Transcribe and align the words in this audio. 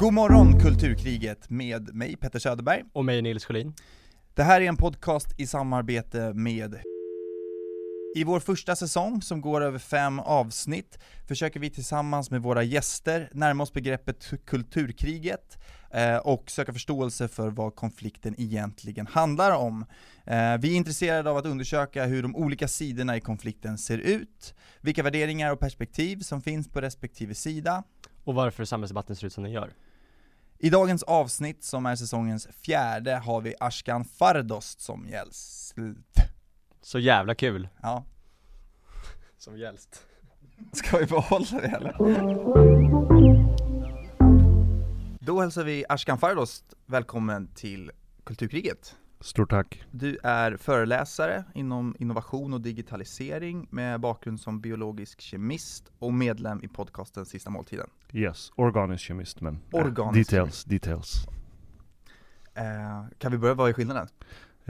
God 0.00 0.12
morgon 0.12 0.60
Kulturkriget 0.60 1.50
med 1.50 1.94
mig 1.94 2.16
Petter 2.16 2.38
Söderberg. 2.38 2.82
Och 2.92 3.04
mig 3.04 3.22
Nils 3.22 3.44
Sjölin. 3.44 3.74
Det 4.34 4.42
här 4.42 4.60
är 4.60 4.68
en 4.68 4.76
podcast 4.76 5.40
i 5.40 5.46
samarbete 5.46 6.32
med 6.34 6.91
i 8.14 8.24
vår 8.24 8.40
första 8.40 8.76
säsong, 8.76 9.22
som 9.22 9.40
går 9.40 9.60
över 9.60 9.78
fem 9.78 10.18
avsnitt, 10.18 10.98
försöker 11.28 11.60
vi 11.60 11.70
tillsammans 11.70 12.30
med 12.30 12.42
våra 12.42 12.62
gäster 12.62 13.30
närma 13.32 13.62
oss 13.62 13.72
begreppet 13.72 14.32
kulturkriget 14.46 15.58
eh, 15.90 16.16
och 16.16 16.50
söka 16.50 16.72
förståelse 16.72 17.28
för 17.28 17.50
vad 17.50 17.74
konflikten 17.74 18.34
egentligen 18.38 19.06
handlar 19.06 19.56
om. 19.56 19.84
Eh, 20.26 20.58
vi 20.58 20.72
är 20.72 20.76
intresserade 20.76 21.30
av 21.30 21.36
att 21.36 21.46
undersöka 21.46 22.04
hur 22.04 22.22
de 22.22 22.36
olika 22.36 22.68
sidorna 22.68 23.16
i 23.16 23.20
konflikten 23.20 23.78
ser 23.78 23.98
ut, 23.98 24.54
vilka 24.80 25.02
värderingar 25.02 25.52
och 25.52 25.60
perspektiv 25.60 26.20
som 26.20 26.42
finns 26.42 26.68
på 26.68 26.80
respektive 26.80 27.34
sida. 27.34 27.82
Och 28.24 28.34
varför 28.34 28.64
samhällsdebatten 28.64 29.16
ser 29.16 29.26
ut 29.26 29.32
som 29.32 29.44
den 29.44 29.52
gör. 29.52 29.72
I 30.58 30.70
dagens 30.70 31.02
avsnitt, 31.02 31.64
som 31.64 31.86
är 31.86 31.96
säsongens 31.96 32.48
fjärde, 32.64 33.14
har 33.14 33.40
vi 33.40 33.54
Ashkan 33.60 34.04
Fardost 34.04 34.80
som 34.80 35.08
gäst. 35.08 35.74
Så 36.82 36.98
jävla 36.98 37.34
kul. 37.34 37.68
Ja. 37.82 38.04
Som 39.38 39.58
gälst. 39.58 40.06
Ska 40.72 40.98
vi 40.98 41.06
behålla 41.06 41.46
det 41.50 41.66
eller? 41.66 41.94
Då 45.20 45.40
hälsar 45.40 45.64
vi 45.64 45.84
Ashkan 45.88 46.18
Fardost 46.18 46.74
välkommen 46.86 47.48
till 47.54 47.90
Kulturkriget. 48.24 48.96
Stort 49.20 49.50
tack. 49.50 49.82
Du 49.90 50.18
är 50.22 50.56
föreläsare 50.56 51.44
inom 51.54 51.96
innovation 51.98 52.54
och 52.54 52.60
digitalisering 52.60 53.66
med 53.70 54.00
bakgrund 54.00 54.40
som 54.40 54.60
biologisk 54.60 55.20
kemist 55.20 55.92
och 55.98 56.14
medlem 56.14 56.60
i 56.62 56.68
podcasten 56.68 57.26
Sista 57.26 57.50
måltiden. 57.50 57.90
Yes, 58.12 58.52
organisk 58.56 59.04
kemist 59.04 59.40
men 59.40 59.58
Organisk 59.72 60.30
details, 60.30 60.64
details. 60.64 61.26
Eh, 62.54 63.04
kan 63.18 63.32
vi 63.32 63.38
börja, 63.38 63.54
vad 63.54 63.68
är 63.68 63.72
skillnaden? 63.72 64.08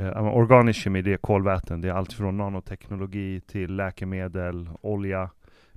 Eh, 0.02 0.36
organisk 0.36 0.80
kemi 0.80 1.02
det 1.02 1.12
är 1.12 1.16
kolväten, 1.16 1.80
det 1.80 1.88
är 1.88 1.92
allt 1.92 2.12
från 2.12 2.36
nanoteknologi 2.36 3.40
till 3.40 3.76
läkemedel, 3.76 4.70
olja. 4.80 5.30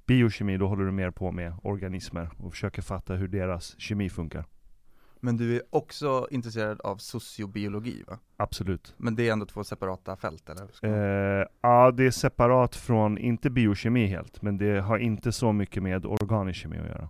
Biokemi, 0.06 0.58
då 0.58 0.68
håller 0.68 0.86
du 0.86 0.92
mer 0.92 1.12
på 1.12 1.32
med 1.32 1.54
organismer 1.64 2.30
och 2.38 2.52
försöker 2.52 2.82
fatta 2.82 3.14
hur 3.14 3.28
deras 3.28 3.80
kemi 3.80 4.10
funkar. 4.10 4.46
Men 5.20 5.38
du 5.38 5.56
är 5.56 5.62
också 5.70 6.28
intresserad 6.32 6.82
av 6.82 6.98
sociobiologi 6.98 8.04
va? 8.08 8.20
Absolut. 8.38 8.94
Men 8.98 9.16
det 9.16 9.28
är 9.28 9.32
ändå 9.34 9.46
två 9.46 9.64
separata 9.64 10.16
fält 10.18 10.50
eller? 10.50 10.68
Ska 10.68 10.88
man- 10.88 10.96
Eh, 11.00 11.46
ja, 11.62 11.92
det 11.92 12.06
är 12.06 12.12
separat 12.12 12.76
från, 12.76 13.18
inte 13.18 13.50
biokemi 13.50 14.06
helt, 14.08 14.42
men 14.42 14.58
det 14.58 14.80
har 14.82 14.98
inte 14.98 15.32
så 15.32 15.52
mycket 15.54 15.84
med 15.84 16.06
organisk 16.06 16.60
kemi 16.62 16.78
att 16.78 16.88
göra. 16.88 17.10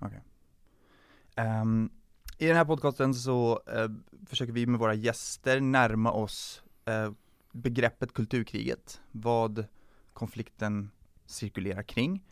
Ehm, 1.35 1.89
I 2.37 2.47
den 2.47 2.55
här 2.55 2.65
podcasten 2.65 3.13
så 3.13 3.59
eh, 3.75 3.89
försöker 4.29 4.53
vi 4.53 4.65
med 4.65 4.79
våra 4.79 4.93
gäster 4.93 5.59
närma 5.61 6.11
oss 6.11 6.63
eh, 6.85 7.11
begreppet 7.51 8.13
kulturkriget, 8.13 9.01
vad 9.11 9.65
konflikten 10.13 10.89
cirkulerar 11.25 11.83
kring. 11.83 12.23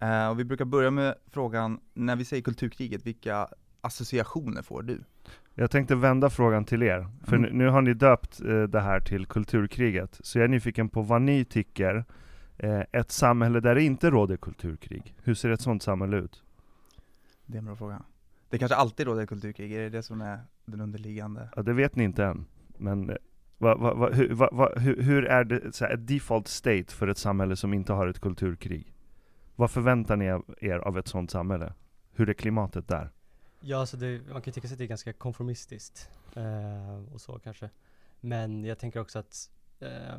Eh, 0.00 0.28
och 0.28 0.38
vi 0.38 0.44
brukar 0.44 0.64
börja 0.64 0.90
med 0.90 1.14
frågan, 1.26 1.80
när 1.94 2.16
vi 2.16 2.24
säger 2.24 2.42
kulturkriget, 2.42 3.06
vilka 3.06 3.48
associationer 3.80 4.62
får 4.62 4.82
du? 4.82 5.04
Jag 5.54 5.70
tänkte 5.70 5.94
vända 5.94 6.30
frågan 6.30 6.64
till 6.64 6.82
er, 6.82 7.06
för 7.24 7.36
Mm. 7.36 7.50
nu, 7.50 7.64
nu 7.64 7.70
har 7.70 7.82
ni 7.82 7.94
döpt 7.94 8.40
eh, 8.40 8.62
det 8.62 8.80
här 8.80 9.00
till 9.00 9.26
kulturkriget, 9.26 10.20
så 10.22 10.38
jag 10.38 10.44
är 10.44 10.48
nyfiken 10.48 10.88
på 10.88 11.02
vad 11.02 11.22
ni 11.22 11.44
tycker, 11.44 12.04
eh, 12.58 12.80
ett 12.92 13.10
samhälle 13.10 13.60
där 13.60 13.74
det 13.74 13.82
inte 13.82 14.10
råder 14.10 14.36
kulturkrig, 14.36 15.14
hur 15.22 15.34
ser 15.34 15.50
ett 15.50 15.60
sånt 15.60 15.82
samhälle 15.82 16.16
ut? 16.16 16.42
Det 17.46 17.56
är 17.56 17.58
en 17.58 17.64
bra 17.64 17.76
fråga. 17.76 18.02
Det 18.50 18.58
kanske 18.58 18.76
alltid 18.76 19.06
råder 19.06 19.26
kulturkrig, 19.26 19.72
är 19.72 19.80
det 19.80 19.88
det 19.88 20.02
som 20.02 20.20
är 20.20 20.40
den 20.64 20.80
underliggande? 20.80 21.48
Ja, 21.56 21.62
det 21.62 21.72
vet 21.72 21.96
ni 21.96 22.04
inte 22.04 22.24
än, 22.24 22.44
men 22.78 23.10
eh, 23.10 23.16
va, 23.62 23.74
va, 23.74 23.94
va, 23.94 24.10
hur, 24.10 24.34
va, 24.34 24.48
va, 24.52 24.72
hur, 24.76 25.02
hur 25.02 25.24
är 25.24 25.44
det, 25.44 25.74
så 25.74 25.84
här, 25.84 25.94
ett 25.94 26.06
default 26.06 26.48
state 26.48 26.86
för 26.88 27.08
ett 27.08 27.18
samhälle 27.18 27.56
som 27.56 27.74
inte 27.74 27.92
har 27.92 28.06
ett 28.06 28.20
kulturkrig? 28.20 28.94
Vad 29.56 29.70
förväntar 29.70 30.16
ni 30.16 30.24
er 30.60 30.78
av 30.78 30.98
ett 30.98 31.08
sådant 31.08 31.30
samhälle? 31.30 31.72
Hur 32.12 32.28
är 32.28 32.34
klimatet 32.34 32.88
där? 32.88 33.10
Ja, 33.60 33.78
alltså 33.78 33.96
det, 33.96 34.20
man 34.32 34.42
kan 34.42 34.50
ju 34.50 34.52
tycka 34.52 34.68
sig 34.68 34.74
att 34.74 34.78
det 34.78 34.84
är 34.84 34.88
ganska 34.88 35.12
konformistiskt. 35.12 36.10
Eh, 36.36 37.14
och 37.14 37.20
så 37.20 37.38
kanske. 37.38 37.70
Men 38.20 38.64
jag 38.64 38.78
tänker 38.78 39.00
också 39.00 39.18
att 39.18 39.50
eh, 39.80 40.18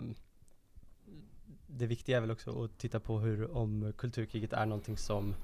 det 1.67 1.87
viktiga 1.87 2.17
är 2.17 2.21
väl 2.21 2.31
också 2.31 2.63
att 2.63 2.77
titta 2.77 2.99
på 2.99 3.19
hur, 3.19 3.57
om 3.57 3.93
kulturkriget 3.97 4.53
är 4.53 4.65
någonting 4.65 4.97
som, 4.97 5.35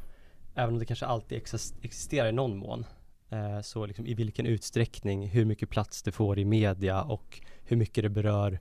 även 0.56 0.74
om 0.74 0.80
det 0.80 0.86
kanske 0.86 1.06
alltid 1.06 1.38
existerar 1.82 2.30
i 2.30 2.32
någon 2.32 2.58
mån, 2.58 2.86
eh, 3.30 3.62
så 3.62 3.86
liksom 3.86 4.06
i 4.06 4.14
vilken 4.14 4.46
utsträckning, 4.46 5.28
hur 5.28 5.46
mycket 5.46 5.70
plats 5.70 6.04
det 6.04 6.12
får 6.12 6.40
i 6.40 6.46
media 6.46 7.02
och 7.02 7.42
hur 7.64 7.78
mycket 7.78 8.04
det 8.04 8.10
berör 8.10 8.60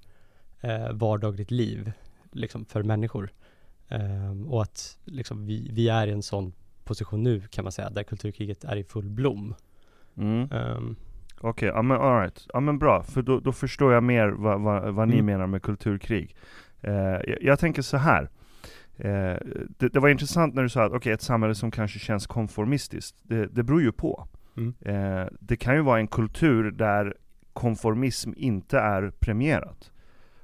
eh, 0.60 0.92
vardagligt 0.92 1.50
liv 1.50 1.92
liksom 2.32 2.64
för 2.64 2.82
människor. 2.82 3.30
Ehm, 3.88 4.48
och 4.48 4.62
att 4.62 4.98
liksom 5.04 5.46
vi, 5.46 5.70
vi 5.72 5.88
är 5.88 6.06
i 6.06 6.10
en 6.12 6.22
sån 6.22 6.52
position 6.84 7.22
nu 7.22 7.40
kan 7.40 7.64
man 7.64 7.72
säga, 7.72 7.90
där 7.90 8.02
kulturkriget 8.02 8.64
är 8.64 8.76
i 8.76 8.84
full 8.84 9.10
blom. 9.10 9.54
Mm. 10.16 10.52
Ehm, 10.52 10.96
Okej, 11.40 11.68
ja 11.68 11.82
men 11.82 11.96
alright. 12.00 12.46
Ja 12.52 12.60
men 12.60 12.78
bra, 12.78 13.02
för 13.02 13.22
då, 13.22 13.40
då 13.40 13.52
förstår 13.52 13.92
jag 13.92 14.02
mer 14.02 14.28
vad, 14.28 14.60
vad, 14.60 14.94
vad 14.94 15.08
ni 15.08 15.14
Mm. 15.14 15.26
menar 15.26 15.46
med 15.46 15.62
kulturkrig. 15.62 16.36
Eh, 16.80 16.92
jag, 16.94 17.36
jag 17.42 17.58
tänker 17.58 17.82
så 17.82 17.96
här. 17.96 18.28
Eh, 18.96 19.36
det, 19.78 19.88
det 19.92 20.00
var 20.00 20.08
intressant 20.08 20.54
när 20.54 20.62
du 20.62 20.68
sa 20.68 20.84
att 20.84 20.92
okej, 20.92 21.12
ett 21.12 21.22
samhälle 21.22 21.54
som 21.54 21.70
kanske 21.70 21.98
känns 21.98 22.26
konformistiskt, 22.26 23.16
det, 23.22 23.46
det 23.46 23.62
beror 23.62 23.82
ju 23.82 23.92
på. 23.92 24.28
Mm. 24.58 24.74
Eh, 24.80 25.26
det 25.40 25.56
kan 25.56 25.74
ju 25.74 25.82
vara 25.82 25.98
en 25.98 26.06
kultur 26.08 26.70
där 26.70 27.14
konformism 27.52 28.32
inte 28.36 28.78
är 28.78 29.10
premierat. 29.18 29.92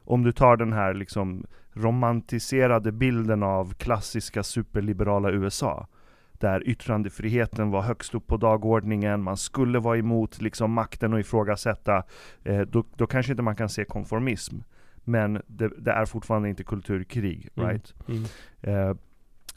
Om 0.05 0.23
du 0.23 0.33
tar 0.33 0.57
den 0.57 0.73
här 0.73 0.95
liksom 0.95 1.47
romantiserade 1.73 2.93
bilden 2.93 3.43
av 3.43 3.75
klassiska 3.75 4.43
superliberala 4.43 5.31
USA, 5.31 5.87
där 6.33 6.69
yttrandefriheten 6.69 7.71
var 7.71 7.83
högst 7.83 8.15
upp 8.15 8.27
på 8.27 8.37
dagordningen, 8.37 9.23
man 9.23 9.37
skulle 9.37 9.79
vara 9.79 9.99
emot 9.99 10.43
liksom 10.43 10.73
makten 10.73 11.13
och 11.13 11.21
ifrågasätta, 11.21 12.03
eh, 12.45 12.61
då, 12.61 12.85
då 12.97 13.07
kanske 13.07 13.33
inte 13.33 13.43
man 13.43 13.57
kan 13.57 13.69
se 13.69 13.85
konformism. 13.85 14.57
Men 15.05 15.43
det, 15.47 15.71
det 15.79 15.91
är 15.91 16.05
fortfarande 16.05 16.49
inte 16.49 16.65
kulturkrig, 16.65 17.49
Mm. 17.57 17.69
right? 17.71 17.95
mm. 18.09 18.25
Eh, 18.63 18.97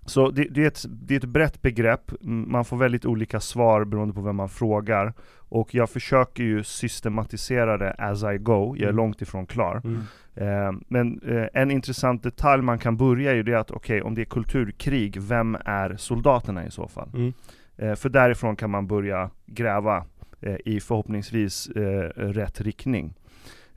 så 0.08 0.32
det, 0.32 0.44
det, 0.44 0.64
är 0.64 0.68
ett, 0.68 0.86
det 0.90 1.14
är 1.14 1.18
ett 1.18 1.26
brett 1.26 1.62
begrepp, 1.62 2.12
man 2.22 2.66
får 2.66 2.78
väldigt 2.78 3.06
olika 3.06 3.40
svar 3.40 3.86
beroende 3.86 4.14
på 4.14 4.22
vem 4.22 4.36
man 4.36 4.50
frågar. 4.50 5.14
Och 5.50 5.76
jag 5.76 5.90
försöker 5.90 6.44
ju 6.44 6.64
systematisera 6.64 7.78
det 7.78 7.92
as 7.98 8.24
I 8.24 8.38
go, 8.38 8.76
jag 8.78 8.82
är 8.82 8.84
Mm. 8.84 8.96
långt 8.96 9.22
ifrån 9.22 9.46
klar. 9.46 9.82
Mm. 9.84 10.02
Eh, 10.36 10.80
men 10.88 11.22
eh, 11.22 11.48
en 11.62 11.72
intressant 11.72 12.24
detalj 12.24 12.62
man 12.64 12.80
kan 12.80 12.98
börja 12.98 13.34
i 13.36 13.44
det 13.44 13.52
är 13.54 13.58
att 13.58 13.72
okej, 13.72 14.02
om 14.02 14.16
det 14.16 14.22
är 14.22 14.26
kulturkrig, 14.26 15.18
vem 15.22 15.58
är 15.66 15.96
soldaterna 15.98 16.66
i 16.66 16.72
så 16.72 16.88
fall? 16.88 17.10
Mm. 17.14 17.34
Eh, 17.78 17.96
för 17.96 18.10
därifrån 18.10 18.56
kan 18.56 18.70
man 18.70 18.88
börja 18.88 19.30
gräva 19.46 20.06
eh, 20.42 20.56
i 20.66 20.80
förhoppningsvis 20.80 21.68
eh, 21.68 22.10
rätt 22.16 22.62
riktning. 22.62 23.14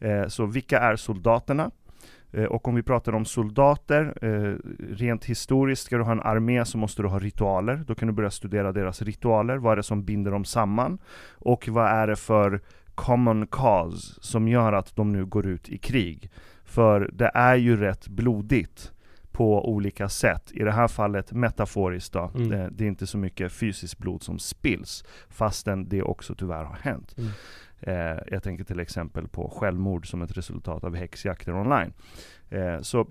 Eh, 0.00 0.26
så 0.28 0.46
vilka 0.46 0.78
är 0.80 0.96
soldaterna? 0.96 1.70
Eh, 2.32 2.44
och 2.44 2.68
om 2.68 2.74
vi 2.74 2.82
pratar 2.82 3.12
om 3.12 3.24
soldater, 3.24 4.14
eh, 4.22 4.56
rent 4.94 5.24
historiskt, 5.24 5.86
ska 5.86 5.96
du 5.96 6.02
ha 6.02 6.12
en 6.12 6.20
armé 6.20 6.64
så 6.64 6.78
måste 6.78 7.02
du 7.02 7.08
ha 7.08 7.18
ritualer. 7.18 7.84
Då 7.86 7.94
kan 7.94 8.08
du 8.08 8.14
börja 8.14 8.30
studera 8.30 8.72
deras 8.72 9.02
ritualer. 9.02 9.56
Vad 9.56 9.72
är 9.72 9.76
det 9.76 9.82
som 9.82 10.04
binder 10.04 10.30
dem 10.30 10.44
samman? 10.44 10.98
Och 11.32 11.68
vad 11.68 11.86
är 11.86 12.06
det 12.06 12.16
för 12.16 12.60
common 12.94 13.46
cause 13.46 14.14
som 14.20 14.48
gör 14.48 14.72
att 14.72 14.96
de 14.96 15.12
nu 15.12 15.24
går 15.24 15.46
ut 15.46 15.68
i 15.68 15.78
krig? 15.78 16.30
För 16.64 17.10
det 17.12 17.30
är 17.34 17.56
ju 17.56 17.76
rätt 17.76 18.08
blodigt 18.08 18.92
på 19.32 19.70
olika 19.70 20.08
sätt. 20.08 20.52
I 20.52 20.64
det 20.64 20.72
här 20.72 20.88
fallet 20.88 21.32
metaforiskt 21.32 22.12
då. 22.12 22.30
Mm. 22.34 22.48
Det, 22.48 22.70
det 22.72 22.84
är 22.84 22.88
inte 22.88 23.06
så 23.06 23.18
mycket 23.18 23.52
fysiskt 23.52 23.98
blod 23.98 24.22
som 24.22 24.38
spills, 24.38 25.04
fastän 25.28 25.88
det 25.88 26.02
också 26.02 26.34
tyvärr 26.34 26.64
har 26.64 26.78
hänt. 26.82 27.14
Mm. 27.18 27.30
Eh, 27.80 28.18
jag 28.26 28.42
tänker 28.42 28.64
till 28.64 28.80
exempel 28.80 29.28
på 29.28 29.48
självmord 29.48 30.10
som 30.10 30.22
ett 30.22 30.36
resultat 30.36 30.84
av 30.84 30.96
häxjakter 30.96 31.54
online. 31.54 31.92
Eh, 32.50 32.80
så 32.80 33.06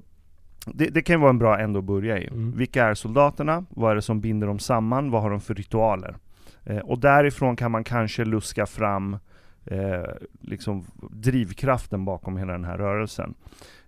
det, 0.66 0.88
det 0.88 1.01
kan 1.01 1.21
vara 1.21 1.30
en 1.30 1.39
bra 1.39 1.60
ände 1.60 1.80
att 1.80 1.86
börja 1.86 2.18
i. 2.18 2.27
Mm. 2.27 2.51
Vilka 2.51 2.86
är 2.86 2.94
soldaterna? 2.94 3.66
Vad 3.69 3.92
är 3.92 3.95
det 3.95 4.01
som 4.01 4.21
binder 4.21 4.48
dem 4.48 4.60
samman? 4.60 5.12
Vad 5.12 5.21
har 5.21 5.30
de 5.30 5.42
för 5.42 5.56
ritualer? 5.56 6.16
Eh, 6.63 6.77
och 6.77 7.00
därifrån 7.00 7.56
kan 7.56 7.71
man 7.71 7.83
kanske 7.83 8.25
luska 8.25 8.66
fram 8.66 9.18
eh, 9.66 10.04
liksom 10.42 10.86
drivkraften 11.12 12.06
bakom 12.06 12.38
hela 12.38 12.51
den 12.51 12.66
här 12.66 12.77
rörelsen. 12.77 13.36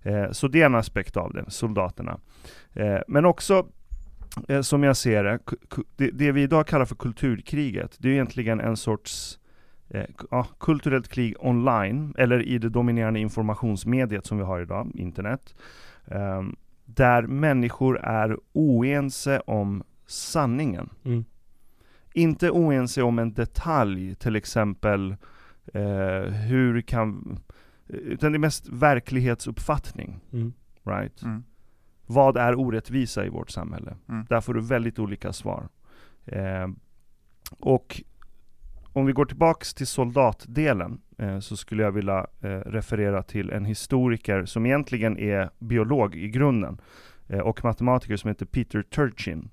Eh, 0.01 0.31
så 0.31 0.47
det 0.47 0.61
är 0.61 0.65
en 0.65 0.75
aspekt 0.75 1.17
av 1.17 1.33
det, 1.33 1.45
soldaterna. 1.47 2.19
Eh, 2.73 2.99
men 3.07 3.25
också 3.25 3.67
eh, 4.47 4.61
som 4.61 4.83
jag 4.83 4.97
ser 4.97 5.39
det, 5.95 6.11
det, 6.11 6.31
vi 6.31 6.41
idag 6.41 6.67
kallar 6.67 6.85
för 6.85 6.95
kulturkriget, 6.95 7.97
det 7.99 8.09
är 8.09 8.13
egentligen 8.13 8.59
en 8.59 8.77
sorts 8.77 9.39
ja, 10.31 10.47
kulturellt 10.59 11.07
krig 11.07 11.35
online, 11.39 12.13
eller 12.17 12.41
i 12.41 12.57
det 12.57 12.69
dominerande 12.69 13.19
informationsmediet 13.19 14.25
som 14.25 14.37
vi 14.37 14.43
har 14.43 14.61
idag, 14.61 14.91
internet. 14.95 15.55
Ehm, 16.05 16.55
där 16.85 17.23
människor 17.23 17.99
är 17.99 18.37
oense 18.53 19.39
om 19.39 19.83
sanningen. 20.05 20.89
Mm. 21.05 21.25
Inte 22.13 22.49
oense 22.51 23.01
om 23.03 23.19
en 23.19 23.33
detalj, 23.33 24.15
till 24.15 24.35
exempel 24.35 25.15
eh, 25.73 26.21
hur 26.23 26.81
kan... 26.81 27.39
Utan 27.87 28.31
det 28.31 28.37
är 28.37 28.39
mest 28.39 28.69
verklighetsuppfattning, 28.69 30.19
Mm. 30.33 30.53
right? 30.83 31.21
Mm. 31.23 31.43
Vad 32.05 32.37
är 32.37 32.59
orättvisa 32.59 33.25
i 33.25 33.29
vårt 33.29 33.49
samhälle? 33.49 33.95
Mm. 34.09 34.25
Där 34.29 34.41
får 34.41 34.53
du 34.53 34.61
väldigt 34.61 34.99
olika 34.99 35.33
svar. 35.33 35.69
Eh, 36.25 36.67
och 37.59 38.01
om 38.93 39.05
vi 39.05 39.13
går 39.13 39.25
tillbaks 39.25 39.73
till 39.73 39.87
soldatdelen, 39.87 41.01
eh, 41.17 41.39
så 41.39 41.57
skulle 41.57 41.83
jag 41.83 41.91
vilja 41.91 42.27
eh, 42.41 42.49
referera 42.49 43.23
till 43.23 43.49
en 43.49 43.65
historiker 43.65 44.45
som 44.45 44.65
egentligen 44.65 45.17
är 45.17 45.49
biolog 45.59 46.15
i 46.15 46.27
grunden, 46.27 46.81
eh, 47.27 47.39
och 47.39 47.63
matematiker 47.63 48.17
som 48.17 48.27
heter 48.27 48.45
Peter 48.45 48.81
Turchin. 48.81 49.49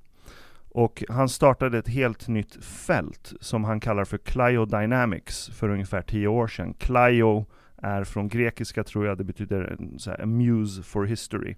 Och 0.71 1.05
han 1.09 1.29
startade 1.29 1.79
ett 1.79 1.89
helt 1.89 2.29
nytt 2.29 2.65
fält 2.65 3.33
som 3.41 3.65
han 3.65 3.81
kallar 3.81 4.05
för 4.05 4.19
Cliodynamics 4.19 5.49
för 5.49 5.69
ungefär 5.69 6.03
tio 6.03 6.29
år 6.29 6.47
sedan. 6.47 6.75
Clio 6.75 7.47
är 7.83 8.05
från 8.05 8.29
grekiska 8.29 8.85
tror 8.85 9.07
jag, 9.07 9.19
det 9.19 9.25
betyder 9.25 9.61
en, 9.61 9.99
så 9.99 10.11
här, 10.11 10.23
a 10.23 10.27
muse 10.27 10.83
for 10.83 11.05
history. 11.05 11.57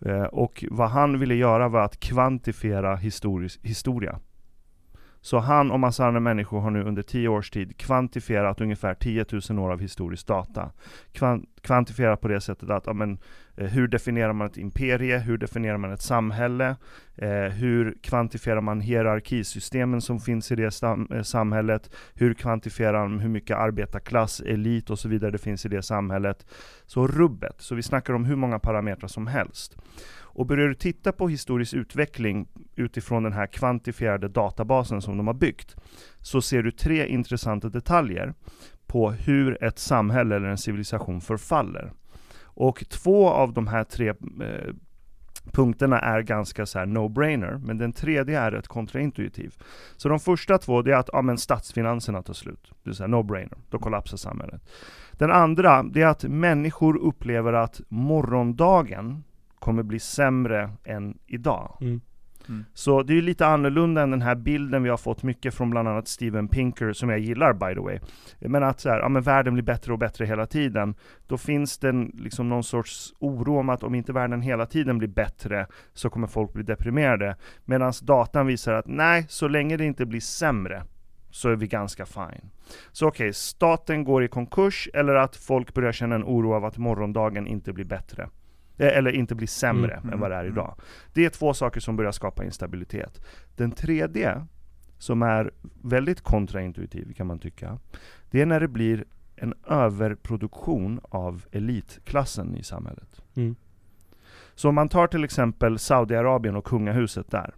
Eh, 0.00 0.22
och 0.22 0.64
vad 0.70 0.90
han 0.90 1.18
ville 1.18 1.34
göra 1.34 1.68
var 1.68 1.80
att 1.80 2.00
kvantifiera 2.00 2.96
historis, 2.96 3.58
historia. 3.62 4.20
Så 5.28 5.38
han 5.38 5.70
och 5.70 5.80
massa 5.80 6.06
andra 6.06 6.20
människor 6.20 6.60
har 6.60 6.70
nu 6.70 6.82
under 6.82 7.02
tio 7.02 7.28
års 7.28 7.50
tid 7.50 7.76
kvantifierat 7.76 8.60
ungefär 8.60 8.94
10 8.94 9.24
000 9.50 9.58
år 9.58 9.72
av 9.72 9.80
historisk 9.80 10.26
data. 10.26 10.70
Kvantifierat 11.62 12.20
på 12.20 12.28
det 12.28 12.40
sättet 12.40 12.70
att, 12.70 12.86
ja, 12.86 12.92
men, 12.92 13.18
eh, 13.56 13.66
hur 13.66 13.88
definierar 13.88 14.32
man 14.32 14.46
ett 14.46 14.56
imperie? 14.56 15.18
Hur 15.18 15.38
definierar 15.38 15.78
man 15.78 15.92
ett 15.92 16.02
samhälle? 16.02 16.76
Eh, 17.16 17.28
hur 17.30 17.96
kvantifierar 18.02 18.60
man 18.60 18.80
hierarkisystemen 18.80 20.00
som 20.00 20.20
finns 20.20 20.52
i 20.52 20.56
det 20.56 20.70
sam, 20.70 21.08
eh, 21.10 21.22
samhället? 21.22 21.90
Hur 22.14 22.34
kvantifierar 22.34 23.08
man 23.08 23.18
hur 23.18 23.28
mycket 23.28 23.56
arbetarklass, 23.56 24.40
elit 24.40 24.90
och 24.90 24.98
så 24.98 25.08
vidare 25.08 25.30
det 25.30 25.38
finns 25.38 25.66
i 25.66 25.68
det 25.68 25.82
samhället? 25.82 26.46
Så 26.86 27.06
rubbet, 27.06 27.54
så 27.58 27.74
vi 27.74 27.82
snackar 27.82 28.14
om 28.14 28.24
hur 28.24 28.36
många 28.36 28.58
parametrar 28.58 29.08
som 29.08 29.26
helst. 29.26 29.76
Och 30.38 30.46
börjar 30.46 30.68
du 30.68 30.74
titta 30.74 31.12
på 31.12 31.28
historisk 31.28 31.74
utveckling 31.74 32.48
utifrån 32.76 33.22
den 33.22 33.32
här 33.32 33.46
kvantifierade 33.46 34.28
databasen 34.28 35.02
som 35.02 35.16
de 35.16 35.26
har 35.26 35.34
byggt, 35.34 35.76
så 36.20 36.42
ser 36.42 36.62
du 36.62 36.70
tre 36.70 37.06
intressanta 37.06 37.68
detaljer 37.68 38.34
på 38.86 39.10
hur 39.10 39.64
ett 39.64 39.78
samhälle 39.78 40.36
eller 40.36 40.48
en 40.48 40.58
civilisation 40.58 41.20
förfaller. 41.20 41.92
Och 42.42 42.84
två 42.88 43.28
av 43.28 43.52
de 43.52 43.66
här 43.66 43.84
tre 43.84 44.08
eh, 44.08 44.74
punkterna 45.52 46.00
är 46.00 46.22
ganska 46.22 46.66
så 46.66 46.78
här 46.78 46.86
no-brainer, 46.86 47.58
men 47.58 47.78
den 47.78 47.92
tredje 47.92 48.40
är 48.40 48.50
rätt 48.50 48.68
kontraintuitiv. 48.68 49.54
Så 49.96 50.08
de 50.08 50.20
första 50.20 50.58
två, 50.58 50.82
det 50.82 50.92
är 50.92 50.96
att 50.96 51.10
ja, 51.12 51.22
men 51.22 51.38
statsfinanserna 51.38 52.22
tar 52.22 52.34
slut. 52.34 52.72
Det 52.82 52.90
är 52.90 52.94
så 52.94 53.04
no-brainer, 53.04 53.58
då 53.70 53.78
kollapsar 53.78 54.16
samhället. 54.16 54.62
Den 55.12 55.30
andra, 55.30 55.82
det 55.82 56.02
är 56.02 56.06
att 56.06 56.24
människor 56.24 56.96
upplever 56.96 57.52
att 57.52 57.80
morgondagen 57.88 59.24
kommer 59.58 59.82
bli 59.82 59.98
sämre 59.98 60.70
än 60.84 61.18
idag. 61.26 61.78
Mm. 61.80 62.00
Mm. 62.48 62.64
Så 62.74 63.02
det 63.02 63.12
är 63.12 63.14
ju 63.14 63.22
lite 63.22 63.46
annorlunda 63.46 64.02
än 64.02 64.10
den 64.10 64.22
här 64.22 64.34
bilden 64.34 64.82
vi 64.82 64.88
har 64.88 64.96
fått 64.96 65.22
mycket 65.22 65.54
från 65.54 65.70
bland 65.70 65.88
annat 65.88 66.08
Steven 66.08 66.48
Pinker, 66.48 66.92
som 66.92 67.08
jag 67.08 67.18
gillar 67.18 67.52
by 67.52 67.74
the 67.74 67.80
way. 67.80 67.98
Men 68.38 68.62
att 68.62 68.80
så 68.80 68.88
här, 68.88 68.98
ja, 68.98 69.08
men 69.08 69.22
världen 69.22 69.54
blir 69.54 69.64
bättre 69.64 69.92
och 69.92 69.98
bättre 69.98 70.26
hela 70.26 70.46
tiden. 70.46 70.94
Då 71.26 71.38
finns 71.38 71.78
det 71.78 71.88
en, 71.88 72.12
liksom 72.14 72.48
någon 72.48 72.64
sorts 72.64 73.14
oro 73.18 73.58
om 73.58 73.68
att 73.68 73.82
om 73.82 73.94
inte 73.94 74.12
världen 74.12 74.42
hela 74.42 74.66
tiden 74.66 74.98
blir 74.98 75.08
bättre, 75.08 75.66
så 75.92 76.10
kommer 76.10 76.26
folk 76.26 76.52
bli 76.52 76.62
deprimerade. 76.62 77.36
Medan 77.64 77.92
datan 78.02 78.46
visar 78.46 78.72
att 78.72 78.86
nej, 78.86 79.26
så 79.28 79.48
länge 79.48 79.76
det 79.76 79.84
inte 79.84 80.06
blir 80.06 80.20
sämre, 80.20 80.82
så 81.30 81.48
är 81.48 81.56
vi 81.56 81.66
ganska 81.66 82.06
fine. 82.06 82.50
Så 82.92 83.06
okej, 83.06 83.24
okay, 83.24 83.32
staten 83.32 84.04
går 84.04 84.24
i 84.24 84.28
konkurs, 84.28 84.88
eller 84.94 85.14
att 85.14 85.36
folk 85.36 85.74
börjar 85.74 85.92
känna 85.92 86.14
en 86.14 86.24
oro 86.24 86.54
av 86.54 86.64
att 86.64 86.78
morgondagen 86.78 87.46
inte 87.46 87.72
blir 87.72 87.84
bättre. 87.84 88.28
Eh, 88.78 88.98
Eller 88.98 89.10
inte 89.12 89.34
blir 89.34 89.46
sämre 89.46 89.94
Mm, 89.94 90.12
än 90.12 90.20
vad 90.20 90.30
det 90.30 90.36
är 90.36 90.40
mm, 90.40 90.52
idag. 90.52 90.74
Det 91.12 91.24
är 91.24 91.30
två 91.30 91.54
saker 91.54 91.80
som 91.80 91.96
börjar 91.96 92.12
skapa 92.12 92.44
instabilitet. 92.44 93.20
Den 93.56 93.72
tredje, 93.72 94.46
som 94.98 95.22
är 95.22 95.50
väldigt 95.82 96.20
kontraintuitiv 96.20 97.12
kan 97.12 97.26
man 97.26 97.38
tycka, 97.38 97.78
det 98.30 98.40
är 98.40 98.46
när 98.46 98.60
det 98.60 98.68
blir 98.68 99.04
en 99.36 99.54
överproduktion 99.66 101.00
av 101.02 101.44
elitklassen 101.52 102.56
i 102.56 102.62
samhället. 102.62 103.22
Mm. 103.36 103.56
Så 104.54 104.68
om 104.68 104.74
man 104.74 104.88
tar 104.88 105.06
till 105.06 105.24
exempel 105.24 105.78
Saudiarabien 105.78 106.56
och 106.56 106.64
kungahuset 106.64 107.30
där. 107.30 107.54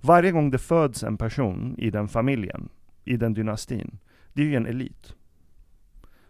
Varje 0.00 0.32
gång 0.32 0.50
det 0.50 0.58
föds 0.58 1.02
en 1.02 1.16
person 1.16 1.74
i 1.78 1.90
den 1.90 2.08
familjen, 2.08 2.68
i 3.04 3.16
den 3.16 3.34
dynastin, 3.34 3.98
det 4.32 4.42
är 4.42 4.46
ju 4.46 4.54
en 4.54 4.66
elit. 4.66 5.15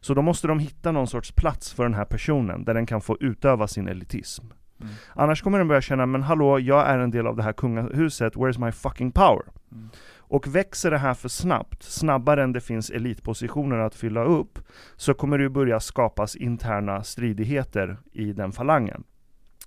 Så 0.06 0.14
då 0.14 0.22
måste 0.22 0.46
de 0.46 0.58
hitta 0.58 0.92
någon 0.92 1.06
sorts 1.06 1.32
plats 1.32 1.72
för 1.72 1.82
den 1.82 1.94
här 1.94 2.04
personen, 2.04 2.64
där 2.64 2.74
den 2.74 2.86
kan 2.86 3.00
få 3.00 3.16
utöva 3.20 3.68
sin 3.68 3.88
elitism. 3.88 4.44
Mm. 4.80 4.92
Annars 5.14 5.42
kommer 5.42 5.58
den 5.58 5.68
börja 5.68 5.80
känna, 5.80 6.06
men 6.06 6.22
hallå, 6.22 6.60
jag 6.60 6.88
är 6.88 6.98
en 6.98 7.10
del 7.10 7.26
av 7.26 7.36
det 7.36 7.42
här 7.42 7.52
kungahuset, 7.52 8.34
where's 8.34 8.64
my 8.64 8.72
fucking 8.72 9.12
power? 9.12 9.42
Mm. 9.72 9.88
Och 10.18 10.46
växer 10.46 10.90
det 10.90 10.98
här 10.98 11.14
för 11.14 11.28
snabbt, 11.28 11.82
snabbare 11.82 12.42
än 12.42 12.52
det 12.52 12.60
finns 12.60 12.90
elitpositioner 12.90 13.78
att 13.78 13.94
fylla 13.94 14.24
upp, 14.24 14.58
så 14.96 15.14
kommer 15.14 15.38
det 15.38 15.50
börja 15.50 15.80
skapas 15.80 16.36
interna 16.36 17.02
stridigheter 17.02 17.96
i 18.12 18.32
den 18.32 18.52
falangen. 18.52 19.04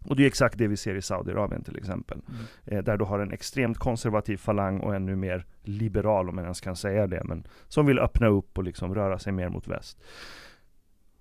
Och 0.06 0.16
det 0.16 0.24
är 0.24 0.28
exakt 0.28 0.58
det 0.58 0.68
vi 0.68 0.78
ser 0.78 0.96
i 0.96 1.02
Saudiarabien 1.02 1.64
till 1.64 1.78
exempel. 1.78 2.22
Mm. 2.28 2.42
Eh, 2.66 2.84
där 2.84 2.98
du 2.98 3.06
har 3.06 3.20
en 3.20 3.32
extremt 3.32 3.78
konservativ 3.78 4.38
falang 4.38 4.80
och 4.80 4.96
ännu 4.96 5.16
mer 5.16 5.46
liberal, 5.62 6.30
om 6.30 6.36
man 6.36 6.44
ens 6.44 6.62
kan 6.62 6.76
säga 6.76 7.08
det, 7.08 7.22
men 7.24 7.44
som 7.68 7.86
vill 7.86 8.00
öppna 8.00 8.28
upp 8.28 8.58
och 8.58 8.64
liksom 8.64 8.96
röra 8.96 9.20
sig 9.20 9.34
mer 9.34 9.50
mot 9.50 9.68
väst. 9.68 10.02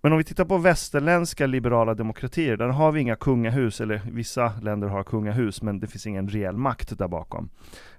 Men 0.00 0.12
om 0.12 0.18
vi 0.18 0.24
tittar 0.24 0.44
på 0.44 0.58
västerländska 0.58 1.46
liberala 1.46 1.94
demokratier, 1.94 2.56
där 2.56 2.68
har 2.68 2.92
vi 2.92 3.00
inga 3.00 3.16
kungahus, 3.16 3.80
eller 3.80 4.02
vissa 4.12 4.52
länder 4.62 4.88
har 4.88 5.04
kungahus, 5.04 5.62
men 5.62 5.80
det 5.80 5.86
finns 5.86 6.06
ingen 6.06 6.28
reell 6.28 6.56
makt 6.56 6.98
där 6.98 7.08
bakom. 7.08 7.50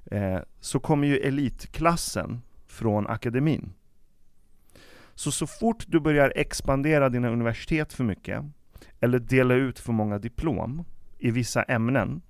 Eh, 0.06 0.40
så 0.60 0.80
kommer 0.80 1.08
ju 1.08 1.18
elitklassen 1.18 2.42
från 2.68 3.08
akademin. 3.08 3.74
Så 5.16 5.32
så 5.32 5.48
fort 5.48 5.86
du 5.88 6.00
börjar 6.00 6.34
expandera 6.36 7.10
dina 7.10 7.30
universitet 7.30 7.94
för 7.94 8.04
mycket, 8.04 8.44
eller 9.00 9.20
dela 9.20 9.54
ut 9.54 9.80
för 9.80 9.94
många 9.94 10.20
diplom 10.20 10.86
i 11.18 11.32
vissa 11.32 11.64
ämnen 11.64 12.22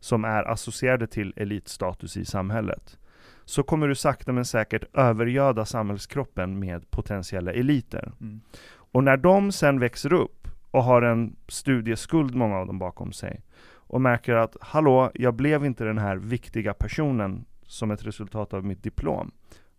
som 0.00 0.24
är 0.24 0.42
associerade 0.42 1.06
till 1.06 1.32
elitstatus 1.36 2.16
i 2.16 2.24
samhället, 2.24 2.98
så 3.44 3.62
kommer 3.62 3.88
du 3.88 3.94
sakta 3.94 4.32
men 4.32 4.44
säkert 4.44 4.96
övergöda 4.96 5.64
samhällskroppen 5.64 6.58
med 6.58 6.90
potentiella 6.90 7.52
eliter. 7.52 8.12
Mm. 8.20 8.40
Och 8.70 9.04
när 9.04 9.16
de 9.16 9.52
sen 9.52 9.80
växer 9.80 10.12
upp 10.12 10.48
och 10.70 10.84
har 10.84 11.02
en 11.02 11.36
studieskuld, 11.48 12.34
många 12.34 12.56
av 12.56 12.66
dem 12.66 12.78
bakom 12.78 13.12
sig, 13.12 13.42
och 13.88 14.00
märker 14.00 14.34
att 14.34 14.56
hallå, 14.60 15.10
jag 15.14 15.34
blev 15.34 15.64
inte 15.64 15.84
den 15.84 15.98
här 15.98 16.16
viktiga 16.16 16.74
personen 16.74 17.44
som 17.62 17.90
ett 17.90 18.06
resultat 18.06 18.54
av 18.54 18.64
mitt 18.64 18.82
diplom. 18.82 19.30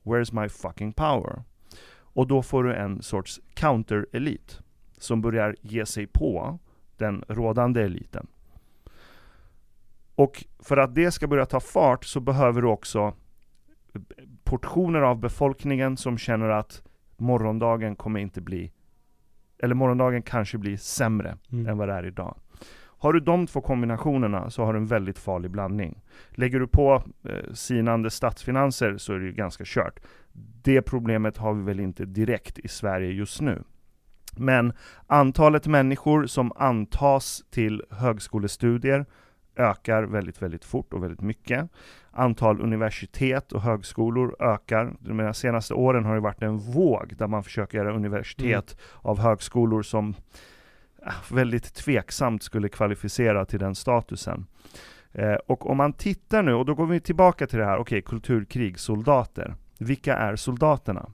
Where's 0.04 0.42
my 0.42 0.50
fucking 0.50 0.94
power? 0.94 1.44
Och 1.92 2.28
då 2.28 2.42
får 2.42 2.64
du 2.64 2.74
en 2.74 3.02
sorts 3.02 3.40
counter-elit 3.54 4.62
som 5.02 5.22
börjar 5.22 5.56
ge 5.62 5.86
sig 5.86 6.08
på 6.08 6.60
den 6.98 7.24
rådande 7.28 7.82
eliten. 7.82 8.28
Och 10.16 10.46
för 10.60 10.78
att 10.78 10.96
det 10.96 11.12
ska 11.12 11.28
börja 11.28 11.46
ta 11.46 11.60
fart 11.60 12.06
så 12.06 12.20
behöver 12.20 12.62
du 12.62 12.68
också 12.68 13.14
portioner 14.44 15.02
av 15.02 15.20
befolkningen 15.20 15.98
som 15.98 16.18
känner 16.18 16.50
att 16.50 16.84
morgondagen 17.18 17.96
kommer 17.96 18.20
inte 18.20 18.42
bli, 18.42 18.72
eller 19.60 19.76
morgondagen 19.76 20.22
kanske 20.22 20.58
blir 20.58 20.78
sämre 20.78 21.38
Mm. 21.52 21.68
än 21.68 21.78
vad 21.78 21.88
det 21.88 21.94
är 21.94 22.06
idag. 22.06 22.38
Har 23.02 23.14
du 23.14 23.20
de 23.20 23.48
två 23.48 23.62
kombinationerna 23.62 24.50
så 24.50 24.64
har 24.66 24.74
du 24.74 24.80
en 24.80 24.86
väldigt 24.86 25.20
farlig 25.20 25.52
blandning. 25.52 26.02
Lägger 26.30 26.60
du 26.60 26.68
på 26.68 27.04
eh, 27.24 27.54
sinande 27.54 28.10
statsfinanser 28.10 28.98
så 28.98 29.14
är 29.14 29.20
det 29.20 29.26
ju 29.26 29.32
ganska 29.32 29.64
kört. 29.68 30.00
Det 30.62 30.82
problemet 30.82 31.38
har 31.38 31.54
vi 31.54 31.64
väl 31.64 31.80
inte 31.80 32.06
direkt 32.06 32.60
i 32.60 32.68
Sverige 32.68 33.12
just 33.12 33.42
nu. 33.42 33.64
Men 34.40 34.74
antalet 35.08 35.68
människor 35.68 36.26
som 36.26 36.52
antas 36.56 37.44
till 37.50 37.84
högskolestudier 37.90 39.06
ökar 39.56 40.04
väldigt, 40.04 40.42
väldigt 40.42 40.66
fort 40.66 40.94
och 40.94 41.04
väldigt 41.04 41.22
mycket. 41.22 41.70
Antal 42.12 42.62
universitet 42.62 43.52
och 43.52 43.62
högskolor 43.62 44.36
ökar. 44.40 44.94
De 45.00 45.34
senaste 45.34 45.74
åren 45.74 46.06
har 46.06 46.16
det 46.16 46.22
varit 46.22 46.42
en 46.42 46.58
våg 46.58 47.16
där 47.18 47.28
man 47.28 47.44
försöker 47.44 47.78
göra 47.78 47.96
universitet 47.96 48.78
av 49.02 49.20
högskolor 49.20 49.82
som 49.82 50.16
eh, 51.06 51.14
väldigt 51.32 51.74
tveksamt 51.74 52.44
skulle 52.44 52.70
kvalificera 52.70 53.46
till 53.46 53.60
den 53.60 53.76
statusen. 53.76 54.46
Eh, 55.12 55.34
och 55.34 55.70
om 55.70 55.78
man 55.78 55.94
tittar 55.94 56.44
nu, 56.44 56.54
och 56.54 56.66
då 56.66 56.76
går 56.76 56.86
vi 56.86 57.00
tillbaka 57.00 57.48
till 57.48 57.60
det 57.60 57.66
här, 57.66 57.78
okej, 57.78 58.02
kulturkrig, 58.02 58.80
soldater. 58.80 59.56
Vilka 59.80 60.18
är 60.18 60.36
soldaterna? 60.36 61.10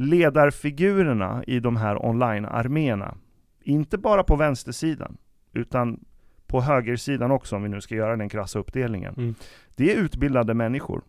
Ledarfigurerna 0.00 1.44
i 1.46 1.60
de 1.60 1.76
här 1.76 2.06
online-arméerna, 2.06 3.14
inte 3.62 3.98
bara 3.98 4.24
på 4.24 4.36
vänstersidan, 4.36 5.16
utan 5.52 6.04
på 6.46 6.60
högersidan 6.60 7.30
också, 7.30 7.56
om 7.56 7.62
vi 7.62 7.68
nu 7.68 7.80
ska 7.80 7.94
göra 7.94 8.16
den 8.16 8.28
krassa 8.28 8.58
uppdelningen. 8.58 9.14
Mm. 9.16 9.34
Det 9.74 9.92
är 9.92 9.96
utbildade 9.96 10.54
människor. 10.54 11.02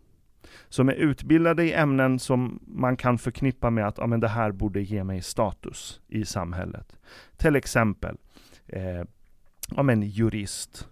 Som 0.68 0.88
är 0.88 0.92
utbildade 0.92 1.64
i 1.64 1.72
ämnen 1.72 2.18
som 2.18 2.60
man 2.66 2.96
kan 2.96 3.18
förknippa 3.18 3.70
med 3.70 3.86
att 3.86 3.98
ja, 3.98 4.06
men 4.06 4.20
det 4.20 4.28
här 4.28 4.52
borde 4.52 4.80
ge 4.80 5.04
mig 5.04 5.22
status 5.22 6.00
i 6.08 6.24
samhället. 6.24 6.96
Till 7.36 7.56
exempel 7.56 8.16
eh, 8.66 9.02
ja, 9.76 9.82
men 9.82 10.02
jurist, 10.02 10.88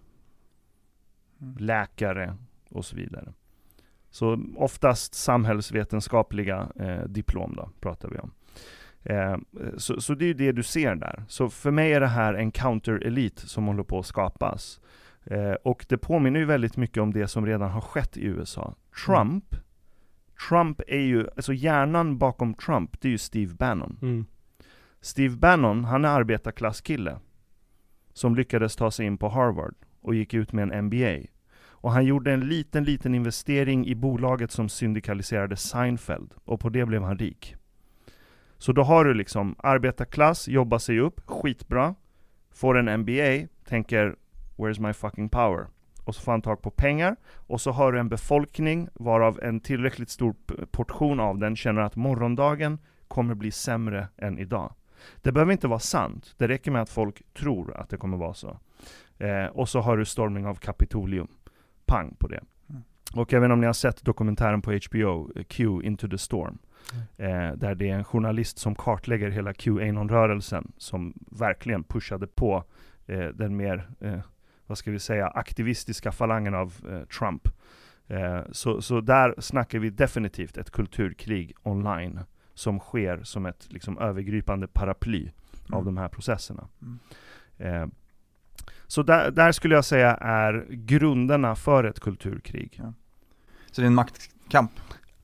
Mm. 1.41 1.55
läkare 1.57 2.35
och 2.69 2.85
så 2.85 2.95
vidare. 2.95 3.33
Så 4.19 4.39
oftast 4.55 5.13
samhällsvetenskapliga 5.13 6.67
eh, 6.79 7.03
diplom 7.03 7.55
då, 7.55 7.69
pratar 7.79 8.09
vi 8.09 8.17
om. 8.17 8.31
Eh, 9.03 9.37
så, 9.77 10.01
så 10.01 10.13
det 10.13 10.25
är 10.25 10.27
ju 10.27 10.33
det 10.33 10.51
du 10.51 10.63
ser 10.63 10.95
där. 10.95 11.23
Så 11.27 11.49
för 11.49 11.71
mig 11.71 11.93
är 11.93 11.99
det 11.99 12.07
här 12.07 12.33
en 12.33 12.51
counter-elit 12.51 13.39
som 13.39 13.67
håller 13.67 13.83
på 13.83 13.99
att 13.99 14.05
skapas. 14.05 14.79
Eh, 15.23 15.51
och 15.51 15.85
det 15.89 15.97
påminner 15.97 16.39
ju 16.39 16.45
väldigt 16.45 16.77
mycket 16.77 17.03
om 17.03 17.13
det 17.13 17.27
som 17.27 17.45
redan 17.45 17.71
har 17.71 17.81
skett 17.81 18.17
i 18.17 18.25
USA. 18.25 18.75
Trump, 19.05 19.55
Trump 20.49 20.81
är 20.87 21.01
ju, 21.01 21.27
alltså 21.35 21.53
hjärnan 21.53 22.17
bakom 22.17 22.53
Trump, 22.53 23.01
det 23.01 23.07
är 23.07 23.11
ju 23.11 23.17
Steve 23.17 23.53
Bannon. 23.53 23.97
Mm. 24.01 24.25
Steve 25.01 25.35
Bannon, 25.35 25.83
han 25.83 26.05
är 26.05 26.09
arbetarklasskille. 26.09 27.19
Som 28.13 28.35
lyckades 28.35 28.75
ta 28.75 28.91
sig 28.91 29.05
in 29.05 29.17
på 29.17 29.29
Harvard 29.29 29.75
och 30.01 30.15
gick 30.15 30.33
ut 30.33 30.53
med 30.53 30.71
en 30.71 30.85
MBA. 30.85 31.38
Och 31.81 31.91
han 31.91 32.05
gjorde 32.05 32.33
en 32.33 32.39
liten, 32.39 32.83
liten 32.83 33.15
investering 33.15 33.87
i 33.87 33.95
bolaget 33.95 34.51
som 34.51 34.69
syndikaliserade 34.69 35.55
Seinfeld. 35.55 36.33
Och 36.45 36.59
på 36.59 36.69
det 36.69 36.85
blev 36.85 37.03
han 37.03 37.17
rik. 37.17 37.55
Så 38.57 38.71
då 38.71 38.83
har 38.83 39.05
du 39.05 39.13
liksom 39.13 39.55
arbetarklass, 39.57 40.47
jobbar 40.47 40.77
sig 40.77 40.99
upp, 40.99 41.21
skitbra. 41.25 41.95
Får 42.51 42.77
en 42.77 43.01
MBA, 43.01 43.47
tänker 43.65 44.15
Where's 44.57 44.81
my 44.87 44.93
fucking 44.93 45.29
power? 45.29 45.67
Och 46.03 46.15
så 46.15 46.21
får 46.21 46.31
han 46.31 46.41
tag 46.41 46.61
på 46.61 46.71
pengar, 46.71 47.15
och 47.35 47.61
så 47.61 47.71
har 47.71 47.91
du 47.91 47.99
en 47.99 48.09
befolkning 48.09 48.89
varav 48.93 49.39
en 49.43 49.59
tillräckligt 49.59 50.09
stor 50.09 50.35
portion 50.71 51.19
av 51.19 51.37
den 51.37 51.55
känner 51.55 51.81
att 51.81 51.95
morgondagen 51.95 52.79
kommer 53.07 53.35
bli 53.35 53.51
sämre 53.51 54.07
än 54.17 54.39
idag. 54.39 54.73
Det 55.21 55.31
behöver 55.31 55.51
inte 55.51 55.67
vara 55.67 55.79
sant, 55.79 56.35
det 56.37 56.47
räcker 56.47 56.71
med 56.71 56.81
att 56.81 56.89
folk 56.89 57.21
tror 57.33 57.77
att 57.77 57.89
det 57.89 57.97
kommer 57.97 58.17
vara 58.17 58.33
så. 58.33 58.59
Eh, 59.17 59.45
och 59.45 59.69
så 59.69 59.79
har 59.79 59.97
du 59.97 60.05
stormning 60.05 60.45
av 60.45 60.55
Kapitolium. 60.55 61.27
Pang 61.89 62.15
på 62.19 62.27
det. 62.27 62.43
Mm. 62.69 62.81
Och 63.15 63.33
jag 63.33 63.39
vet 63.41 63.45
inte 63.47 63.53
om 63.53 63.59
ni 63.61 63.65
har 63.65 63.73
sett 63.73 64.03
dokumentären 64.05 64.61
på 64.61 64.71
HBO, 64.71 65.31
eh, 65.35 65.43
Q 65.43 65.81
Into 65.83 66.07
the 66.07 66.17
Storm. 66.17 66.57
Eh, 67.17 67.51
där 67.55 67.75
det 67.75 67.89
är 67.89 67.95
en 67.95 68.03
journalist 68.03 68.57
som 68.57 68.75
kartlägger 68.75 69.29
hela 69.29 69.53
Qanon-rörelsen, 69.53 70.71
som 70.77 71.13
verkligen 71.31 71.83
pushade 71.83 72.27
på 72.27 72.63
eh, 73.05 73.27
den 73.27 73.55
mer, 73.57 73.89
eh, 73.99 74.19
vad 74.67 74.77
ska 74.77 74.91
vi 74.91 74.99
säga, 74.99 75.27
aktivistiska 75.27 76.11
falangen 76.11 76.53
av 76.55 76.73
eh, 76.89 77.01
Trump. 77.19 77.47
Eh, 78.07 78.41
så, 78.51 78.81
så 78.81 79.01
där 79.01 79.35
snackar 79.37 79.79
vi 79.79 79.89
definitivt 79.89 80.57
ett 80.57 80.71
kulturkrig 80.71 81.53
online, 81.63 82.19
som 82.53 82.79
sker 82.79 83.23
som 83.23 83.45
ett 83.45 83.67
liksom, 83.73 83.97
övergripande 83.97 84.67
paraply 84.67 85.31
av 85.71 85.81
Mm. 85.81 85.85
de 85.85 85.97
här 85.97 86.07
processerna. 86.07 86.67
Mm. 86.81 87.91
Så 88.89 89.03
där, 89.03 89.31
där 89.31 89.51
skulle 89.51 89.75
jag 89.75 89.85
säga 89.85 90.15
är 90.15 90.65
grunderna 90.69 91.55
för 91.55 91.83
ett 91.83 91.99
kulturkrig. 91.99 92.81
Så 93.71 93.81
det 93.81 93.85
är 93.85 93.87
en 93.87 93.95
maktkamp. 93.95 94.71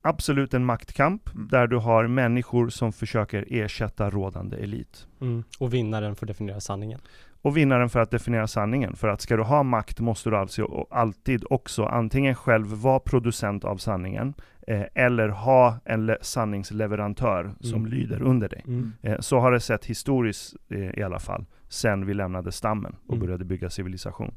Absolut 0.02 0.54
en 0.54 0.66
maktkamp, 0.66 1.30
Mm. 1.36 1.48
där 1.52 1.68
du 1.68 1.78
har 1.78 2.08
människor 2.08 2.70
som 2.70 2.94
försöker 2.94 3.46
ersätta 3.50 4.10
rådande 4.10 4.58
elit. 4.58 5.08
Mm. 5.22 5.44
Och 5.60 5.74
vinnaren 5.74 6.16
får 6.16 6.26
definiera 6.26 6.60
sanningen. 6.62 7.00
Och 7.42 7.58
vinnaren 7.58 7.90
för 7.90 8.00
att 8.00 8.12
definiera 8.12 8.48
sanningen. 8.48 8.96
För 8.96 9.08
att 9.08 9.22
ska 9.22 9.38
du 9.38 9.44
ha 9.44 9.64
makt 9.64 10.00
måste 10.00 10.30
du 10.30 10.38
alltså 10.38 10.88
alltid 10.92 11.44
också 11.50 11.86
antingen 11.86 12.36
själv 12.36 12.68
vara 12.68 13.00
producent 13.00 13.64
av 13.64 13.78
sanningen, 13.78 14.34
eh, 14.68 14.84
eller 14.94 15.30
ha 15.30 15.78
en 15.86 16.06
le- 16.06 16.18
sanningsleverantör 16.22 17.52
som 17.60 17.80
Mm. 17.80 17.92
lyder 17.92 18.22
under 18.22 18.50
dig. 18.50 18.64
Mm. 18.68 18.92
Eh, 19.02 19.20
så 19.20 19.40
har 19.40 19.52
det 19.52 19.60
sett 19.60 19.86
historiskt 19.86 20.56
eh, 20.70 21.00
i 21.00 21.04
alla 21.04 21.20
fall, 21.20 21.46
sen 21.70 22.06
vi 22.06 22.14
lämnade 22.14 22.52
stammen 22.52 22.96
och 23.08 23.14
Mm. 23.14 23.26
började 23.26 23.46
bygga 23.46 23.70
civilisation. 23.70 24.36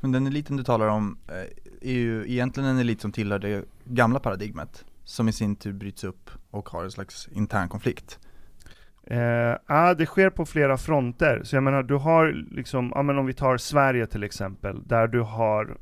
Men 0.00 0.12
den 0.12 0.26
eliten 0.26 0.56
du 0.56 0.62
talar 0.64 0.88
om 0.88 1.18
eh, 1.28 1.88
är 1.90 1.94
ju 1.94 2.24
egentligen 2.32 2.68
en 2.68 2.78
elit 2.78 3.00
som 3.00 3.12
tillhör 3.12 3.38
det 3.38 3.64
gamla 3.84 4.20
Som 5.04 5.28
i 5.28 5.32
sin 5.32 5.56
tur 5.56 5.72
bryts 5.72 6.04
upp 6.04 6.30
och 6.50 6.68
har 6.68 6.84
en 6.84 6.90
slags 6.90 7.28
intern 7.32 7.68
konflikt. 7.68 8.18
Eh, 9.06 9.18
ja, 9.66 9.94
det 9.94 10.06
sker 10.06 10.30
på 10.30 10.46
flera 10.46 10.76
fronter. 10.76 11.40
Så 11.44 11.56
jag 11.56 11.62
menar, 11.62 11.82
du 11.82 11.94
har 11.94 12.32
liksom, 12.50 12.92
ja 12.94 13.02
men 13.02 13.18
om 13.18 13.26
vi 13.26 13.32
tar 13.32 13.56
Sverige 13.56 14.06
till 14.06 14.22
exempel, 14.22 14.82
där 14.86 15.06
du 15.08 15.20
har 15.20 15.76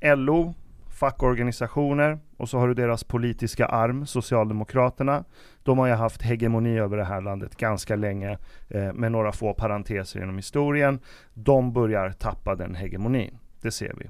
eh, 0.00 0.16
LO, 0.16 0.54
fackorganisationer, 0.96 2.18
och 2.36 2.48
så 2.48 2.58
har 2.58 2.68
du 2.68 2.74
deras 2.74 3.04
politiska 3.04 3.66
arm, 3.66 4.06
Socialdemokraterna. 4.06 5.24
De 5.62 5.78
har 5.78 5.86
ju 5.86 5.92
haft 5.92 6.22
hegemoni 6.22 6.78
över 6.78 6.96
det 6.96 7.04
här 7.04 7.20
landet 7.20 7.56
ganska 7.56 7.96
länge, 7.96 8.38
eh, 8.68 8.92
med 8.92 9.12
några 9.12 9.32
få 9.32 9.54
parenteser 9.54 10.20
genom 10.20 10.36
historien. 10.36 11.00
De 11.34 11.72
börjar 11.72 12.10
tappa 12.10 12.54
den 12.54 12.74
hegemonin. 12.74 13.38
Det 13.60 13.70
ser 13.70 13.94
vi. 13.98 14.08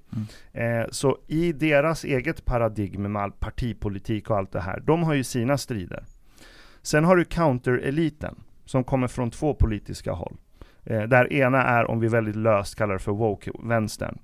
Eh, 0.60 0.86
så 0.90 1.18
i 1.26 1.52
deras 1.52 2.04
eget 2.04 2.44
paradigm 2.44 3.12
med 3.12 3.22
all 3.22 3.32
partipolitik 3.32 4.30
och 4.30 4.36
allt 4.36 4.52
det 4.52 4.60
här, 4.60 4.80
de 4.80 5.02
har 5.02 5.14
ju 5.14 5.24
sina 5.24 5.58
strider. 5.58 6.04
Sen 6.82 7.04
har 7.04 7.16
du 7.16 7.24
counter-eliten, 7.24 8.34
som 8.64 8.84
kommer 8.84 9.08
från 9.08 9.30
två 9.30 9.54
politiska 9.54 10.12
håll. 10.12 10.36
Eh, 10.84 11.02
där 11.02 11.32
ena 11.32 11.62
är, 11.62 11.90
om 11.90 12.00
vi 12.00 12.08
väldigt 12.08 12.36
löst 12.36 12.76
kallar 12.76 12.92
det 12.92 12.98
för 12.98 13.12
woke-vänstern. 13.12 14.18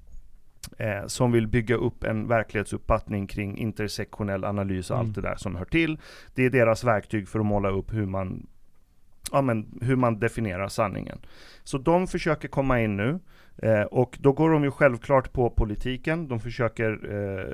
Eh, 0.78 1.06
som 1.06 1.32
vill 1.32 1.46
bygga 1.48 1.74
upp 1.76 2.04
en 2.04 2.28
verklighetsuppfattning 2.28 3.26
kring 3.26 3.58
intersektionell 3.58 4.44
analys 4.44 4.90
och 4.90 4.96
Mm. 4.96 5.06
allt 5.06 5.14
det 5.14 5.20
där 5.22 5.36
som 5.36 5.56
hör 5.56 5.64
till. 5.64 5.98
Det 6.34 6.44
är 6.44 6.50
deras 6.50 6.84
verktyg 6.84 7.28
för 7.28 7.38
att 7.40 7.46
måla 7.46 7.68
upp 7.68 7.92
hur 7.94 8.06
man, 8.06 8.46
ja, 9.32 9.42
men, 9.42 9.78
hur 9.82 9.96
man 9.96 10.18
definierar 10.20 10.68
sanningen. 10.68 11.18
Så 11.64 11.78
de 11.78 12.06
försöker 12.06 12.48
komma 12.48 12.80
in 12.80 12.96
nu, 12.96 13.18
eh, 13.56 13.82
och 13.82 14.18
då 14.20 14.32
går 14.32 14.50
de 14.50 14.64
ju 14.64 14.70
självklart 14.70 15.32
på 15.32 15.50
politiken. 15.50 16.28
De 16.28 16.40
försöker 16.40 16.90
eh, 17.14 17.44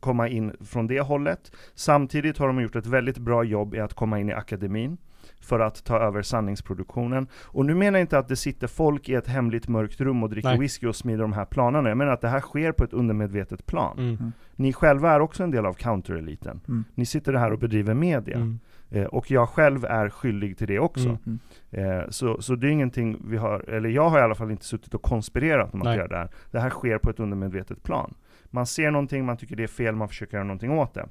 komma 0.00 0.28
in 0.28 0.52
från 0.60 0.86
det 0.86 1.00
hållet. 1.00 1.52
Samtidigt 1.74 2.38
har 2.38 2.46
de 2.46 2.60
gjort 2.60 2.76
ett 2.76 2.86
väldigt 2.86 3.18
bra 3.18 3.44
jobb 3.44 3.74
i 3.74 3.80
att 3.80 3.94
komma 3.94 4.20
in 4.20 4.28
i 4.28 4.32
akademin 4.32 4.98
för 5.40 5.60
att 5.60 5.84
ta 5.84 5.98
över 5.98 6.22
sanningsproduktionen. 6.22 7.26
Och 7.44 7.66
nu 7.66 7.74
menar 7.74 7.98
jag 7.98 8.04
inte 8.04 8.18
att 8.18 8.28
det 8.28 8.36
sitter 8.36 8.66
folk 8.66 9.08
i 9.08 9.14
ett 9.14 9.26
hemligt 9.26 9.68
mörkt 9.68 10.00
rum 10.00 10.22
och 10.22 10.30
dricker 10.30 10.48
Nej. 10.48 10.58
whisky 10.58 10.86
och 10.86 10.96
smider 10.96 11.22
de 11.22 11.32
här 11.32 11.44
planerna. 11.44 11.88
Jag 11.88 11.98
menar 11.98 12.12
att 12.12 12.20
det 12.20 12.28
här 12.28 12.40
sker 12.40 12.72
på 12.72 12.84
ett 12.84 12.92
undermedvetet 12.92 13.66
plan. 13.66 13.98
Mm. 13.98 14.32
Ni 14.56 14.72
själva 14.72 15.12
är 15.12 15.20
också 15.20 15.42
en 15.42 15.50
del 15.50 15.66
av 15.66 15.72
countereliten. 15.72 16.60
Mm. 16.68 16.84
Ni 16.94 17.06
sitter 17.06 17.32
här 17.32 17.52
och 17.52 17.58
bedriver 17.58 17.94
media. 17.94 18.36
Mm. 18.36 18.60
Eh, 18.90 19.04
och 19.04 19.30
jag 19.30 19.48
själv 19.48 19.84
är 19.84 20.10
skyldig 20.10 20.58
till 20.58 20.66
det 20.66 20.78
också. 20.78 21.08
Mm. 21.08 21.38
Mm. 21.70 22.00
Eh, 22.00 22.08
så, 22.08 22.42
så 22.42 22.54
det 22.54 22.66
är 22.66 22.70
ingenting 22.70 23.16
vi 23.24 23.36
har, 23.36 23.70
eller 23.70 23.88
jag 23.88 24.08
har 24.08 24.18
i 24.18 24.22
alla 24.22 24.34
fall 24.34 24.50
inte 24.50 24.64
suttit 24.64 24.94
och 24.94 25.02
konspirerat 25.02 25.74
om 25.74 25.82
att 25.82 25.96
göra 25.96 26.08
det 26.08 26.16
här. 26.16 26.30
Det 26.50 26.60
här 26.60 26.70
sker 26.70 26.98
på 26.98 27.10
ett 27.10 27.20
undermedvetet 27.20 27.82
plan. 27.82 28.14
Man 28.50 28.66
ser 28.66 28.90
någonting, 28.90 29.24
man 29.24 29.36
tycker 29.36 29.56
det 29.56 29.62
är 29.62 29.66
fel, 29.66 29.94
man 29.94 30.08
försöker 30.08 30.36
göra 30.36 30.44
någonting 30.44 30.70
åt 30.70 30.94
det. 30.94 31.08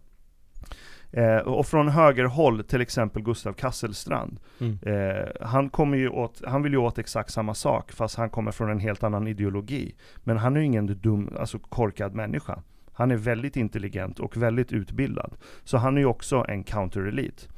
Eh, 1.12 1.38
och 1.38 1.67
från 1.67 1.88
högerhåll, 1.88 2.63
till 2.63 2.82
exempel 2.82 3.24
Gustav 3.24 3.53
Kasselstrand. 3.53 4.39
Mm. 4.60 4.79
Eh, 4.82 5.25
han, 5.41 5.70
kommer 5.70 5.98
ju 5.98 6.10
åt, 6.10 6.41
han 6.48 6.63
vill 6.63 6.72
ju 6.72 6.77
åt 6.77 6.98
exakt 6.98 7.32
samma 7.32 7.53
sak, 7.53 7.91
fast 7.91 8.17
han 8.17 8.29
kommer 8.29 8.51
från 8.51 8.70
en 8.70 8.79
helt 8.79 9.03
annan 9.03 9.27
ideologi. 9.27 9.96
Men 10.24 10.38
han 10.38 10.55
är 10.55 10.60
ju 10.60 10.65
ingen 10.65 10.86
dum, 10.86 11.29
alltså 11.39 11.60
korkad 11.60 12.15
människa. 12.15 12.60
Han 12.94 13.12
är 13.12 13.17
väldigt 13.17 13.58
intelligent 13.58 14.20
och 14.20 14.38
väldigt 14.38 14.72
utbildad. 14.72 15.38
Så 15.63 15.77
han 15.77 15.98
är 15.98 16.01
ju 16.01 16.05
också 16.05 16.46
en 16.48 16.63
counter-elit 16.63 17.50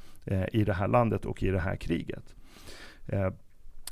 i 0.52 0.64
det 0.64 0.74
här 0.74 0.88
landet 0.88 1.26
och 1.26 1.44
i 1.44 1.50
det 1.50 1.60
här 1.60 1.76
kriget. 1.76 2.36
Eh, 3.08 3.30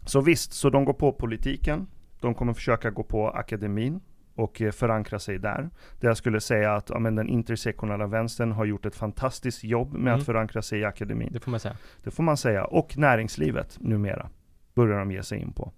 så 0.05 0.21
visst, 0.21 0.53
så 0.53 0.69
de 0.69 0.85
går 0.85 0.93
på 0.93 1.11
politiken. 1.11 1.87
De 2.21 2.33
kommer 2.33 2.53
försöka 2.53 2.89
gå 2.91 3.03
på 3.03 3.29
akademin 3.29 3.99
och 4.35 4.61
eh, 4.61 4.71
förankra 4.71 5.19
sig 5.19 5.39
där. 5.39 5.69
Där 5.99 6.07
jag 6.07 6.17
skulle 6.17 6.39
säga 6.41 6.73
att 6.73 6.89
ja, 6.89 6.99
men 6.99 7.15
den 7.15 7.29
intersektionella 7.29 8.07
vänstern 8.07 8.51
har 8.51 8.65
gjort 8.65 8.85
ett 8.85 8.95
fantastiskt 8.95 9.63
jobb 9.63 9.93
med 9.93 10.01
Mm. 10.01 10.13
att 10.19 10.25
förankra 10.25 10.61
sig 10.61 10.79
i 10.79 10.85
akademin. 10.85 11.29
Det 11.33 11.39
får 11.39 11.51
man 11.51 11.59
säga. 11.59 11.77
Det 12.03 12.11
får 12.11 12.23
man 12.23 12.37
säga. 12.37 12.65
Och 12.65 12.97
näringslivet 12.97 13.77
numera 13.81 14.29
börjar 14.73 14.99
de 14.99 15.11
ge 15.11 15.23
sig 15.23 15.39
in 15.39 15.53
på. 15.53 15.71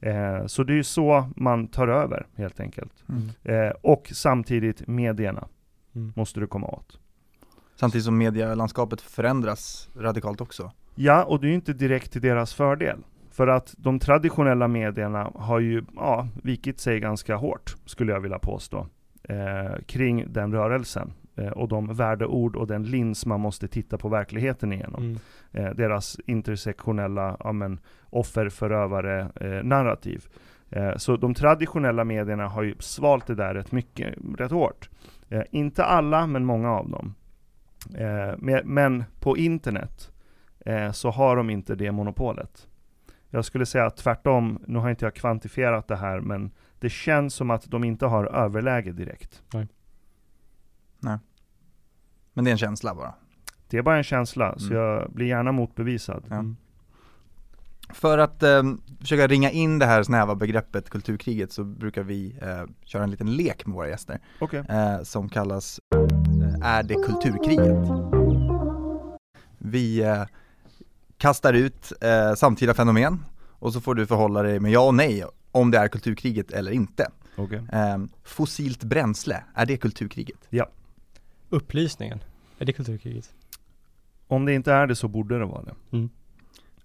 Eh, 0.00 0.46
så 0.46 0.64
det 0.64 0.72
är 0.72 0.76
ju 0.76 0.84
så 0.84 1.30
man 1.36 1.68
tar 1.68 1.88
över 1.88 2.26
helt 2.36 2.60
enkelt. 2.60 3.04
Mm. 3.08 3.28
Eh, 3.66 3.72
och 3.82 4.10
samtidigt 4.14 4.86
medierna 4.88 5.48
Mm. 5.94 6.12
måste 6.16 6.40
du 6.40 6.46
komma 6.46 6.66
åt. 6.66 7.00
Samtidigt 7.80 8.04
som 8.04 8.18
medielandskapet 8.18 9.00
förändras 9.00 9.90
radikalt 9.96 10.40
också. 10.40 10.72
Ja, 10.94 11.24
och 11.24 11.40
det 11.40 11.46
är 11.46 11.48
ju 11.48 11.54
inte 11.54 11.72
direkt 11.72 12.12
till 12.12 12.22
deras 12.22 12.54
fördel. 12.54 12.98
För 13.30 13.46
att 13.46 13.74
de 13.78 13.98
traditionella 13.98 14.68
medierna 14.68 15.30
har 15.34 15.60
ju 15.60 15.84
ja, 15.96 16.28
vikit 16.42 16.80
sig 16.80 17.00
ganska 17.00 17.36
hårt, 17.36 17.76
skulle 17.84 18.12
jag 18.12 18.20
vilja 18.20 18.38
påstå, 18.38 18.86
eh, 19.22 19.72
kring 19.86 20.32
den 20.32 20.52
rörelsen. 20.52 21.12
Eh, 21.36 21.48
och 21.48 21.68
de 21.68 21.94
värdeord 21.94 22.56
och 22.56 22.66
den 22.66 22.82
lins 22.82 23.26
man 23.26 23.40
måste 23.40 23.68
titta 23.68 23.98
på 23.98 24.08
verkligheten 24.08 24.72
igenom. 24.72 25.02
Mm. 25.02 25.18
eh, 25.52 25.70
deras 25.74 26.20
intersektionella 26.26 27.36
ja, 27.40 27.52
men, 27.52 27.80
offer-förövare-narrativ. 28.10 30.26
Eh, 30.70 30.96
så 30.96 31.16
de 31.16 31.34
traditionella 31.34 32.04
medierna 32.04 32.48
har 32.48 32.62
ju 32.62 32.74
svalt 32.78 33.26
det 33.26 33.34
där 33.34 33.54
rätt 33.54 33.72
mycket, 33.72 34.14
rätt 34.38 34.50
hårt. 34.50 34.88
Eh, 35.28 35.42
inte 35.50 35.84
alla, 35.84 36.26
men 36.26 36.44
många 36.44 36.70
av 36.70 36.90
dem. 36.90 37.14
Eh, 37.94 38.60
men 38.64 39.04
på 39.20 39.36
internet 39.36 40.10
eh, 40.66 40.92
så 40.92 41.10
har 41.10 41.36
de 41.36 41.50
inte 41.50 41.74
det 41.74 41.92
monopolet. 41.92 42.66
Jag 43.30 43.44
skulle 43.44 43.66
säga 43.66 43.86
att 43.86 43.96
tvärtom, 43.96 44.58
nu 44.66 44.78
har 44.78 44.90
inte 44.90 45.04
jag 45.04 45.14
kvantifierat 45.14 45.88
det 45.88 45.96
här, 45.96 46.20
men 46.20 46.50
det 46.78 46.88
känns 46.90 47.34
som 47.34 47.50
att 47.50 47.70
de 47.70 47.84
inte 47.84 48.06
har 48.06 48.24
överläge 48.24 48.92
direkt. 48.92 49.42
Men 52.32 52.44
det 52.44 52.50
är 52.50 52.52
en 52.52 52.58
känsla 52.58 52.94
bara. 52.94 53.14
Det 53.68 53.78
är 53.78 53.82
bara 53.82 53.96
en 53.96 54.02
känsla, 54.02 54.58
så 54.58 54.66
Mm. 54.74 54.78
jag 54.82 55.12
blir 55.12 55.26
gärna 55.26 55.52
motbevisad. 55.52 56.24
Ja. 56.28 56.34
Mm. 56.34 56.56
För 57.92 58.18
att 58.18 58.42
eh, 58.42 58.62
försöka 59.00 59.26
ringa 59.26 59.50
in 59.50 59.78
det 59.78 59.86
här 59.86 60.02
snäva 60.02 60.34
begreppet 60.34 60.90
kulturkriget 60.90 61.52
så 61.52 61.64
brukar 61.64 62.02
vi 62.02 62.38
eh, 62.42 62.62
köra 62.84 63.04
en 63.04 63.10
liten 63.10 63.32
lek 63.36 63.66
med 63.66 63.74
våra 63.74 63.88
gäster 63.88 64.18
Okej. 64.40 64.64
eh, 64.68 65.02
som 65.02 65.28
kallas 65.28 65.80
Är 66.62 66.82
det 66.82 66.94
kulturkriget? 66.94 67.88
Vi 69.58 70.02
eh, 70.02 70.22
kastar 71.16 71.52
ut 71.52 71.92
eh, 72.00 72.34
samtida 72.34 72.74
fenomen 72.74 73.24
och 73.48 73.72
så 73.72 73.80
får 73.80 73.94
du 73.94 74.06
förhålla 74.06 74.42
dig 74.42 74.60
med 74.60 74.72
ja 74.72 74.80
och 74.86 74.94
nej 74.94 75.24
om 75.52 75.70
det 75.70 75.78
är 75.78 75.88
kulturkriget 75.88 76.50
eller 76.50 76.72
inte. 76.72 77.10
Okej. 77.36 77.62
Eh, 77.72 77.98
fossilt 78.24 78.84
bränsle, 78.84 79.44
är 79.54 79.66
det 79.66 79.76
kulturkriget? 79.76 80.48
Upplysningen, 81.48 82.22
är 82.58 82.64
det 82.64 82.72
kulturkriget? 82.72 83.34
Om 84.26 84.44
det 84.44 84.54
inte 84.54 84.72
är 84.72 84.86
det 84.86 84.96
så 84.96 85.08
borde 85.08 85.38
det 85.38 85.44
vara 85.44 85.62
det. 85.62 85.74
Mm. 85.96 86.10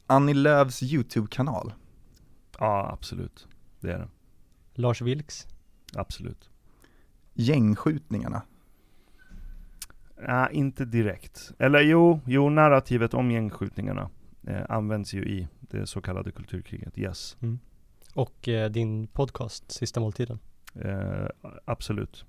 Annie 0.08 0.34
Lööfs 0.34 0.84
YouTube-kanal, 0.84 1.74
Ja, 2.60 2.90
absolut. 2.94 3.48
Det 3.80 3.92
är 3.92 4.00
det. 4.00 4.08
Lars 4.74 5.02
Vilks, 5.02 5.48
Absolut. 5.96 6.50
gängskjutningarna, 7.34 8.42
Nej, 10.18 10.48
inte 10.52 10.86
direkt. 10.86 11.52
Eller 11.60 11.82
jo, 11.82 12.20
jo, 12.26 12.50
narrativet 12.50 13.14
om 13.14 13.32
gängskjutningarna 13.32 14.10
eh, 14.48 14.62
används 14.70 15.14
ju 15.14 15.26
i 15.26 15.48
det 15.62 15.88
så 15.88 16.02
kallade 16.02 16.32
kulturkriget. 16.32 16.98
Yes. 16.98 17.38
och 18.14 18.48
eh, 18.48 18.70
din 18.72 19.08
podcast 19.08 19.72
Sista 19.72 20.00
Måltiden. 20.00 20.40
Eh, 20.76 21.26
absolut. 21.66 22.26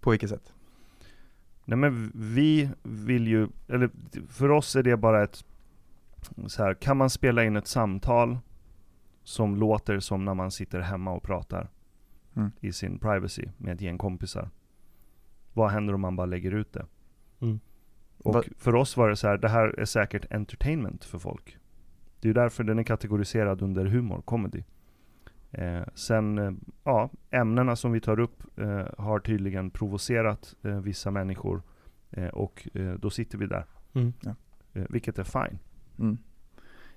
på 0.00 0.10
vilket 0.10 0.30
sätt? 0.30 0.52
Nej 1.64 1.78
men 1.78 2.12
vi 2.14 2.70
vill 2.82 3.26
ju, 3.28 3.48
eller 3.68 3.90
för 4.28 4.48
oss 4.50 4.76
är 4.76 4.82
det 4.82 4.96
bara 4.96 5.22
ett, 5.22 5.44
så 6.46 6.62
här, 6.62 6.74
kan 6.74 6.96
man 6.96 7.10
spela 7.10 7.44
in 7.44 7.56
ett 7.56 7.66
samtal 7.66 8.38
som 9.24 9.56
låter 9.56 10.00
som 10.00 10.24
när 10.24 10.34
man 10.34 10.50
sitter 10.50 10.80
hemma 10.80 11.12
och 11.12 11.22
pratar 11.22 11.68
Mm. 12.34 12.50
i 12.60 12.72
sin 12.72 12.98
privacy 12.98 13.44
med 13.56 13.74
ett 13.74 13.80
gäng 13.80 13.98
kompisar? 13.98 14.50
Vad 15.52 15.70
händer 15.70 15.94
om 15.94 16.00
man 16.00 16.16
bara 16.16 16.26
lägger 16.26 16.54
ut 16.54 16.72
det? 16.72 16.86
Mm. 17.40 17.60
Och 18.18 18.34
Va- 18.34 18.42
för 18.58 18.74
oss 18.74 18.96
var 18.96 19.08
det 19.08 19.16
så 19.16 19.28
här, 19.28 19.38
det 19.38 19.48
här 19.48 19.80
är 19.80 19.84
säkert 19.84 20.32
entertainment 20.32 21.04
för 21.04 21.18
folk. 21.18 21.56
Det 22.20 22.26
är 22.26 22.30
ju 22.30 22.34
därför 22.34 22.64
den 22.64 22.78
är 22.78 22.82
kategoriserad 22.82 23.62
under 23.62 23.84
humor, 23.86 24.22
comedy. 24.24 24.62
Eh, 25.50 25.82
sen, 25.94 26.38
eh, 26.38 26.52
ja, 26.84 27.10
ämnena 27.30 27.76
som 27.76 27.92
vi 27.92 28.00
tar 28.00 28.20
upp 28.20 28.42
eh, 28.58 28.86
har 28.98 29.20
tydligen 29.20 29.70
provocerat 29.70 30.54
eh, 30.62 30.80
vissa 30.80 31.10
människor 31.10 31.62
eh, 32.10 32.28
och 32.28 32.68
eh, 32.74 32.92
då 32.92 33.10
sitter 33.10 33.38
vi 33.38 33.46
där. 33.46 33.66
Mm. 33.92 34.12
Eh, 34.72 34.84
vilket 34.90 35.18
är 35.18 35.24
fine. 35.24 35.58
Mm. 35.98 36.18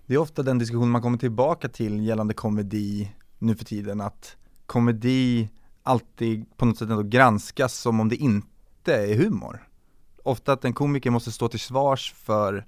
Det 0.06 0.14
är 0.14 0.18
ofta 0.18 0.44
den 0.44 0.58
diskussion 0.60 0.90
man 0.90 1.02
kommer 1.02 1.18
tillbaka 1.18 1.70
till 1.70 2.06
gällande 2.06 2.34
komedi 2.34 3.16
nu 3.40 3.56
för 3.56 3.66
tiden, 3.66 4.02
att 4.02 4.38
komedi 4.66 5.50
alltid 5.84 6.58
på 6.58 6.66
något 6.66 6.78
sätt 6.78 6.90
ändå 6.90 7.04
granskas 7.04 7.74
som 7.74 8.00
om 8.00 8.10
det 8.10 8.16
inte 8.16 8.96
är 8.96 9.16
humor. 9.16 9.68
Ofta 10.24 10.54
att 10.54 10.66
en 10.66 10.74
komiker 10.74 11.10
måste 11.12 11.32
stå 11.32 11.48
till 11.48 11.60
svars 11.60 12.14
för 12.14 12.66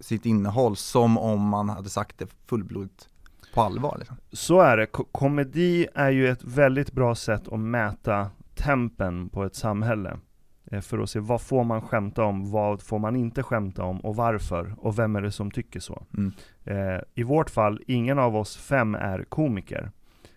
sitt 0.00 0.26
innehåll 0.26 0.76
som 0.76 1.18
om 1.18 1.40
man 1.48 1.68
hade 1.68 1.88
sagt 1.88 2.18
det 2.18 2.26
fullblodigt 2.46 3.08
på 3.54 3.60
allvar 3.62 3.96
liksom. 3.98 4.16
Så 4.32 4.60
är 4.60 4.76
det. 4.76 4.86
Ko- 4.86 5.08
komedi 5.12 5.86
är 5.94 6.10
ju 6.10 6.28
ett 6.28 6.44
väldigt 6.44 6.92
bra 6.92 7.14
sätt 7.14 7.48
att 7.48 7.60
mäta 7.60 8.30
tempen 8.54 9.28
på 9.28 9.44
ett 9.44 9.54
samhälle. 9.54 10.16
Eh, 10.70 10.80
För 10.80 10.98
att 10.98 11.10
se 11.10 11.18
vad 11.20 11.40
får 11.42 11.64
man 11.64 11.82
skämta 11.82 12.24
om, 12.24 12.50
vad 12.50 12.82
får 12.82 12.98
man 12.98 13.16
inte 13.16 13.42
skämta 13.42 13.82
om 13.84 14.00
och 14.00 14.16
varför? 14.16 14.74
Och 14.78 14.98
vem 14.98 15.16
är 15.16 15.22
det 15.22 15.32
som 15.32 15.50
tycker 15.50 15.80
så? 15.80 16.06
Mm. 16.16 16.32
Eh, 16.64 17.00
I 17.14 17.22
vårt 17.22 17.50
fall, 17.50 17.80
ingen 17.86 18.18
av 18.18 18.36
oss 18.36 18.56
fem 18.56 18.94
är 18.94 19.24
komiker. 19.24 19.90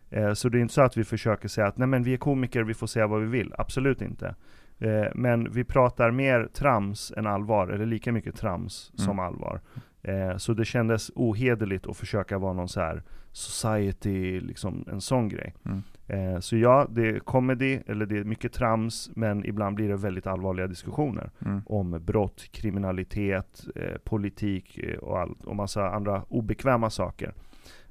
Eh, 0.10 0.34
Så 0.34 0.50
det 0.50 0.58
är 0.58 0.62
inte 0.62 0.74
så 0.74 0.82
att 0.82 0.98
vi 0.98 1.04
försöker 1.04 1.48
säga 1.48 1.68
att 1.68 1.78
nej 1.78 1.88
men 1.88 2.04
vi 2.04 2.14
är 2.14 2.18
komiker, 2.18 2.64
vi 2.64 2.74
får 2.74 2.88
säga 2.88 3.08
vad 3.08 3.22
vi 3.22 3.28
vill. 3.28 3.54
Absolut 3.58 4.02
inte. 4.02 4.36
Eh, 4.82 5.08
Men 5.16 5.52
vi 5.52 5.64
pratar 5.64 6.12
mer 6.12 6.50
trams 6.54 7.14
än 7.18 7.28
allvar, 7.28 7.68
eller 7.68 7.86
lika 7.86 8.12
mycket 8.12 8.36
trams 8.36 8.92
Mm. 8.98 9.06
som 9.06 9.20
allvar. 9.20 9.60
Eh, 10.04 10.38
Så 10.38 10.54
det 10.54 10.66
kändes 10.66 11.12
ohederligt 11.16 11.88
att 11.88 11.98
försöka 11.98 12.38
vara 12.38 12.54
någon 12.54 12.70
så 12.70 12.80
här 12.82 13.04
society, 13.32 14.40
liksom 14.40 14.86
en 14.92 15.02
sån 15.02 15.30
grej. 15.30 15.54
Mm. 15.66 15.82
Eh, 16.08 16.40
Så 16.40 16.58
ja, 16.58 16.88
det 16.90 17.08
är 17.10 17.20
comedy, 17.20 17.80
eller 17.88 18.06
det 18.06 18.18
är 18.18 18.24
mycket 18.24 18.54
trams, 18.54 19.12
men 19.16 19.46
ibland 19.46 19.76
blir 19.76 19.90
det 19.90 19.96
väldigt 19.98 20.28
allvarliga 20.28 20.68
diskussioner 20.68 21.30
Mm. 21.46 21.62
om 21.66 22.00
brott, 22.06 22.44
kriminalitet, 22.52 23.68
eh, 23.76 23.98
politik 24.04 24.78
eh, 24.78 24.98
och, 24.98 25.20
allt, 25.20 25.44
och 25.46 25.56
massa 25.56 25.90
andra 25.90 26.24
obekväma 26.30 26.90
saker. 26.90 27.34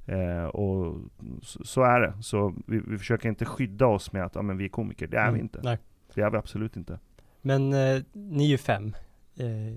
Eh, 0.06 0.44
och 0.44 0.96
så, 1.42 1.64
så 1.64 1.82
är 1.82 2.00
det. 2.00 2.12
Så 2.22 2.54
vi, 2.66 2.80
vi 2.86 2.98
försöker 2.98 3.28
inte 3.28 3.44
skydda 3.44 3.86
oss 3.86 4.12
med 4.12 4.24
att 4.24 4.34
ja, 4.34 4.42
men 4.42 4.56
vi 4.56 4.64
är 4.64 4.68
komiker. 4.68 5.06
Det 5.06 5.16
är 5.18 5.22
Mm. 5.22 5.34
vi 5.34 5.40
inte. 5.40 5.60
Nej. 5.62 5.78
Det 6.14 6.20
är 6.20 6.30
vi 6.30 6.36
absolut 6.36 6.76
inte. 6.76 6.98
Men 7.42 7.72
eh, 7.72 8.02
ni 8.12 8.44
är 8.44 8.48
ju 8.48 8.58
fem. 8.58 8.96
Eh, 9.36 9.76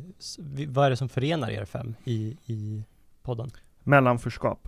vad 0.67 0.85
är 0.85 0.89
det 0.89 0.97
som 0.97 1.09
förenar 1.09 1.49
er 1.51 1.65
fem 1.65 1.95
i, 2.03 2.37
i 2.45 2.83
podden? 3.21 3.49
Mellanförskap. 3.83 4.67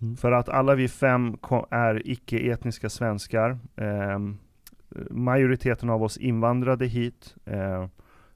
Mm. 0.00 0.16
För 0.16 0.32
att 0.32 0.48
alla 0.48 0.74
vi 0.74 0.88
fem 0.88 1.36
är 1.70 2.10
icke-etniska 2.10 2.90
svenskar. 2.90 3.58
Ehm, 3.76 4.38
majoriteten 5.10 5.90
av 5.90 6.02
oss 6.02 6.16
invandrade 6.16 6.86
hit. 6.86 7.34
Eh, 7.44 7.86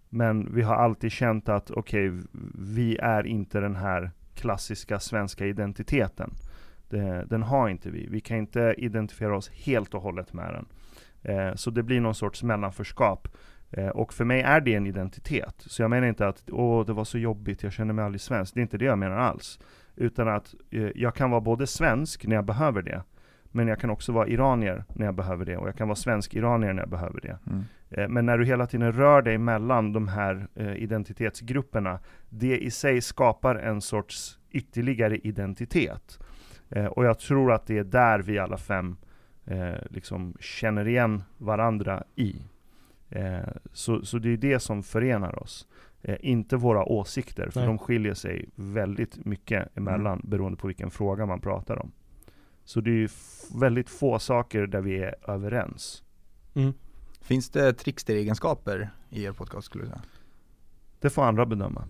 men 0.09 0.55
vi 0.55 0.63
har 0.63 0.75
alltid 0.75 1.13
känt 1.13 1.49
att 1.49 1.71
okej, 1.71 2.13
vi 2.59 2.97
är 2.97 3.27
inte 3.27 3.61
den 3.61 3.77
här 3.77 4.11
klassiska 4.35 5.01
svenska 5.01 5.47
identiteten. 5.47 6.35
Det, 6.89 7.25
den 7.25 7.43
har 7.43 7.69
inte 7.69 7.91
vi. 7.91 8.07
Vi 8.07 8.21
kan 8.21 8.37
inte 8.37 8.75
identifiera 8.79 9.37
oss 9.37 9.49
helt 9.49 9.95
och 9.95 10.03
hållet 10.03 10.33
med 10.33 10.55
den. 10.55 10.67
Eh, 11.23 11.55
så 11.55 11.71
det 11.71 11.83
blir 11.83 12.01
någon 12.01 12.15
sorts 12.15 12.43
mellanförskap. 12.43 13.29
Eh, 13.71 13.89
och 13.89 14.13
för 14.15 14.25
mig 14.25 14.41
är 14.41 14.61
det 14.61 14.75
en 14.75 14.87
identitet. 14.87 15.55
Så 15.59 15.83
jag 15.83 15.91
menar 15.91 16.09
inte 16.09 16.27
att 16.29 16.43
åh, 16.53 16.87
det 16.87 16.93
var 16.93 17.05
så 17.05 17.19
jobbigt, 17.19 17.63
jag 17.63 17.73
känner 17.73 17.95
mig 17.95 18.05
aldrig 18.05 18.21
svensk. 18.21 18.55
Det 18.55 18.61
är 18.61 18.63
inte 18.63 18.79
det 18.79 18.85
jag 18.85 18.99
menar 18.99 19.17
alls. 19.17 19.59
Utan 19.97 20.29
att 20.29 20.55
eh, 20.71 20.89
jag 20.95 21.15
kan 21.15 21.31
vara 21.31 21.41
både 21.41 21.67
svensk 21.67 22.27
när 22.27 22.37
jag 22.37 22.45
behöver 22.45 22.83
det, 22.83 23.03
men 23.55 23.69
jag 23.69 23.79
kan 23.81 23.91
också 23.91 24.13
vara 24.13 24.29
iranier 24.29 24.85
när 24.95 25.07
jag 25.07 25.15
behöver 25.15 25.45
det, 25.45 25.57
och 25.57 25.69
jag 25.69 25.77
kan 25.77 25.89
vara 25.89 25.97
svensk-iranier 25.97 26.73
när 26.73 26.83
jag 26.83 26.91
behöver 26.91 27.21
det. 27.21 27.39
Mm. 27.47 27.65
Eh, 27.91 28.09
Men 28.09 28.27
när 28.27 28.39
du 28.39 28.45
hela 28.45 28.67
tiden 28.67 28.93
rör 28.93 29.23
dig 29.23 29.39
mellan 29.39 29.93
de 29.93 30.09
här 30.09 30.49
eh, 30.55 30.77
identitetsgrupperna, 30.77 31.99
det 32.29 32.59
i 32.59 32.71
sig 32.71 33.01
skapar 33.01 33.55
en 33.55 33.81
sorts 33.81 34.39
ytterligare 34.51 35.17
identitet. 35.19 36.19
Eh, 36.71 36.87
Och 36.87 37.05
jag 37.05 37.19
tror 37.19 37.53
att 37.53 37.67
det 37.67 37.79
är 37.79 37.85
där 37.85 38.19
vi 38.19 38.39
alla 38.39 38.57
fem 38.57 38.97
eh, 39.45 39.75
liksom 39.91 40.37
känner 40.41 40.89
igen 40.89 41.23
varandra 41.39 42.05
i. 42.15 42.37
Eh, 43.11 43.49
Så, 43.73 44.05
så 44.05 44.19
det 44.19 44.29
är 44.29 44.37
det 44.37 44.61
som 44.61 44.83
förenar 44.83 45.43
oss. 45.43 45.67
Eh, 46.03 46.17
inte 46.21 46.57
våra 46.57 46.85
åsikter, 46.85 47.51
för 47.51 47.61
Nej. 47.61 47.67
de 47.67 47.79
skiljer 47.79 48.15
sig 48.15 48.49
väldigt 48.55 49.25
mycket 49.25 49.77
emellan 49.77 50.21
beroende 50.25 50.59
på 50.59 50.67
vilken 50.67 50.91
fråga 50.91 51.27
man 51.27 51.41
pratar 51.41 51.83
om. 51.83 51.93
Så 52.65 52.81
det 52.81 52.91
är 52.91 53.11
väldigt 53.61 53.91
få 53.91 54.19
saker 54.19 54.67
där 54.67 54.81
vi 54.81 54.99
är 55.03 55.15
överens. 55.31 56.03
Mm. 56.55 56.73
Finns 57.21 57.51
det 57.51 57.73
trickster-egenskaper 57.73 58.91
i 59.11 59.25
er 59.25 59.33
podcast 59.33 59.67
skulle 59.67 59.85
du 59.85 59.89
säga? 59.89 60.03
Det 61.01 61.11
får 61.11 61.23
andra 61.23 61.47
bedöma. 61.47 61.85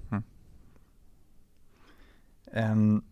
Ehm, 2.53 3.03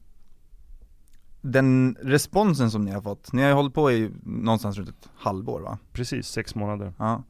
den 1.41 1.97
responsen 2.01 2.71
som 2.71 2.85
ni 2.85 2.91
har 2.91 3.03
fått, 3.03 3.33
ni 3.33 3.43
har 3.43 3.49
ju 3.49 3.55
hållit 3.55 3.75
på 3.75 3.93
i 3.93 4.11
någonstans 4.23 4.77
runt 4.77 4.89
ett 4.89 5.09
halvår 5.15 5.61
va? 5.61 5.79
Precis, 5.93 6.29
sex 6.29 6.55
månader. 6.55 6.93
Ja. 6.99 7.23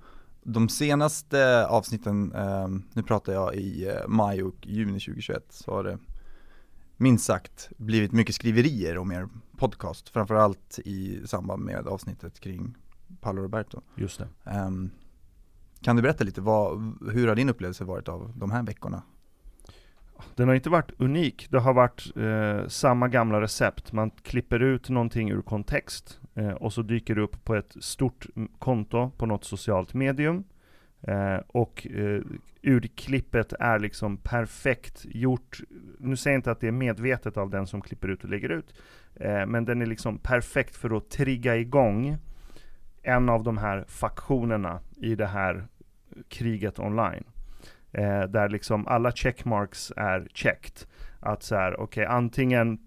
De 0.42 0.68
senaste 0.68 1.66
avsnitten, 1.66 2.32
ehm, 2.32 2.82
nu 2.92 3.02
pratar 3.02 3.32
jag 3.32 3.54
i 3.54 3.88
eh, 3.88 4.08
maj 4.08 4.42
och 4.42 4.66
juni 4.66 5.00
2021, 5.00 5.44
så 5.50 5.74
har 5.74 5.84
det 5.84 5.98
minst 6.96 7.24
sagt 7.24 7.68
blivit 7.76 8.12
mycket 8.12 8.34
skriverier 8.34 8.98
om 8.98 9.12
er 9.12 9.28
podcast, 9.56 10.08
framförallt 10.08 10.78
i 10.84 11.26
samband 11.26 11.64
med 11.64 11.86
avsnittet 11.86 12.40
kring 12.40 12.74
Paolo 13.20 13.42
Roberto. 13.42 13.80
Just 13.94 14.18
det. 14.18 14.28
Ehm, 14.44 14.90
kan 15.80 15.96
du 15.96 16.02
berätta 16.02 16.24
lite, 16.24 16.40
vad, 16.40 16.94
hur 17.12 17.28
har 17.28 17.34
din 17.34 17.48
upplevelse 17.48 17.84
varit 17.84 18.08
av 18.08 18.32
de 18.36 18.50
här 18.50 18.62
veckorna? 18.62 19.02
Den 20.34 20.48
har 20.48 20.54
inte 20.54 20.70
varit 20.70 20.90
unik. 20.98 21.46
Det 21.50 21.58
har 21.58 21.74
varit 21.74 22.16
eh, 22.16 22.68
samma 22.68 23.08
gamla 23.08 23.40
recept. 23.40 23.92
Man 23.92 24.10
klipper 24.10 24.60
ut 24.60 24.88
någonting 24.88 25.30
ur 25.30 25.42
kontext 25.42 26.20
eh, 26.34 26.50
och 26.50 26.72
så 26.72 26.82
dyker 26.82 27.14
det 27.14 27.20
upp 27.20 27.44
på 27.44 27.54
ett 27.54 27.76
stort 27.80 28.26
mm, 28.36 28.48
konto 28.58 29.10
på 29.16 29.26
något 29.26 29.44
socialt 29.44 29.94
medium. 29.94 30.44
Eh, 31.02 31.36
och 31.46 31.86
eh, 31.86 32.20
urklippet 32.62 33.52
är 33.60 33.78
liksom 33.78 34.16
perfekt 34.16 35.04
gjort. 35.04 35.60
Nu 35.98 36.16
säger 36.16 36.34
jag 36.34 36.38
inte 36.38 36.50
att 36.50 36.60
det 36.60 36.68
är 36.68 36.72
medvetet 36.72 37.36
av 37.36 37.50
den 37.50 37.66
som 37.66 37.80
klipper 37.80 38.08
ut 38.08 38.24
och 38.24 38.30
lägger 38.30 38.48
ut. 38.48 38.74
Eh, 39.14 39.46
men 39.46 39.64
den 39.64 39.82
är 39.82 39.86
liksom 39.86 40.18
perfekt 40.18 40.76
för 40.76 40.96
att 40.96 41.10
trigga 41.10 41.56
igång 41.56 42.18
en 43.02 43.28
av 43.28 43.42
de 43.42 43.58
här 43.58 43.84
faktionerna 43.88 44.80
i 44.96 45.14
det 45.14 45.26
här 45.26 45.54
eh, 45.54 46.22
kriget 46.28 46.78
online. 46.78 47.24
Eh, 47.92 48.22
där 48.22 48.48
liksom 48.48 48.86
alla 48.86 49.12
checkmarks 49.12 49.92
är 49.96 50.28
checked. 50.34 50.88
Att 51.20 51.42
så 51.42 51.54
här, 51.54 51.80
okej, 51.80 52.04
okay, 52.04 52.16
antingen 52.16 52.78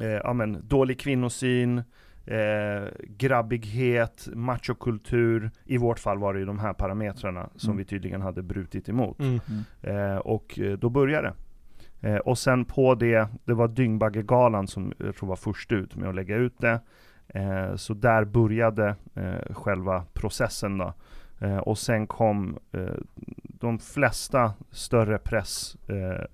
eh, 0.00 0.08
ja, 0.08 0.32
men, 0.32 0.68
dålig 0.68 1.00
kvinnosyn, 1.00 1.78
eh, 2.26 2.88
grabbighet, 3.02 4.28
machokultur. 4.34 5.50
I 5.64 5.78
vårt 5.78 5.98
fall 5.98 6.18
var 6.18 6.34
det 6.34 6.40
ju 6.40 6.46
de 6.46 6.58
här 6.58 6.72
parametrarna 6.72 7.50
som 7.56 7.70
mm. 7.70 7.78
vi 7.78 7.84
tydligen 7.84 8.20
hade 8.20 8.42
brutit 8.42 8.88
emot. 8.88 9.18
Mm. 9.20 9.40
Eh, 9.82 10.16
och 10.16 10.58
eh, 10.58 10.78
då 10.78 10.88
började 10.88 11.28
det. 11.28 11.34
Eh, 12.08 12.16
och 12.16 12.38
sen 12.38 12.64
på 12.64 12.94
det, 12.94 13.28
det 13.44 13.54
var 13.54 13.68
Dyngbaggegalan 13.68 14.66
som 14.66 14.92
jag 14.98 15.16
tror 15.16 15.28
var 15.28 15.36
först 15.36 15.72
ut 15.72 15.96
med 15.96 16.08
att 16.08 16.14
lägga 16.14 16.36
ut 16.36 16.58
det. 16.58 16.80
Eh, 17.28 17.76
så 17.76 17.94
där 17.94 18.24
började 18.24 18.94
eh, 19.14 19.54
själva 19.54 20.04
processen 20.12 20.78
då. 20.78 20.94
Eh, 21.38 21.56
och 21.56 21.78
sen 21.78 22.06
kom 22.06 22.58
eh, 22.72 22.94
de 23.44 23.78
flesta 23.78 24.54
större 24.70 25.18
press 25.18 25.76
eh, 25.88 26.24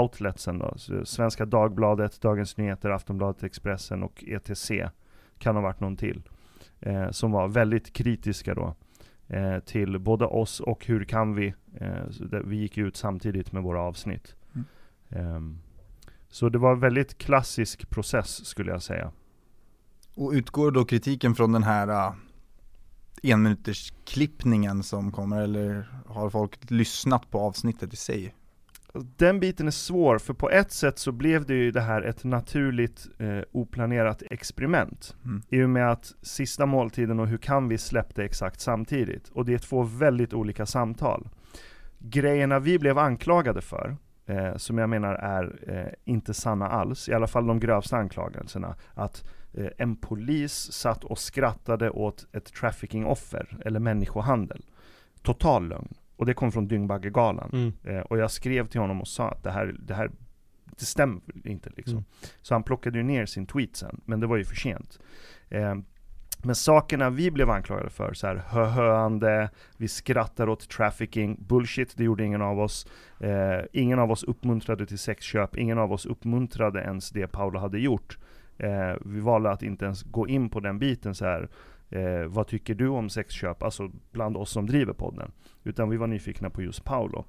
outletsen 0.00 0.58
då. 0.58 0.74
Svenska 1.04 1.44
Dagbladet, 1.46 2.20
Dagens 2.20 2.56
Nyheter, 2.56 2.90
Aftonbladet, 2.90 3.42
Expressen 3.42 4.02
och 4.02 4.24
ETC 4.26 4.70
kan 5.38 5.54
ha 5.54 5.62
varit 5.62 5.80
någon 5.80 5.96
till. 5.96 6.22
Eh, 6.80 7.10
som 7.10 7.32
var 7.32 7.48
väldigt 7.48 7.92
kritiska 7.92 8.54
då 8.54 8.74
eh, 9.28 9.58
till 9.58 9.98
både 9.98 10.24
oss 10.24 10.60
och 10.60 10.86
Hur 10.86 11.04
kan 11.04 11.34
vi? 11.34 11.54
Eh, 11.74 12.40
vi 12.44 12.56
gick 12.56 12.78
ut 12.78 12.96
samtidigt 12.96 13.52
med 13.52 13.62
våra 13.62 13.80
avsnitt. 13.80 14.34
Mm. 14.54 14.66
Ehm, 15.08 15.58
så 16.28 16.48
det 16.48 16.58
var 16.58 16.72
en 16.72 16.80
väldigt 16.80 17.18
klassisk 17.18 17.90
process 17.90 18.46
skulle 18.46 18.70
jag 18.70 18.82
säga. 18.82 19.12
Och 20.14 20.32
utgår 20.32 20.70
då 20.70 20.84
kritiken 20.84 21.34
från 21.34 21.52
den 21.52 21.62
här 21.62 22.12
uh, 23.24 23.30
enminuters 23.30 23.92
klippningen 24.04 24.82
som 24.82 25.12
kommer 25.12 25.42
eller 25.42 25.88
har 26.06 26.30
folk 26.30 26.70
lyssnat 26.70 27.30
på 27.30 27.40
avsnittet 27.40 27.92
i 27.92 27.96
sig? 27.96 28.34
Den 29.16 29.40
biten 29.40 29.66
är 29.66 29.70
svår, 29.70 30.18
för 30.18 30.34
på 30.34 30.50
ett 30.50 30.72
sätt 30.72 30.98
så 30.98 31.12
blev 31.12 31.46
det 31.46 31.54
ju 31.54 31.70
det 31.70 31.80
här 31.80 32.02
ett 32.02 32.24
naturligt 32.24 33.08
eh, 33.18 33.40
oplanerat 33.52 34.22
experiment. 34.30 35.16
Mm. 35.24 35.42
I 35.48 35.62
och 35.62 35.70
med 35.70 35.90
att 35.90 36.14
Sista 36.22 36.66
måltiden 36.66 37.20
och 37.20 37.28
Hur 37.28 37.38
kan 37.38 37.68
vi 37.68 37.78
släppte 37.78 38.24
exakt 38.24 38.60
samtidigt. 38.60 39.28
Och 39.28 39.44
det 39.44 39.54
är 39.54 39.58
två 39.58 39.82
väldigt 39.82 40.34
olika 40.34 40.66
samtal. 40.66 41.28
Grejerna 41.98 42.58
vi 42.58 42.78
blev 42.78 42.98
anklagade 42.98 43.62
för, 43.62 43.96
eh, 44.26 44.56
som 44.56 44.78
jag 44.78 44.90
menar 44.90 45.14
är 45.14 45.58
eh, 45.68 46.12
inte 46.12 46.34
sanna 46.34 46.68
alls, 46.68 47.08
i 47.08 47.14
alla 47.14 47.26
fall 47.26 47.46
de 47.46 47.60
grövsta 47.60 47.96
anklagelserna, 47.96 48.74
att 48.94 49.24
eh, 49.54 49.68
en 49.78 49.96
polis 49.96 50.72
satt 50.72 51.04
och 51.04 51.18
skrattade 51.18 51.90
åt 51.90 52.26
ett 52.32 52.54
traffickingoffer, 52.54 53.56
eller 53.64 53.80
människohandel. 53.80 54.64
Total 55.22 55.68
lögn. 55.68 55.94
Och 56.16 56.26
det 56.26 56.34
kom 56.34 56.52
från 56.52 56.68
Dyngbaggegalan. 56.68 57.50
Mm. 57.52 57.72
Eh, 57.84 58.02
och 58.02 58.18
jag 58.18 58.30
skrev 58.30 58.66
till 58.66 58.80
honom 58.80 59.00
och 59.00 59.08
sa 59.08 59.30
att 59.30 59.42
det 59.42 59.50
här, 59.50 59.76
det 59.78 59.94
här 59.94 60.10
det 60.64 60.84
stämmer 60.84 61.22
inte 61.44 61.70
liksom. 61.76 61.98
Mm. 61.98 62.04
Så 62.42 62.54
han 62.54 62.62
plockade 62.62 62.98
ju 62.98 63.04
ner 63.04 63.26
sin 63.26 63.46
tweet 63.46 63.76
sen, 63.76 64.00
men 64.04 64.20
det 64.20 64.26
var 64.26 64.36
ju 64.36 64.44
för 64.44 64.56
sent. 64.56 64.98
Men 66.42 66.54
sakerna 66.54 67.10
vi 67.10 67.30
blev 67.30 67.50
anklagade 67.50 67.90
för, 67.90 68.12
så 68.14 68.26
här 68.26 68.42
höhöande, 68.46 69.50
vi 69.76 69.88
skrattar 69.88 70.48
åt 70.48 70.68
trafficking, 70.68 71.36
bullshit, 71.40 71.96
det 71.96 72.04
gjorde 72.04 72.24
ingen 72.24 72.42
av 72.42 72.60
oss. 72.60 72.86
Eh, 73.20 73.60
ingen 73.72 73.98
av 73.98 74.10
oss 74.10 74.24
uppmuntrade 74.24 74.86
till 74.86 74.98
sexköp, 74.98 75.56
ingen 75.56 75.78
av 75.78 75.92
oss 75.92 76.06
uppmuntrade 76.06 76.80
ens 76.80 77.10
det 77.10 77.26
Paolo 77.26 77.58
hade 77.58 77.78
gjort. 77.78 78.18
Eh, 78.58 78.94
vi 79.04 79.20
valde 79.20 79.50
att 79.50 79.62
inte 79.62 79.84
ens 79.84 80.02
gå 80.02 80.28
in 80.28 80.50
på 80.50 80.60
den 80.60 80.78
biten 80.78 81.14
så 81.14 81.24
här. 81.24 81.48
Eh, 81.90 82.26
vad 82.26 82.46
tycker 82.46 82.74
du 82.74 82.88
om 82.88 83.10
sexköp? 83.10 83.62
Alltså 83.62 83.90
bland 84.12 84.36
oss 84.36 84.50
som 84.50 84.66
driver 84.66 84.92
podden. 84.92 85.32
Utan 85.64 85.90
vi 85.90 85.96
var 85.96 86.06
nyfikna 86.06 86.50
på 86.50 86.62
just 86.62 86.84
Paolo. 86.84 87.24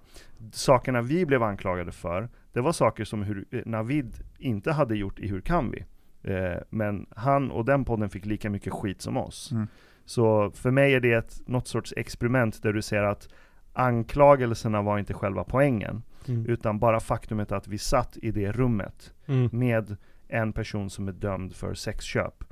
Sakerna 0.52 1.02
vi 1.02 1.26
blev 1.26 1.44
anklagade 1.44 1.92
för, 1.92 2.30
det 2.54 2.62
var 2.62 2.72
saker 2.72 3.06
som 3.06 3.24
hur, 3.24 3.46
eh, 3.52 3.62
Navid 3.66 4.24
inte 4.38 4.72
hade 4.72 4.96
gjort 4.96 5.20
i 5.20 5.28
Hur 5.28 5.42
kan 5.42 5.72
vi? 5.72 5.86
Eh, 6.24 6.58
men 6.70 7.06
han 7.16 7.52
och 7.52 7.66
den 7.66 7.86
podden 7.86 8.10
fick 8.10 8.26
lika 8.26 8.50
mycket 8.50 8.74
skit 8.74 9.02
som 9.02 9.18
oss. 9.18 9.52
Mm. 9.52 9.68
Så 10.06 10.52
för 10.52 10.72
mig 10.72 10.94
är 10.94 11.00
det 11.00 11.14
ett, 11.14 11.42
något 11.46 11.68
sorts 11.68 11.94
experiment 11.98 12.64
där 12.64 12.74
du 12.74 12.82
ser 12.82 13.04
att 13.04 13.30
anklagelserna 13.74 14.82
var 14.82 15.00
inte 15.00 15.14
själva 15.14 15.44
poängen. 15.44 16.04
Mm. 16.28 16.46
Utan 16.46 16.80
bara 16.80 17.00
faktumet 17.00 17.52
att 17.52 17.68
vi 17.68 17.78
satt 17.78 18.18
i 18.22 18.32
det 18.32 18.52
rummet 18.52 19.14
mm. 19.26 19.50
med 19.52 19.96
en 20.28 20.54
person 20.54 20.90
som 20.90 21.08
är 21.08 21.12
dömd 21.12 21.56
för 21.56 21.74
sexköp. 21.74 22.44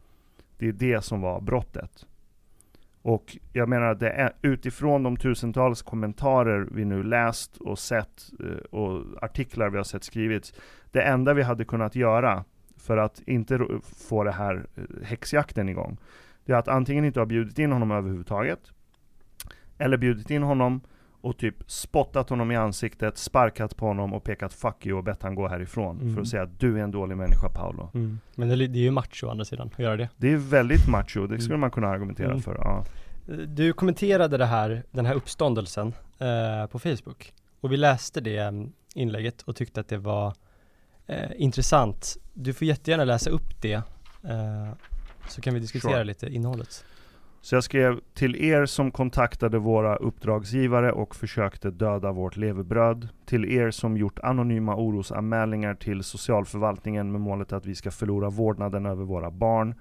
Det 0.58 0.68
är 0.68 0.72
det 0.72 1.02
som 1.02 1.22
var 1.22 1.42
brottet. 1.42 2.06
Och 3.02 3.38
jag 3.54 3.70
menar 3.70 3.86
att 3.88 4.00
det 4.00 4.10
är 4.10 4.34
utifrån 4.42 5.04
de 5.04 5.18
tusentals 5.18 5.82
kommentarer 5.82 6.68
vi 6.72 6.86
nu 6.86 7.04
läst 7.04 7.58
och 7.58 7.80
sett 7.80 8.32
eh, 8.40 8.80
och 8.80 9.24
artiklar 9.24 9.70
vi 9.70 9.78
har 9.78 9.84
sett 9.84 10.04
skrivits. 10.04 10.54
Det 10.92 11.02
enda 11.02 11.34
vi 11.34 11.44
hade 11.44 11.66
kunnat 11.66 11.96
göra 11.96 12.44
för 12.86 12.98
att 12.98 13.22
inte 13.28 13.60
få 14.10 14.24
det 14.24 14.32
här 14.32 14.66
eh, 14.76 14.84
häxjakten 15.06 15.70
igång. 15.70 15.98
Det 16.46 16.54
är 16.54 16.58
att 16.58 16.68
antingen 16.68 17.06
inte 17.06 17.20
ha 17.20 17.26
bjudit 17.26 17.60
in 17.60 17.72
honom 17.72 17.92
överhuvudtaget. 17.92 18.60
Eller 19.78 19.98
bjudit 19.98 20.30
in 20.30 20.44
honom 20.44 20.82
och 21.22 21.38
typ 21.38 21.56
spottat 21.72 22.30
honom 22.30 22.52
i 22.52 22.56
ansiktet, 22.56 23.18
sparkat 23.18 23.78
på 23.78 23.86
honom 23.86 24.14
och 24.14 24.24
pekat 24.24 24.54
'fuck 24.54 24.86
you' 24.86 24.92
och 24.92 25.04
bett 25.04 25.24
han 25.24 25.36
gå 25.36 25.48
härifrån. 25.48 26.02
Mm. 26.02 26.14
För 26.14 26.22
att 26.22 26.28
säga 26.28 26.44
att 26.44 26.60
du 26.60 26.80
är 26.80 26.84
en 26.84 26.92
dålig 26.92 27.18
människa 27.18 27.50
Paolo. 27.50 27.90
Mm. 27.94 28.20
Men 28.36 28.50
det, 28.50 28.56
det, 28.56 28.80
är 28.80 28.84
ju 28.84 28.92
macho 28.92 29.28
å 29.28 29.30
andra 29.30 29.46
sidan, 29.46 29.70
att 29.74 29.80
göra 29.80 29.98
det. 29.98 30.10
Det 30.18 30.34
är 30.34 30.38
väldigt 30.38 30.88
macho, 30.88 31.28
det 31.28 31.40
skulle 31.40 31.54
mm. 31.54 31.60
man 31.60 31.72
kunna 31.72 31.88
argumentera 31.88 32.32
mm. 32.32 32.42
för. 32.42 32.56
Ja. 32.56 32.86
Du 33.48 33.74
kommenterade 33.74 34.38
det 34.38 34.46
här, 34.46 34.84
den 34.92 35.06
här 35.06 35.16
uppståndelsen 35.16 35.94
eh, 36.20 36.68
på 36.72 36.80
Facebook. 36.80 37.34
Och 37.62 37.72
vi 37.72 37.78
läste 37.78 38.22
det 38.22 38.38
mm, 38.38 38.72
inlägget 38.96 39.42
och 39.42 39.56
tyckte 39.56 39.80
att 39.80 39.88
det 39.88 39.98
var 39.98 40.34
eh, 41.08 41.32
intressant. 41.36 42.18
Du 42.34 42.54
får 42.54 42.68
jättegärna 42.68 43.06
läsa 43.06 43.30
upp 43.30 43.62
det, 43.62 43.74
eh, 43.74 43.84
så 45.28 45.42
kan 45.42 45.54
vi 45.54 45.60
diskutera 45.60 45.92
sure. 45.92 46.04
lite 46.04 46.28
innehållet. 46.28 46.86
Så 47.46 47.56
jag 47.56 47.64
skrev 47.64 48.00
till 48.14 48.36
er 48.36 48.66
som 48.66 48.92
kontaktade 48.92 49.58
våra 49.58 49.96
uppdragsgivare 49.96 50.92
och 50.92 51.16
försökte 51.16 51.72
döda 51.72 52.12
vårt 52.12 52.38
levebröd. 52.38 53.08
Till 53.26 53.46
er 53.46 53.72
som 53.72 53.98
gjort 53.98 54.20
anonyma 54.20 54.76
orosanmälningar 54.76 55.76
till 55.76 56.04
socialförvaltningen 56.04 57.12
med 57.12 57.22
målet 57.22 57.54
att 57.54 57.66
vi 57.66 57.76
ska 57.76 57.92
förlora 57.92 58.30
vårdnaden 58.30 58.86
över 58.86 59.04
våra 59.04 59.32
barn. 59.32 59.76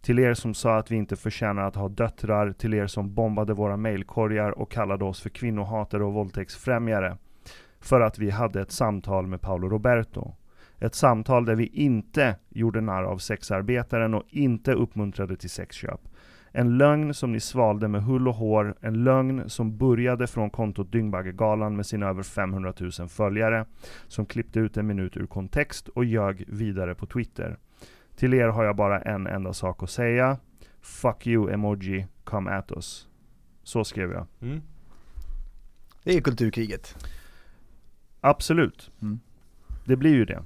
Till 0.00 0.18
er 0.18 0.34
som 0.34 0.54
sa 0.54 0.76
att 0.76 0.90
vi 0.90 0.96
inte 0.96 1.16
förtjänar 1.16 1.62
att 1.62 1.74
ha 1.74 1.88
döttrar. 1.88 2.52
Till 2.52 2.74
er 2.74 2.86
som 2.86 3.14
bombade 3.14 3.54
våra 3.54 3.76
mailkorgar 3.76 4.50
och 4.50 4.70
kallade 4.70 5.04
oss 5.04 5.20
för 5.20 5.30
kvinnohatare 5.30 6.04
och 6.04 6.12
våldtäktsfrämjare. 6.12 7.16
För 7.80 8.00
att 8.00 8.18
vi 8.18 8.30
hade 8.30 8.60
ett 8.60 8.72
samtal 8.72 9.26
med 9.26 9.40
Paolo 9.40 9.68
Roberto. 9.68 10.34
Ett 10.80 10.94
samtal 10.94 11.44
där 11.44 11.54
vi 11.54 11.66
inte 11.66 12.36
gjorde 12.48 12.80
narr 12.80 13.04
av 13.04 13.18
sexarbetaren 13.18 14.14
och 14.14 14.24
inte 14.28 14.72
uppmuntrade 14.72 15.36
till 15.36 15.50
sexköp. 15.50 16.00
En 16.52 16.78
lögn 16.78 17.14
som 17.14 17.32
ni 17.32 17.40
svalde 17.40 17.88
med 17.88 18.02
hull 18.02 18.28
och 18.28 18.34
hår, 18.34 18.74
en 18.80 19.04
lögn 19.04 19.50
som 19.50 19.76
började 19.76 20.26
från 20.26 20.50
kontot 20.50 20.92
Dyngbaggegalan 20.92 21.76
med 21.76 21.86
sina 21.86 22.08
över 22.08 22.22
500 22.22 22.72
000 22.98 23.08
följare, 23.08 23.66
som 24.08 24.26
klippte 24.26 24.60
ut 24.60 24.76
en 24.76 24.86
minut 24.86 25.16
ur 25.16 25.26
kontext 25.26 25.88
och 25.88 26.04
ljög 26.04 26.44
vidare 26.48 26.94
på 26.94 27.06
Twitter. 27.06 27.58
Till 28.16 28.34
er 28.34 28.48
har 28.48 28.64
jag 28.64 28.76
bara 28.76 29.00
en 29.00 29.26
enda 29.26 29.52
sak 29.52 29.82
att 29.82 29.90
säga. 29.90 30.38
Fuck 30.80 31.26
you 31.26 31.52
emoji, 31.52 32.06
come 32.24 32.50
at 32.50 32.72
us. 32.72 33.08
Så 33.62 33.84
skrev 33.84 34.12
jag. 34.12 34.26
Mm. 34.40 34.60
Det 36.04 36.16
är 36.16 36.20
kulturkriget. 36.20 37.06
Absolut. 38.20 38.90
Mm. 39.02 39.20
Det 39.84 39.96
blir 39.96 40.14
ju 40.14 40.24
det. 40.24 40.42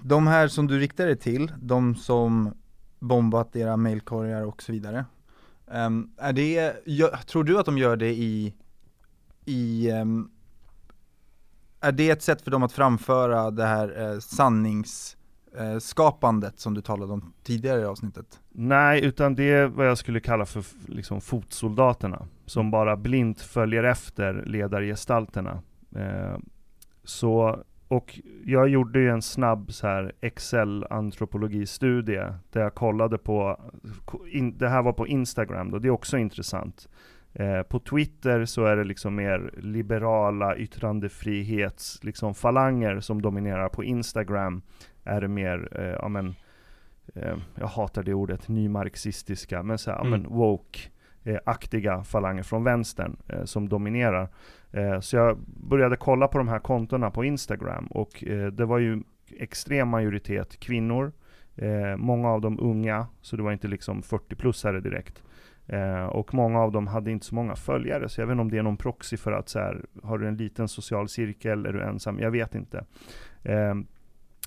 De 0.00 0.26
här 0.26 0.48
som 0.48 0.66
du 0.66 0.78
riktar 0.78 1.06
dig 1.06 1.16
till, 1.16 1.52
de 1.60 1.94
som 1.94 2.54
bombat 2.98 3.56
era 3.56 3.76
mailkorgar 3.76 4.44
och 4.44 4.62
så 4.62 4.72
vidare. 4.72 5.04
Um, 5.66 6.10
är 6.16 6.32
det, 6.32 6.72
tror 7.26 7.44
du 7.44 7.58
att 7.58 7.66
de 7.66 7.78
gör 7.78 7.96
det 7.96 8.12
i, 8.12 8.54
i 9.44 9.92
um, 9.92 10.30
är 11.80 11.92
det 11.92 12.10
ett 12.10 12.22
sätt 12.22 12.42
för 12.42 12.50
dem 12.50 12.62
att 12.62 12.72
framföra 12.72 13.50
det 13.50 13.66
här 13.66 14.00
eh, 14.00 14.18
sanningsskapandet 14.18 16.54
eh, 16.54 16.58
som 16.58 16.74
du 16.74 16.80
talade 16.80 17.12
om 17.12 17.32
tidigare 17.42 17.80
i 17.80 17.84
avsnittet? 17.84 18.40
Nej, 18.48 19.04
utan 19.04 19.34
det 19.34 19.52
är 19.52 19.66
vad 19.66 19.88
jag 19.88 19.98
skulle 19.98 20.20
kalla 20.20 20.46
för 20.46 20.64
liksom, 20.86 21.20
fotsoldaterna, 21.20 22.26
som 22.46 22.70
bara 22.70 22.96
blint 22.96 23.40
följer 23.40 23.84
efter 23.84 24.44
ledargestalterna. 24.46 25.62
Eh, 25.96 26.36
så, 27.04 27.62
och 27.88 28.20
jag 28.44 28.68
gjorde 28.68 29.00
ju 29.00 29.10
en 29.10 29.22
snabb 29.22 29.72
så 29.72 29.86
här 29.86 30.12
Excel-antropologistudie 30.20 32.34
där 32.52 32.60
jag 32.60 32.74
kollade 32.74 33.18
på, 33.18 33.60
in, 34.30 34.58
det 34.58 34.68
här 34.68 34.82
var 34.82 34.92
på 34.92 35.06
Instagram 35.06 35.70
då, 35.70 35.78
det 35.78 35.88
är 35.88 35.92
också 35.92 36.18
intressant. 36.18 36.88
Eh, 37.32 37.62
på 37.62 37.78
Twitter 37.78 38.44
så 38.44 38.64
är 38.64 38.76
det 38.76 38.84
liksom 38.84 39.14
mer 39.14 39.50
liberala 39.56 40.56
yttrandefrihets 40.56 42.04
liksom 42.04 42.34
falanger 42.34 43.00
som 43.00 43.22
dominerar. 43.22 43.68
På 43.68 43.84
Instagram 43.84 44.62
är 45.04 45.20
det 45.20 45.28
mer, 45.28 45.68
eh, 45.72 45.84
ja 45.84 46.08
men, 46.08 46.34
eh, 47.14 47.36
jag 47.54 47.66
hatar 47.66 48.02
det 48.02 48.14
ordet, 48.14 48.48
nymarxistiska, 48.48 49.62
men 49.62 49.78
så 49.78 49.90
här, 49.90 50.00
mm. 50.00 50.10
men 50.10 50.30
woke 50.30 50.78
Eh, 51.28 51.38
aktiga 51.44 52.04
falanger 52.04 52.42
från 52.42 52.64
vänstern 52.64 53.16
eh, 53.28 53.44
som 53.44 53.68
dominerar. 53.68 54.28
Eh, 54.72 55.00
så 55.00 55.16
jag 55.16 55.38
började 55.46 55.96
kolla 55.96 56.28
på 56.28 56.38
de 56.38 56.48
här 56.48 56.58
kontona 56.58 57.10
på 57.10 57.24
Instagram 57.24 57.86
och 57.86 58.24
eh, 58.24 58.46
det 58.46 58.64
var 58.64 58.78
ju 58.78 59.02
extrem 59.38 59.88
majoritet 59.88 60.60
kvinnor, 60.60 61.12
eh, 61.56 61.96
många 61.96 62.28
av 62.28 62.40
dem 62.40 62.58
unga, 62.60 63.06
så 63.20 63.36
det 63.36 63.42
var 63.42 63.52
inte 63.52 63.68
liksom 63.68 64.02
40-plussare 64.02 64.80
direkt. 64.80 65.22
Eh, 65.66 66.04
och 66.04 66.34
många 66.34 66.60
av 66.60 66.72
dem 66.72 66.86
hade 66.86 67.10
inte 67.10 67.26
så 67.26 67.34
många 67.34 67.56
följare, 67.56 68.08
så 68.08 68.20
jag 68.20 68.26
vet 68.26 68.32
inte 68.32 68.40
om 68.40 68.50
det 68.50 68.58
är 68.58 68.62
någon 68.62 68.76
proxy 68.76 69.16
för 69.16 69.32
att 69.32 69.48
så 69.48 69.58
här, 69.58 69.84
har 70.02 70.18
du 70.18 70.28
en 70.28 70.36
liten 70.36 70.68
social 70.68 71.08
cirkel, 71.08 71.66
är 71.66 71.72
du 71.72 71.82
ensam? 71.82 72.18
Jag 72.18 72.30
vet 72.30 72.54
inte. 72.54 72.84
Eh, 73.42 73.74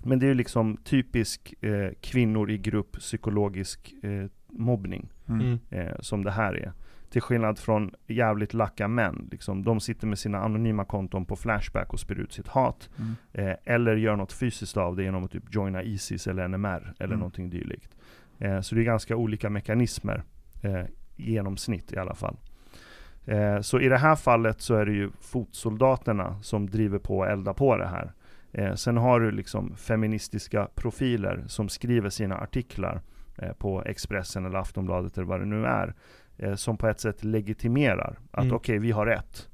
men 0.04 0.20
det 0.20 0.26
är 0.26 0.30
ju 0.30 0.34
liksom 0.34 0.78
typisk 0.78 1.54
eh, 1.62 1.90
kvinnor 2.02 2.52
i 2.52 2.58
grupp 2.58 2.92
psykologisk 2.92 3.94
eh, 4.04 4.26
mobbning, 4.52 5.10
mm. 5.34 5.60
mm. 5.70 5.88
Eh, 5.88 5.96
som 6.00 6.24
det 6.24 6.32
här 6.32 6.54
är. 6.54 6.74
Till 7.10 7.22
skillnad 7.22 7.60
från 7.60 7.92
jävligt 8.08 8.54
lacka 8.54 8.88
män, 8.88 9.28
liksom, 9.32 9.64
de 9.64 9.80
sitter 9.80 10.08
med 10.08 10.20
sina 10.20 10.40
anonyma 10.40 10.86
konton 10.86 11.26
på 11.26 11.36
Flashback 11.36 11.94
och 11.94 12.00
spyr 12.00 12.20
ut 12.20 12.34
sitt 12.34 12.48
hat. 12.48 12.90
Mm. 13.00 13.16
Eh, 13.34 13.58
eller 13.66 13.96
gör 13.96 14.16
något 14.16 14.34
fysiskt 14.34 14.78
av 14.78 14.96
det 14.96 15.04
genom 15.04 15.24
att 15.24 15.32
typ 15.32 15.44
joina 15.56 15.84
Isis 15.84 16.28
eller 16.28 16.48
NMR, 16.48 16.94
eller 17.00 17.06
mm. 17.06 17.20
någonting 17.20 17.50
dylikt. 17.50 17.96
så 18.62 18.76
det 18.76 18.82
är 18.82 18.86
ganska 18.86 19.16
olika 19.16 19.50
mekanismer 19.50 20.24
genomsnitt 21.16 21.94
i 21.94 21.98
alla 21.98 22.16
fall. 22.16 22.38
Eh, 23.26 23.62
så 23.62 23.80
i 23.80 23.90
det 23.90 23.98
här 23.98 24.16
fallet 24.16 24.62
så 24.62 24.76
är 24.76 24.86
det 24.86 24.94
ju 24.94 25.12
fotsoldaterna 25.20 26.40
som 26.42 26.70
driver 26.70 27.00
på 27.00 27.18
och 27.18 27.28
eldar 27.28 27.54
på 27.54 27.78
det 27.78 27.88
här. 27.88 28.12
Eh, 28.52 28.74
sen 28.74 28.98
har 28.98 29.20
du 29.20 29.32
liksom 29.32 29.76
feministiska 29.76 30.68
profiler 30.76 31.44
som 31.48 31.70
skriver 31.70 32.10
sina 32.10 32.38
artiklar 32.38 32.96
eh, 32.96 33.02
på 33.58 33.84
Expressen 33.84 34.46
eller 34.46 34.60
Aftonbladet 34.60 35.18
eller 35.18 35.28
vad 35.28 35.40
det 35.40 35.46
nu 35.46 35.66
är. 35.66 35.94
Eh, 36.38 36.56
som 36.56 36.78
på 36.78 36.88
ett 36.88 37.00
sätt 37.00 37.24
legitimerar 37.24 38.20
att 38.32 38.44
mm. 38.44 38.56
okej, 38.56 38.76
okay, 38.76 38.80
vi 38.80 38.92
har 38.92 39.06
rätt. 39.06 39.50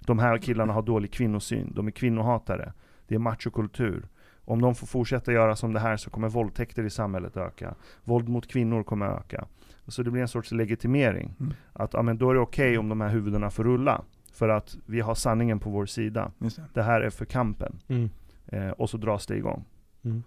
De 0.00 0.18
här 0.18 0.38
killarna 0.38 0.72
har 0.72 0.82
dålig 0.82 1.12
kvinnosyn, 1.12 1.72
de 1.74 1.86
är 1.86 1.90
kvinnohatare. 1.90 2.72
Det 3.06 3.14
är 3.14 3.18
machokultur. 3.18 4.08
Om 4.46 4.60
de 4.60 4.74
får 4.74 4.86
fortsätta 4.86 5.32
göra 5.32 5.56
som 5.56 5.72
det 5.72 5.80
här 5.80 5.96
så 5.96 6.10
kommer 6.10 6.28
våldtäkter 6.28 6.84
i 6.84 6.90
samhället 6.90 7.36
öka. 7.36 7.74
Våld 8.04 8.28
mot 8.28 8.48
kvinnor 8.48 8.82
kommer 8.82 9.06
öka. 9.06 9.46
Så 9.86 10.02
det 10.02 10.10
blir 10.10 10.22
en 10.22 10.28
sorts 10.28 10.52
legitimering. 10.52 11.34
Mm. 11.40 11.52
Att 11.72 11.94
ja, 11.94 12.02
men 12.02 12.18
då 12.18 12.30
är 12.30 12.34
det 12.34 12.40
okej 12.40 12.68
okay 12.68 12.78
om 12.78 12.88
de 12.88 13.00
här 13.00 13.08
huvudena 13.08 13.50
får 13.50 13.64
rulla. 13.64 14.02
För 14.32 14.48
att 14.48 14.76
vi 14.86 15.00
har 15.00 15.14
sanningen 15.14 15.60
på 15.60 15.70
vår 15.70 15.86
sida. 15.86 16.32
Det. 16.38 16.62
det. 16.72 16.82
här 16.82 17.00
är 17.00 17.10
för 17.10 17.24
kampen. 17.24 17.78
Mm. 17.88 18.10
Eh, 18.46 18.70
och 18.70 18.90
så 18.90 18.96
dras 18.96 19.26
det 19.26 19.36
igång. 19.36 19.64
Mm. 20.04 20.22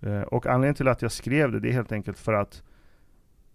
Eh, 0.00 0.20
och 0.20 0.46
anledningen 0.46 0.74
till 0.74 0.88
att 0.88 1.02
jag 1.02 1.12
skrev 1.12 1.52
det, 1.52 1.60
det 1.60 1.68
är 1.68 1.72
helt 1.72 1.92
enkelt 1.92 2.18
för 2.18 2.32
att 2.32 2.62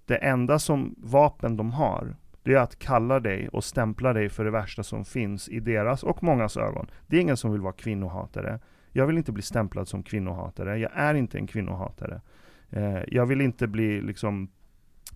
det 0.06 0.16
enda 0.16 0.60
som 0.60 0.96
vapen 0.98 1.58
de 1.58 1.72
har, 1.72 2.16
det 2.44 2.54
är 2.54 2.58
att 2.58 2.80
kalla 2.80 3.20
dig 3.20 3.50
och 3.50 3.64
stämpla 3.64 4.14
dig 4.14 4.30
för 4.30 4.46
det 4.46 4.52
värsta 4.52 4.84
som 4.84 5.06
finns 5.06 5.50
i 5.50 5.60
deras 5.60 6.04
och 6.04 6.24
mångas 6.24 6.58
ögon. 6.58 6.88
Det 7.08 7.18
är 7.18 7.22
ingen 7.22 7.38
som 7.38 7.52
vill 7.52 7.62
vara 7.62 7.74
kvinnohatare. 7.74 8.60
Jag 8.92 9.08
vill 9.08 9.18
inte 9.18 9.32
bli 9.32 9.44
stämplad 9.44 9.88
som 9.88 10.04
kvinnohatare. 10.04 10.78
Jag 10.78 10.92
är 10.94 11.14
inte 11.14 11.38
en 11.38 11.48
kvinnohatare. 11.48 12.22
Eh, 12.70 13.00
jag 13.08 13.26
vill 13.26 13.42
inte 13.42 13.68
bli 13.68 14.02
liksom 14.02 14.50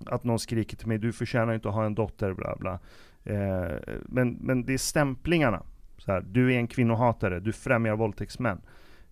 att 0.06 0.24
någon 0.24 0.40
skriker 0.40 0.78
till 0.78 0.88
mig, 0.88 0.98
du 0.98 1.14
förtjänar 1.14 1.54
inte 1.54 1.70
att 1.70 1.76
ha 1.76 1.86
en 1.86 1.96
dotter, 1.96 2.34
bla 2.34 2.56
bla. 2.56 2.80
Eh, 3.24 3.78
men, 4.06 4.38
men 4.42 4.66
det 4.66 4.74
är 4.74 4.78
stämplingarna. 4.78 5.64
Så 5.98 6.12
här, 6.12 6.22
du 6.22 6.54
är 6.54 6.58
en 6.58 6.68
kvinnohatare, 6.68 7.40
du 7.40 7.54
främjar 7.54 7.96
våldtäktsmän. 7.96 8.62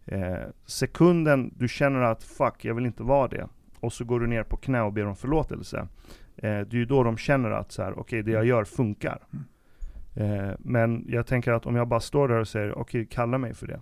Eh, 0.07 0.47
sekunden 0.65 1.53
du 1.57 1.67
känner 1.67 2.01
att 2.01 2.23
fuck, 2.23 2.65
jag 2.65 2.75
vill 2.75 2.85
inte 2.85 3.03
vara 3.03 3.27
det, 3.27 3.47
och 3.79 3.93
så 3.93 4.05
går 4.05 4.19
du 4.19 4.27
ner 4.27 4.43
på 4.43 4.57
knä 4.57 4.81
och 4.81 4.93
ber 4.93 5.05
om 5.05 5.15
förlåtelse. 5.15 5.87
Eh, 6.35 6.41
det 6.41 6.73
är 6.73 6.75
ju 6.75 6.85
då 6.85 7.03
de 7.03 7.17
känner 7.17 7.51
att 7.51 7.71
så 7.71 7.83
här, 7.83 7.91
okej, 7.91 8.01
okay, 8.01 8.21
det 8.21 8.31
jag 8.31 8.45
gör 8.45 8.63
funkar. 8.63 9.19
Mm. 9.33 10.39
Eh, 10.39 10.55
men 10.59 11.05
jag 11.07 11.27
tänker 11.27 11.51
att 11.51 11.65
om 11.65 11.75
jag 11.75 11.87
bara 11.87 11.99
står 11.99 12.27
där 12.27 12.39
och 12.39 12.47
säger, 12.47 12.71
okej, 12.71 13.01
okay, 13.01 13.05
kalla 13.05 13.37
mig 13.37 13.53
för 13.53 13.67
det. 13.67 13.79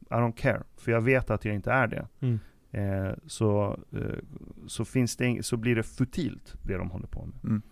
I 0.00 0.14
don't 0.14 0.36
care, 0.36 0.62
för 0.76 0.92
jag 0.92 1.00
vet 1.00 1.30
att 1.30 1.44
jag 1.44 1.54
inte 1.54 1.72
är 1.72 1.86
det. 1.86 2.06
Mm 2.20 2.38
eh, 2.72 3.12
så, 3.26 3.78
eh, 3.92 4.18
så, 4.66 4.84
finns 4.84 5.16
det 5.16 5.46
så 5.46 5.56
blir 5.56 5.76
det 5.76 5.82
futilt, 5.82 6.54
det 6.62 6.76
de 6.76 6.90
håller 6.90 7.06
på 7.06 7.26
med. 7.26 7.44
Mm. 7.44 7.62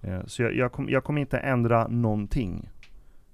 Eh, 0.00 0.26
så 0.26 0.42
jag, 0.42 0.54
jag, 0.54 0.72
kom, 0.72 0.88
jag 0.88 1.04
kommer 1.04 1.20
inte 1.20 1.38
ändra 1.38 1.88
någonting 1.88 2.70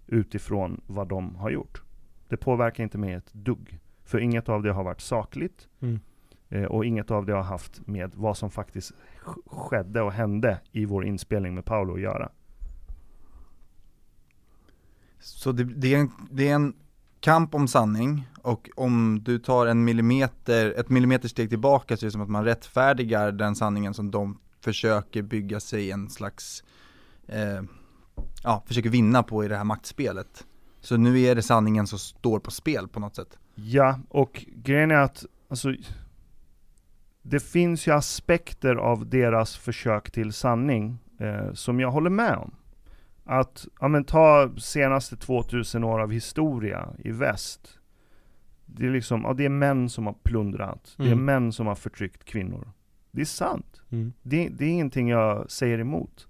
utifrån 0.07 0.81
vad 0.87 1.09
de 1.09 1.35
har 1.35 1.51
gjort. 1.51 1.83
Det 2.29 2.37
påverkar 2.37 2.85
inte 2.85 2.99
mig 2.99 3.13
ett 3.13 3.33
dugg. 3.33 3.79
För 4.11 4.19
inget 4.19 4.49
av 4.49 4.63
det 4.63 4.73
har 4.73 4.85
varit 4.85 5.01
sakligt. 5.01 5.69
Mm. 5.81 6.01
Eh, 6.49 6.65
och 6.65 6.85
inget 6.85 7.11
av 7.11 7.27
det 7.27 7.33
har 7.33 7.43
haft 7.43 7.87
med 7.87 8.13
vad 8.15 8.37
som 8.37 8.51
faktiskt 8.51 8.93
skedde 9.47 10.03
och 10.03 10.13
hände 10.13 10.61
i 10.73 10.85
vår 10.85 11.07
inspelning 11.07 11.55
med 11.55 11.65
Paolo 11.65 11.95
att 11.95 12.01
göra. 12.01 12.31
Så 15.19 15.53
det, 15.53 15.65
det, 15.65 15.95
är, 15.95 15.99
en, 15.99 16.13
det 16.31 16.49
är 16.49 16.55
en 16.55 16.75
kamp 17.21 17.55
om 17.55 17.69
sanning 17.69 18.29
och 18.43 18.71
om 18.77 19.21
du 19.23 19.39
tar 19.39 19.67
en 19.67 19.85
millimeter, 19.85 20.75
ett 20.77 20.89
millimetersteg 20.89 21.49
tillbaka 21.49 21.97
så 21.97 22.05
är 22.05 22.07
det 22.07 22.13
som 22.13 22.21
att 22.21 22.31
man 22.31 22.45
rättfärdigar 22.45 23.33
den 23.33 23.57
sanningen 23.57 23.95
som 23.95 24.11
de 24.11 24.39
försöker 24.61 25.23
bygga 25.23 25.61
sig 25.61 25.91
en 25.91 26.11
slags, 26.11 26.65
eh, 27.27 27.63
ja, 28.43 28.63
försöker 28.67 28.91
vinna 28.91 29.23
på 29.23 29.45
i 29.45 29.49
det 29.49 29.57
här 29.57 29.65
maktspelet. 29.65 30.47
Så 30.81 30.97
nu 30.97 31.21
är 31.21 31.35
det 31.35 31.43
sanningen 31.43 31.87
som 31.87 31.99
står 31.99 32.39
på 32.39 32.51
spel 32.51 32.89
på 32.89 33.01
något 33.01 33.17
sätt. 33.17 33.39
Ja, 33.63 33.99
och 34.09 34.47
grejen 34.55 34.91
är 34.91 34.97
att, 34.97 35.25
alltså, 35.49 35.75
det 37.23 37.41
finns 37.41 37.87
ju 37.87 37.93
aspekter 37.93 38.75
av 38.75 39.07
deras 39.07 39.57
försök 39.57 40.11
till 40.11 40.33
sanning 40.33 40.99
eh, 41.19 41.53
som 41.53 41.81
jag 41.81 41.91
håller 41.91 42.11
med 42.11 42.37
om 42.37 42.55
att, 43.31 43.69
ja 43.81 43.89
men 43.89 44.05
ta 44.05 44.51
senaste 44.57 45.17
2000 45.17 45.85
år 45.85 46.01
av 46.01 46.11
historia 46.11 46.89
i 46.99 47.11
väst. 47.11 47.79
Det 48.67 48.87
är 48.87 48.91
liksom, 48.91 49.23
ja 49.23 49.35
det 49.35 49.45
är 49.45 49.49
män 49.49 49.89
som 49.89 50.07
har 50.07 50.17
plundrat, 50.23 50.97
mm. 50.99 51.07
det 51.07 51.13
är 51.13 51.13
mm. 51.13 51.25
män 51.25 51.53
som 51.53 51.67
har 51.67 51.75
förtryckt 51.75 52.25
kvinnor. 52.25 52.73
Det 53.11 53.21
är 53.21 53.25
sant. 53.25 53.83
Mm. 53.91 54.13
Det, 54.23 54.49
det, 54.49 54.65
är 54.65 54.69
ingenting 54.69 55.09
jag 55.09 55.51
säger 55.51 55.79
emot. 55.79 56.29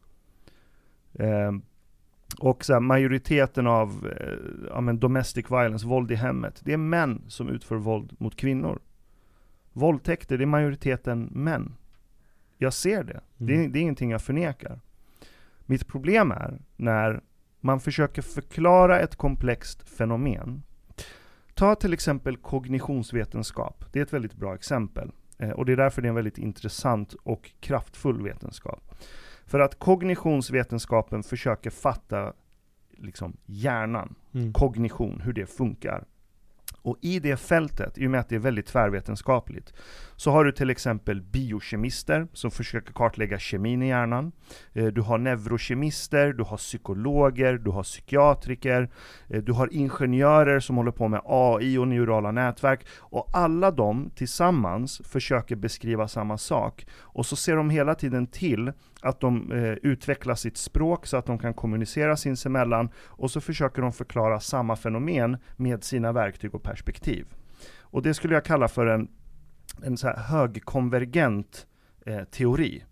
Eh, 1.13 1.53
och 2.39 2.65
så 2.65 2.73
här, 2.73 2.81
majoriteten 2.81 3.67
av 3.67 4.13
eh, 4.21 4.69
ja, 4.69 4.81
men 4.81 4.99
domestic 4.99 5.51
violence, 5.51 5.87
våld 5.87 6.11
i 6.11 6.15
hemmet, 6.15 6.61
det 6.65 6.73
är 6.73 6.77
män 6.77 7.23
som 7.29 7.49
utför 7.49 7.77
våld 7.77 8.13
mot 8.19 8.37
kvinnor. 8.37 8.79
Våldtäkter, 9.73 10.39
det 10.39 10.45
är 10.45 10.47
majoriteten 10.47 11.29
män. 11.33 11.75
Jag 12.59 12.73
ser 12.73 13.05
det. 13.05 13.21
Mm. 13.39 13.47
Det, 13.47 13.69
det 13.69 13.79
är 13.79 13.83
ingenting 13.83 14.11
jag 14.11 14.23
förnekar. 14.23 14.81
Mitt 15.67 15.87
problem 15.87 16.31
är 16.31 16.61
när 16.77 17.21
man 17.61 17.81
försöker 17.81 18.23
förklara 18.23 19.01
ett 19.01 19.17
komplext 19.17 19.89
fenomen. 19.89 20.63
Ta 21.55 21.75
till 21.75 21.93
exempel 21.93 22.37
kognitionsvetenskap. 22.37 23.85
Det 23.93 23.99
är 23.99 24.03
ett 24.03 24.13
väldigt 24.13 24.35
bra 24.35 24.55
exempel. 24.55 25.11
Eh, 25.39 25.51
och 25.51 25.67
det 25.67 25.73
är 25.73 25.77
därför 25.77 26.03
det 26.03 26.07
är 26.07 26.11
en 26.11 26.15
väldigt 26.15 26.39
intressant 26.39 27.15
och 27.23 27.51
kraftfull 27.61 28.23
vetenskap. 28.23 28.95
För 29.51 29.61
att 29.61 29.79
kognitionsvetenskapen 29.79 31.23
försöker 31.23 31.71
fatta 31.71 32.33
liksom 32.91 33.37
hjärnan, 33.47 34.15
mm. 34.35 34.53
kognition, 34.53 35.21
hur 35.25 35.33
det 35.33 35.47
funkar. 35.47 36.05
Och 36.83 36.97
i 37.01 37.19
det 37.19 37.37
fältet, 37.37 37.99
i 37.99 38.07
och 38.07 38.11
med 38.11 38.21
att 38.21 38.29
det 38.29 38.35
är 38.35 38.39
väldigt 38.39 38.67
tvärvetenskapligt, 38.67 39.75
så 40.17 40.31
har 40.31 40.45
du 40.45 40.53
till 40.53 40.71
exempel 40.71 41.23
biokemister 41.23 42.29
som 42.33 42.51
försöker 42.51 42.93
kartlägga 42.93 43.39
kemin 43.39 43.83
i 43.83 43.89
hjärnan. 43.89 44.33
Eh, 44.73 44.87
du 44.87 45.01
har 45.01 45.19
neurokemister, 45.19 46.33
du 46.33 46.43
har 46.43 46.57
psykologer, 46.57 47.59
du 47.59 47.71
har 47.71 47.83
psykiatriker, 47.83 48.91
eh, 49.29 49.43
du 49.43 49.53
har 49.53 49.73
ingenjörer 49.73 50.61
som 50.61 50.77
håller 50.77 50.93
på 50.93 51.09
med 51.09 51.21
AI 51.25 51.79
och 51.79 51.89
neurala 51.89 52.31
nätverk. 52.31 52.87
Och 52.99 53.27
alla 53.33 53.71
de 53.71 54.11
tillsammans 54.15 55.03
försöker 55.05 55.57
beskriva 55.57 56.09
samma 56.09 56.39
sak. 56.39 56.87
Och 56.93 57.27
så 57.27 57.37
ser 57.37 57.57
de 57.57 57.71
hela 57.71 57.95
tiden 57.95 58.27
till 58.27 58.73
att 59.03 59.21
de 59.21 59.53
eh, 59.53 59.73
utvecklar 59.73 60.35
sitt 60.35 60.57
språk 60.57 61.07
så 61.07 61.17
att 61.17 61.27
de 61.27 61.39
kan 61.39 61.55
kommunicera 61.55 62.17
sinsemellan 62.17 62.91
och 62.97 63.31
så 63.31 63.41
försöker 63.41 63.83
de 63.83 63.93
förklara 63.93 64.41
samma 64.41 64.77
fenomen 64.77 65.37
med 65.57 65.85
sina 65.85 66.13
verktyg 66.13 66.55
och 66.55 66.63
perspektiv. 66.63 67.27
Och 67.81 68.03
det 68.03 68.15
skulle 68.15 68.35
jag 68.35 68.45
kalla 68.45 68.69
för 68.69 68.87
en, 68.87 69.09
en 69.83 69.97
så 69.97 70.07
här 70.07 70.17
högkonvergent 70.17 71.67
eh, 72.07 72.25
teori. 72.25 72.85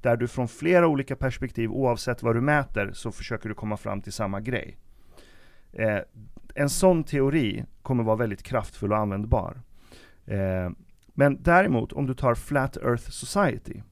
Där 0.00 0.16
du 0.16 0.28
från 0.28 0.48
flera 0.48 0.86
olika 0.86 1.16
perspektiv, 1.16 1.70
oavsett 1.70 2.22
vad 2.22 2.36
du 2.36 2.40
mäter, 2.40 2.90
så 2.92 3.12
försöker 3.12 3.48
du 3.48 3.54
komma 3.54 3.76
fram 3.76 4.02
till 4.02 4.12
samma 4.12 4.40
grej. 4.40 4.78
Eh, 5.72 5.98
en 6.54 6.68
sån 6.68 7.04
teori 7.04 7.64
kommer 7.82 8.04
vara 8.04 8.16
väldigt 8.16 8.42
kraftfull 8.42 8.92
och 8.92 8.98
användbar. 8.98 9.62
Eh, 10.26 10.70
men 11.14 11.42
däremot, 11.42 11.92
om 11.92 12.06
du 12.06 12.14
tar 12.14 12.34
Flat 12.34 12.76
Earth 12.76 13.10
Society, 13.10 13.82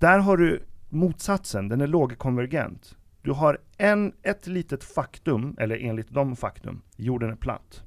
där 0.00 0.18
har 0.18 0.36
du 0.36 0.62
motsatsen, 0.88 1.68
den 1.68 1.80
är 1.80 1.86
lågkonvergent. 1.86 2.96
Du 3.22 3.32
har 3.32 3.58
en, 3.76 4.12
ett 4.22 4.46
litet 4.46 4.84
faktum, 4.84 5.56
eller 5.58 5.76
enligt 5.76 6.10
dem 6.10 6.36
faktum, 6.36 6.82
jorden 6.96 7.30
är 7.30 7.36
platt. 7.36 7.82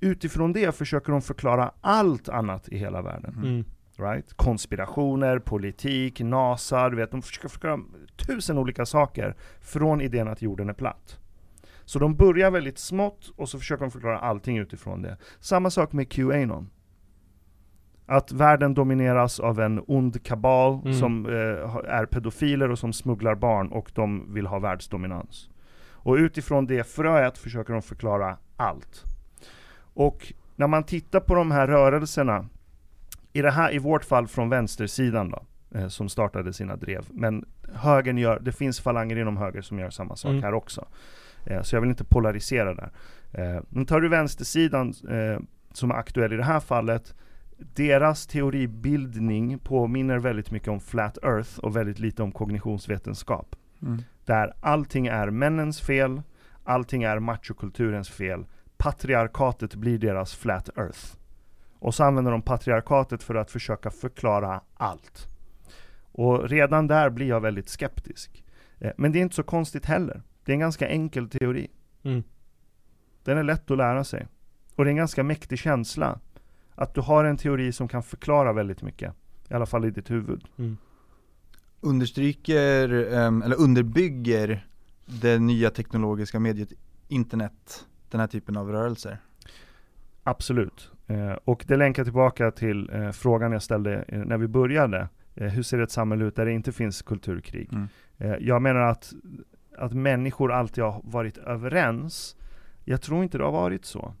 Utifrån 0.00 0.52
det 0.52 0.74
försöker 0.74 1.12
de 1.12 1.22
förklara 1.22 1.72
allt 1.80 2.28
annat 2.28 2.68
i 2.68 2.78
hela 2.78 3.02
världen. 3.02 3.34
Mm. 3.34 3.64
Right? 3.96 4.34
Konspirationer, 4.34 5.38
politik, 5.38 6.20
NASA, 6.20 6.90
du 6.90 6.96
vet, 6.96 7.10
de 7.10 7.22
försöker 7.22 7.48
förklara 7.48 7.80
tusen 8.26 8.58
olika 8.58 8.86
saker 8.86 9.36
från 9.60 10.00
idén 10.00 10.28
att 10.28 10.42
jorden 10.42 10.68
är 10.68 10.74
platt. 10.74 11.18
Så 11.84 11.98
de 11.98 12.16
börjar 12.16 12.50
väldigt 12.50 12.78
smått 12.78 13.32
och 13.36 13.48
så 13.48 13.58
försöker 13.58 13.84
de 13.84 13.90
förklara 13.90 14.18
allting 14.18 14.58
utifrån 14.58 15.02
det. 15.02 15.16
Samma 15.40 15.70
sak 15.70 15.92
med 15.92 16.08
QAnon. 16.12 16.70
Att 18.06 18.32
världen 18.32 18.74
domineras 18.74 19.40
av 19.40 19.60
en 19.60 19.82
ond 19.86 20.22
kabal 20.24 20.80
Mm. 20.84 20.94
som 20.94 21.26
eh, 21.26 21.32
är 21.94 22.06
pedofiler 22.06 22.70
och 22.70 22.78
som 22.78 22.92
smugglar 22.92 23.34
barn 23.34 23.68
och 23.72 23.90
de 23.94 24.34
vill 24.34 24.46
ha 24.46 24.58
världsdominans. 24.58 25.50
Och 25.92 26.14
utifrån 26.14 26.66
det 26.66 26.84
fröet 26.86 27.38
försöker 27.38 27.72
de 27.72 27.82
förklara 27.82 28.36
allt. 28.56 29.04
Och 29.94 30.32
när 30.56 30.66
man 30.66 30.84
tittar 30.84 31.20
på 31.20 31.34
de 31.34 31.50
här 31.50 31.66
rörelserna, 31.66 32.46
i 33.32 33.42
det 33.42 33.50
här, 33.50 33.74
i 33.74 33.78
vårt 33.78 34.04
fall 34.04 34.26
från 34.26 34.48
vänstersidan 34.48 35.30
då, 35.30 35.42
eh, 35.78 35.88
som 35.88 36.08
startade 36.08 36.52
sina 36.52 36.76
drev, 36.76 37.04
men 37.10 37.44
högern 37.74 38.18
gör, 38.18 38.38
det 38.40 38.52
finns 38.52 38.80
falanger 38.80 39.16
inom 39.18 39.36
höger 39.36 39.62
som 39.62 39.78
gör 39.78 39.90
samma 39.90 40.16
sak 40.16 40.30
Mm. 40.30 40.42
här 40.42 40.54
också. 40.54 40.86
Eh, 41.46 41.62
så 41.62 41.76
jag 41.76 41.80
vill 41.80 41.90
inte 41.90 42.04
polarisera 42.04 42.74
där. 42.74 42.90
Eh, 43.32 43.62
men 43.68 43.86
tar 43.86 44.00
du 44.00 44.08
vänstersidan 44.08 44.88
eh, 45.10 45.40
som 45.72 45.90
är 45.90 45.94
aktuell 45.94 46.32
i 46.32 46.36
det 46.36 46.44
här 46.44 46.60
fallet, 46.60 47.14
deras 47.74 48.26
teoribildning 48.26 49.58
påminner 49.58 50.18
väldigt 50.18 50.50
mycket 50.50 50.68
om 50.68 50.80
Flat 50.80 51.18
Earth 51.22 51.58
och 51.58 51.76
väldigt 51.76 51.98
lite 51.98 52.22
om 52.22 52.32
kognitionsvetenskap. 52.32 53.56
Mm. 53.82 54.02
Där 54.24 54.54
allting 54.60 55.06
är 55.06 55.30
männens 55.30 55.80
fel, 55.80 56.22
allting 56.64 57.02
är 57.02 57.18
machokulturens 57.18 58.10
fel. 58.10 58.46
Patriarkatet 58.76 59.74
blir 59.74 59.98
deras 59.98 60.34
Flat 60.34 60.68
Earth. 60.76 61.16
Och 61.78 61.94
så 61.94 62.04
använder 62.04 62.32
de 62.32 62.42
patriarkatet 62.42 63.22
för 63.22 63.34
att 63.34 63.50
försöka 63.50 63.90
förklara 63.90 64.60
allt. 64.74 65.28
Och 66.12 66.48
redan 66.48 66.86
där 66.86 67.10
blir 67.10 67.26
jag 67.26 67.40
väldigt 67.40 67.68
skeptisk. 67.68 68.44
Eh, 68.78 68.92
Men 68.96 69.12
det 69.12 69.18
är 69.18 69.20
inte 69.20 69.36
så 69.36 69.42
konstigt 69.42 69.86
heller. 69.86 70.22
Det 70.44 70.52
är 70.52 70.54
en 70.54 70.60
ganska 70.60 70.88
enkel 70.88 71.28
teori. 71.28 71.70
Mm. 72.02 72.22
Den 73.24 73.38
är 73.38 73.42
lätt 73.42 73.70
att 73.70 73.78
lära 73.78 74.04
sig. 74.04 74.26
Och 74.74 74.84
det 74.84 74.88
är 74.88 74.92
en 74.92 74.96
ganska 74.96 75.22
mäktig 75.22 75.58
känsla. 75.58 76.20
Att 76.74 76.94
du 76.94 77.00
har 77.00 77.24
en 77.24 77.36
teori 77.36 77.72
som 77.72 77.88
kan 77.88 78.02
förklara 78.02 78.52
väldigt 78.52 78.82
mycket. 78.82 79.14
I 79.48 79.54
alla 79.54 79.66
fall 79.66 79.84
i 79.84 79.90
ditt 79.90 80.10
huvud. 80.10 80.44
Mm. 80.58 80.76
Understryker, 81.80 83.12
ehm, 83.14 83.42
eller 83.42 83.56
underbygger 83.56 84.66
det 85.06 85.38
nya 85.38 85.70
teknologiska 85.70 86.40
mediet 86.40 86.72
internet 87.08 87.86
den 88.10 88.20
här 88.20 88.26
typen 88.26 88.56
av 88.56 88.72
rörelser? 88.72 89.18
Absolut. 90.22 90.90
Eh, 91.06 91.32
och 91.44 91.64
det 91.68 91.76
länkar 91.76 92.04
tillbaka 92.04 92.50
till 92.50 92.90
eh, 92.92 93.10
frågan 93.10 93.52
jag 93.52 93.62
ställde 93.62 94.04
eh, 94.08 94.18
när 94.18 94.38
vi 94.38 94.48
började. 94.48 95.08
Hur 95.34 95.62
ser 95.62 95.78
ett 95.78 95.90
samhälle 95.90 96.24
ut 96.24 96.36
där 96.36 96.46
det 96.46 96.52
inte 96.52 96.72
finns 96.72 97.02
kulturkrig? 97.02 97.70
Mm. 97.72 97.88
Jag 98.40 98.62
menar 98.62 98.80
att, 98.80 99.12
att 99.78 99.92
människor 99.92 100.52
alltid 100.52 100.84
har 100.84 101.00
varit 101.04 101.38
överens. 101.38 102.36
Jag 102.84 103.02
tror 103.02 103.22
inte 103.22 103.38
det 103.38 103.44
har 103.44 103.52
varit 103.52 103.84
så. 103.84 104.14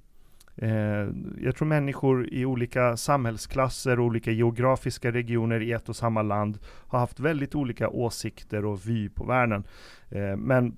Eh, 0.56 1.08
jag 1.40 1.56
tror 1.56 1.68
människor 1.68 2.28
i 2.34 2.44
olika 2.44 2.96
samhällsklasser 2.96 4.00
och 4.00 4.06
olika 4.06 4.30
geografiska 4.30 5.12
regioner 5.12 5.60
i 5.60 5.72
ett 5.72 5.88
och 5.88 5.96
samma 5.96 6.22
land 6.22 6.58
har 6.64 6.98
haft 6.98 7.20
väldigt 7.20 7.54
olika 7.54 7.88
åsikter 7.88 8.64
och 8.64 8.88
vy 8.88 9.08
på 9.08 9.24
världen. 9.24 9.64
Eh, 10.10 10.36
men, 10.36 10.76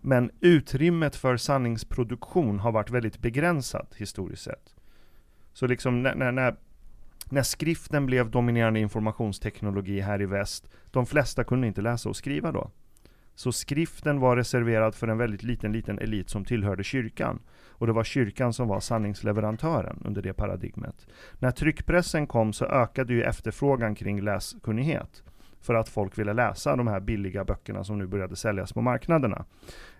men 0.00 0.30
utrymmet 0.40 1.16
för 1.16 1.36
sanningsproduktion 1.36 2.58
har 2.58 2.72
varit 2.72 2.90
väldigt 2.90 3.18
begränsat 3.18 3.94
historiskt 3.96 4.42
sett. 4.42 4.74
Så 5.52 5.66
liksom 5.66 6.02
när, 6.02 6.14
när, 6.14 6.32
när, 6.32 6.56
när 7.30 7.42
skriften 7.42 8.06
blev 8.06 8.30
dominerande 8.30 8.80
informationsteknologi 8.80 10.00
här 10.00 10.22
i 10.22 10.26
väst, 10.26 10.70
de 10.90 11.06
flesta 11.06 11.44
kunde 11.44 11.66
inte 11.66 11.82
läsa 11.82 12.08
och 12.08 12.16
skriva 12.16 12.52
då. 12.52 12.70
Så 13.34 13.52
skriften 13.52 14.20
var 14.20 14.36
reserverad 14.36 14.94
för 14.94 15.08
en 15.08 15.18
väldigt 15.18 15.42
liten, 15.42 15.72
liten 15.72 15.98
elit 15.98 16.30
som 16.30 16.44
tillhörde 16.44 16.84
kyrkan. 16.84 17.38
Och 17.82 17.86
det 17.86 17.92
var 17.92 18.04
kyrkan 18.04 18.52
som 18.52 18.68
var 18.68 18.80
sanningsleverantören 18.80 20.02
under 20.04 20.22
det 20.22 20.32
paradigmet. 20.32 21.06
När 21.38 21.50
tryckpressen 21.50 22.26
kom 22.26 22.52
så 22.52 22.64
ökade 22.64 23.12
ju 23.12 23.22
efterfrågan 23.22 23.94
kring 23.94 24.20
läskunnighet. 24.20 25.22
För 25.60 25.74
att 25.74 25.88
folk 25.88 26.18
ville 26.18 26.32
läsa 26.32 26.76
de 26.76 26.86
här 26.86 27.00
billiga 27.00 27.44
böckerna 27.44 27.84
som 27.84 27.98
nu 27.98 28.06
började 28.06 28.36
säljas 28.36 28.72
på 28.72 28.80
marknaderna. 28.80 29.44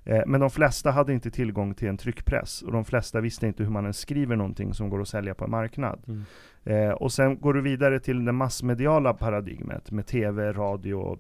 Eh, 0.05 0.23
men 0.27 0.41
de 0.41 0.51
flesta 0.51 0.91
hade 0.91 1.13
inte 1.13 1.31
tillgång 1.31 1.75
till 1.75 1.89
en 1.89 1.97
tryckpress. 1.97 2.63
Och 2.63 2.73
de 2.73 2.85
flesta 2.85 3.21
visste 3.21 3.47
inte 3.47 3.63
hur 3.63 3.71
man 3.71 3.85
ens 3.85 3.99
skriver 3.99 4.37
någonting 4.37 4.75
som 4.75 4.91
går 4.91 5.01
att 5.01 5.09
sälja 5.09 5.35
på 5.35 5.45
en 5.45 5.51
marknad. 5.51 6.03
Mm. 6.07 6.25
Eh, 6.65 6.93
och 6.93 7.13
sen 7.13 7.41
går 7.41 7.55
du 7.55 7.61
vidare 7.61 8.01
till 8.01 8.25
det 8.25 8.33
massmediala 8.33 9.15
paradigmet 9.15 9.91
med 9.91 10.07
TV, 10.07 10.53
radio, 10.53 11.19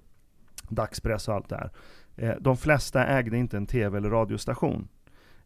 dagspress 0.69 1.29
och 1.29 1.35
allt 1.35 1.49
det 1.49 1.57
här. 1.57 1.71
Eh, 2.17 2.35
de 2.41 2.57
flesta 2.57 3.07
ägde 3.07 3.37
inte 3.37 3.57
en 3.57 3.67
TV 3.67 3.99
eller 3.99 4.11
radiostation. 4.11 4.89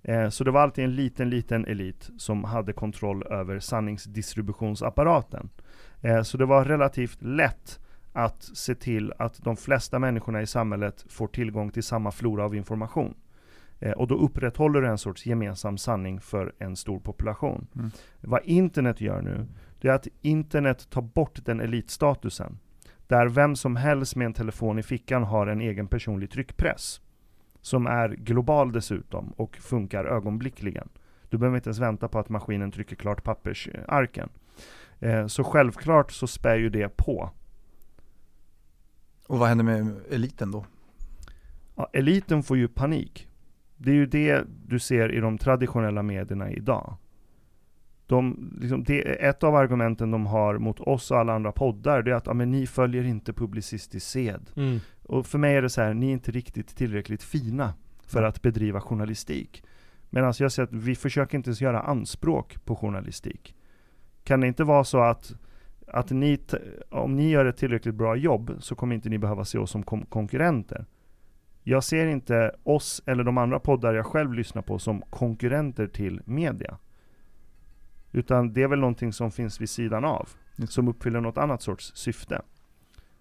Eh, 0.08 0.28
så 0.28 0.44
det 0.44 0.50
var 0.50 0.60
alltid 0.60 0.84
en 0.84 0.94
liten, 0.94 1.30
liten 1.30 1.64
elit 1.64 2.10
som 2.16 2.44
hade 2.44 2.72
kontroll 2.72 3.26
över 3.26 3.58
sanningsdistributionsapparaten. 3.58 5.48
Eh, 6.00 6.22
så 6.22 6.36
det 6.36 6.46
var 6.46 6.64
relativt 6.64 7.22
lätt 7.22 7.80
att 8.12 8.42
se 8.42 8.74
till 8.74 9.12
att 9.18 9.44
de 9.44 9.56
flesta 9.56 9.98
människorna 9.98 10.42
i 10.42 10.46
samhället 10.46 11.04
får 11.08 11.26
tillgång 11.26 11.70
till 11.70 11.82
samma 11.82 12.10
flora 12.10 12.44
av 12.44 12.54
information. 12.54 13.14
Eh, 13.80 13.92
och 13.92 14.08
då 14.08 14.14
upprätthåller 14.14 14.80
du 14.80 14.88
en 14.88 14.98
sorts 14.98 15.26
gemensam 15.26 15.78
sanning 15.78 16.20
för 16.20 16.52
en 16.58 16.76
stor 16.76 17.00
population. 17.00 17.66
Mm. 17.74 17.90
Vad 18.20 18.40
internet 18.44 19.00
gör 19.00 19.22
nu, 19.22 19.46
det 19.80 19.88
är 19.88 19.92
att 19.92 20.08
internet 20.22 20.90
tar 20.90 21.02
bort 21.02 21.44
den 21.44 21.60
elitstatusen. 21.60 22.58
Där 23.06 23.26
vem 23.26 23.56
som 23.56 23.76
helst 23.76 24.16
med 24.16 24.26
en 24.26 24.32
telefon 24.32 24.78
i 24.78 24.82
fickan 24.82 25.22
har 25.22 25.46
en 25.46 25.60
egen 25.60 25.88
personlig 25.88 26.30
tryckpress. 26.30 27.00
Som 27.66 27.87
är 27.87 28.09
global 28.09 28.72
dessutom 28.72 29.33
och 29.37 29.57
funkar 29.57 30.05
ögonblickligen. 30.05 30.88
Du 31.29 31.38
behöver 31.38 31.57
inte 31.57 31.68
ens 31.68 31.79
vänta 31.79 32.09
på 32.09 32.18
att 32.18 32.29
maskinen 32.29 32.70
trycker 32.72 32.96
klart 32.96 33.24
pappersarken. 33.24 34.29
Eh, 35.00 35.26
så 35.26 35.44
självklart 35.44 36.12
så 36.12 36.26
spär 36.26 36.57
ju 36.57 36.68
det 36.68 36.96
på. 36.96 37.31
Och 39.26 39.38
vad 39.38 39.48
händer 39.48 39.64
med 39.64 39.96
eliten 40.11 40.50
då? 40.50 40.64
Ja, 41.74 41.88
eliten 41.92 42.42
får 42.42 42.57
ju 42.57 42.68
panik. 42.68 43.29
Det 43.76 43.90
är 43.90 43.94
ju 43.94 44.07
det 44.07 44.44
du 44.66 44.79
ser 44.79 45.12
i 45.12 45.20
de 45.20 45.38
traditionella 45.38 46.02
medierna 46.02 46.50
idag. 46.50 46.96
De, 48.07 48.52
liksom, 48.61 48.85
det, 48.85 49.00
ett 49.00 49.44
av 49.44 49.55
argumenten 49.55 50.11
de 50.11 50.26
har 50.26 50.59
mot 50.59 50.81
oss 50.81 51.11
och 51.11 51.18
alla 51.18 51.35
andra 51.35 51.52
poddar, 51.52 52.02
det 52.02 52.11
är 52.11 52.14
att 52.14 52.26
ja, 52.26 52.35
men 52.35 52.50
ni 52.50 52.66
följer 52.66 53.05
inte 53.05 53.33
publicistisk 53.33 54.07
sed. 54.07 54.50
Mm. 54.57 54.81
Och 55.08 55.26
för 55.26 55.38
mig 55.38 55.56
är 55.56 55.62
det 55.62 55.70
så 55.70 55.80
här, 55.80 55.94
ni 55.94 56.08
är 56.08 56.12
inte 56.12 56.30
riktigt 56.30 56.76
tillräckligt 56.76 57.22
fina 57.22 57.74
för 58.06 58.22
att 58.22 58.42
bedriva 58.42 58.80
journalistik. 58.80 59.62
Medan 60.10 60.32
jag 60.38 60.52
säger 60.52 60.66
att 60.66 60.72
vi 60.72 60.94
försöker 60.94 61.38
inte 61.38 61.48
ens 61.48 61.60
göra 61.60 61.80
anspråk 61.80 62.64
på 62.64 62.76
journalistik. 62.76 63.54
Kan 64.24 64.40
det 64.40 64.46
inte 64.46 64.64
vara 64.64 64.84
så 64.84 64.98
att, 64.98 65.34
att 65.86 66.10
ni, 66.10 66.40
om 66.90 67.16
ni 67.16 67.30
gör 67.30 67.44
ett 67.44 67.56
tillräckligt 67.56 67.94
bra 67.94 68.16
jobb 68.16 68.56
så 68.60 68.74
kommer 68.74 68.94
inte 68.94 69.08
ni 69.08 69.18
behöva 69.18 69.44
se 69.44 69.58
oss 69.58 69.70
som 69.70 69.82
konkurrenter. 69.82 70.86
Jag 71.62 71.84
ser 71.84 72.06
inte 72.06 72.56
oss 72.62 73.02
eller 73.06 73.24
de 73.24 73.38
andra 73.38 73.60
poddar 73.60 73.94
jag 73.94 74.06
själv 74.06 74.32
lyssnar 74.32 74.62
på 74.62 74.78
som 74.78 75.02
konkurrenter 75.02 75.86
till 75.86 76.20
media. 76.24 76.78
Utan 78.12 78.52
det 78.52 78.62
är 78.62 78.68
väl 78.68 78.78
någonting 78.78 79.12
som 79.12 79.30
finns 79.30 79.61
vid 79.61 79.70
sidan 79.70 80.04
av. 80.04 80.28
Som 80.68 80.88
uppfyller 80.88 81.20
något 81.20 81.38
annat 81.38 81.62
sorts 81.62 81.92
syfte. 81.94 82.42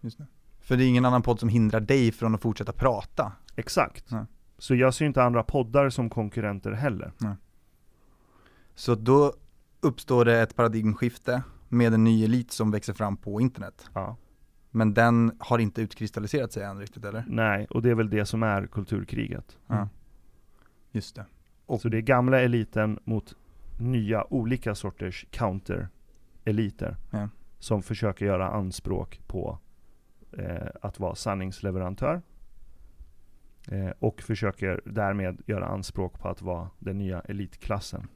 Just 0.02 0.18
det. 0.18 0.26
För 0.66 0.78
det 0.78 0.84
är 0.84 0.88
ingen 0.88 1.06
annan 1.06 1.22
podd 1.22 1.40
som 1.40 1.50
hindrar 1.50 1.80
dig 1.80 2.12
från 2.12 2.36
att 2.36 2.42
fortsätta 2.42 2.72
prata. 2.72 3.32
Exakt. 3.56 4.12
Nej. 4.12 4.26
Så 4.58 4.76
jag 4.76 4.94
ser 4.94 5.06
inte 5.06 5.24
andra 5.24 5.44
poddar 5.44 5.90
som 5.90 6.10
konkurrenter 6.10 6.72
heller. 6.72 7.12
Så 8.76 8.96
då 8.96 9.34
uppstår 9.82 10.26
det 10.26 10.42
ett 10.42 10.56
paradigmskifte 10.56 11.44
med 11.70 11.94
en 11.94 12.04
ny 12.04 12.24
elit 12.24 12.52
som 12.52 12.72
växer 12.72 12.94
fram 12.94 13.18
på 13.18 13.42
internet. 13.42 13.90
Ja. 13.94 14.18
Men 14.72 14.94
den 14.94 15.32
har 15.40 15.60
inte 15.60 15.82
utkristalliserat 15.82 16.52
sig 16.52 16.64
än 16.64 16.80
riktigt 16.80 17.06
eller? 17.06 17.26
Nej, 17.28 17.68
och 17.70 17.82
det 17.82 17.90
är 17.90 17.96
väl 17.96 18.10
det 18.10 18.26
som 18.26 18.44
är 18.44 18.68
kulturkriget. 18.68 19.58
Ja. 19.68 19.90
Just 20.92 21.16
det. 21.16 21.26
Och- 21.66 21.82
Så 21.82 21.90
det 21.90 21.98
är 21.98 22.02
gamla 22.02 22.42
eliten 22.42 23.00
mot 23.04 23.36
nya 23.80 24.34
olika 24.34 24.76
sorters 24.76 25.26
counter-eliter. 25.32 26.96
Ja. 27.12 27.30
Som 27.60 27.84
försöker 27.84 28.26
göra 28.26 28.50
anspråk 28.50 29.22
på 29.28 29.60
eh, 30.38 30.68
att 30.82 31.00
vara 31.00 31.16
sanningsleverantör. 31.16 32.22
Eh, 33.68 33.90
och 34.00 34.22
försöker 34.22 34.82
därmed 34.86 35.42
göra 35.46 35.66
anspråk 35.66 36.20
på 36.20 36.28
att 36.28 36.42
vara 36.42 36.70
den 36.80 36.98
nya 36.98 37.20
elitklassen. 37.20 38.08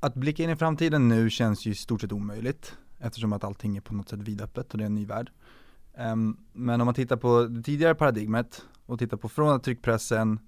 Att 0.00 0.14
blicka 0.14 0.42
in 0.42 0.50
i 0.50 0.56
framtiden 0.56 1.08
nu 1.08 1.30
känns 1.30 1.66
ju 1.66 1.70
i 1.70 1.74
stort 1.74 2.00
sett 2.00 2.12
omöjligt 2.12 2.76
eftersom 2.98 3.32
att 3.32 3.44
allting 3.44 3.76
är 3.76 3.80
på 3.80 3.94
något 3.94 4.08
sätt 4.08 4.20
vidöppet 4.20 4.72
och 4.72 4.78
det 4.78 4.84
är 4.84 4.86
en 4.86 4.94
ny 4.94 5.06
värld. 5.06 5.30
Um, 5.98 6.36
men 6.52 6.80
om 6.80 6.84
man 6.84 6.94
tittar 6.94 7.16
på 7.16 7.42
det 7.42 7.62
tidigare 7.62 7.94
paradigmet 7.94 8.64
och 8.86 8.98
tittar 8.98 9.16
på 9.16 9.28
från 9.28 9.48
att 9.48 9.64
tryckpressen 9.64 10.38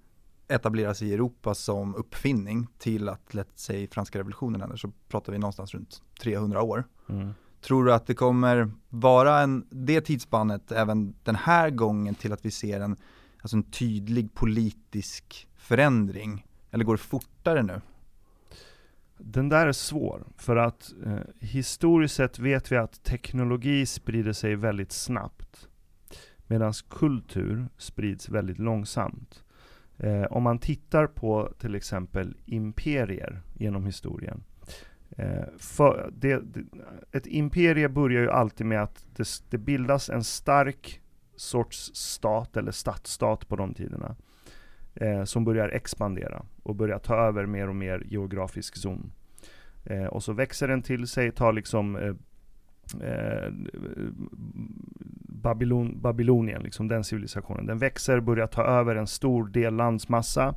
etableras 0.48 1.02
i 1.02 1.14
Europa 1.14 1.54
som 1.54 1.94
uppfinning 1.94 2.66
till 2.78 3.08
att, 3.08 3.30
let's 3.30 3.46
say, 3.54 3.88
franska 3.88 4.18
revolutionen 4.18 4.60
händer 4.60 4.76
så 4.76 4.92
pratar 5.08 5.32
vi 5.32 5.38
någonstans 5.38 5.74
runt 5.74 6.02
300 6.20 6.62
år. 6.62 6.84
Mm. 7.08 7.34
Tror 7.60 7.84
du 7.84 7.92
att 7.92 8.06
det 8.06 8.14
kommer 8.14 8.70
vara 8.88 9.40
en, 9.40 9.66
det 9.70 10.00
tidsspannet 10.00 10.72
även 10.72 11.14
den 11.22 11.36
här 11.36 11.70
gången 11.70 12.14
till 12.14 12.32
att 12.32 12.44
vi 12.44 12.50
ser 12.50 12.80
en, 12.80 12.96
alltså 13.40 13.56
en 13.56 13.62
tydlig 13.62 14.34
politisk 14.34 15.48
förändring? 15.56 16.46
Eller 16.70 16.84
går 16.84 16.94
det 16.94 17.02
fortare 17.02 17.62
nu? 17.62 17.80
Den 19.18 19.48
där 19.48 19.66
är 19.66 19.72
svår, 19.72 20.26
för 20.36 20.56
att 20.56 20.92
eh, 21.04 21.18
historiskt 21.40 22.14
sett 22.14 22.38
vet 22.38 22.72
vi 22.72 22.76
att 22.76 23.02
teknologi 23.04 23.86
sprider 23.86 24.32
sig 24.32 24.56
väldigt 24.56 24.92
snabbt. 24.92 25.68
Medan 26.46 26.72
kultur 26.88 27.68
sprids 27.78 28.28
väldigt 28.28 28.58
långsamt. 28.58 29.44
Eh, 29.98 30.24
om 30.24 30.42
man 30.42 30.58
tittar 30.58 31.06
på 31.06 31.52
till 31.58 31.74
exempel 31.74 32.36
imperier 32.46 33.42
genom 33.54 33.86
historien. 33.86 34.44
Eh, 35.16 35.44
för 35.58 36.10
det, 36.16 36.40
det, 36.54 36.64
ett 37.12 37.26
imperie 37.26 37.88
börjar 37.88 38.22
ju 38.22 38.30
alltid 38.30 38.66
med 38.66 38.82
att 38.82 39.04
det, 39.16 39.28
det 39.50 39.58
bildas 39.58 40.10
en 40.10 40.24
stark 40.24 41.00
sorts 41.36 41.90
stat, 41.94 42.56
eller 42.56 42.72
stadsstat 42.72 43.48
på 43.48 43.56
de 43.56 43.74
tiderna 43.74 44.16
eh, 44.94 45.24
som 45.24 45.44
börjar 45.44 45.68
expandera 45.68 46.44
och 46.62 46.74
börjar 46.74 46.98
ta 46.98 47.16
över 47.16 47.46
mer 47.46 47.68
och 47.68 47.76
mer 47.76 48.02
geografisk 48.06 48.76
zon. 48.76 49.12
Eh, 49.84 50.04
och 50.04 50.22
så 50.22 50.32
växer 50.32 50.68
den 50.68 50.82
till 50.82 51.06
sig, 51.06 51.32
tar 51.32 51.52
liksom 51.52 51.96
eh, 51.96 52.14
eh, 53.00 53.52
Babylon, 55.48 56.00
Babylonien, 56.00 56.62
liksom 56.62 56.88
den 56.88 57.04
civilisationen. 57.04 57.66
Den 57.66 57.78
växer, 57.78 58.20
börjar 58.20 58.46
ta 58.46 58.62
över 58.62 58.96
en 58.96 59.06
stor 59.06 59.46
del 59.46 59.74
landsmassa. 59.74 60.54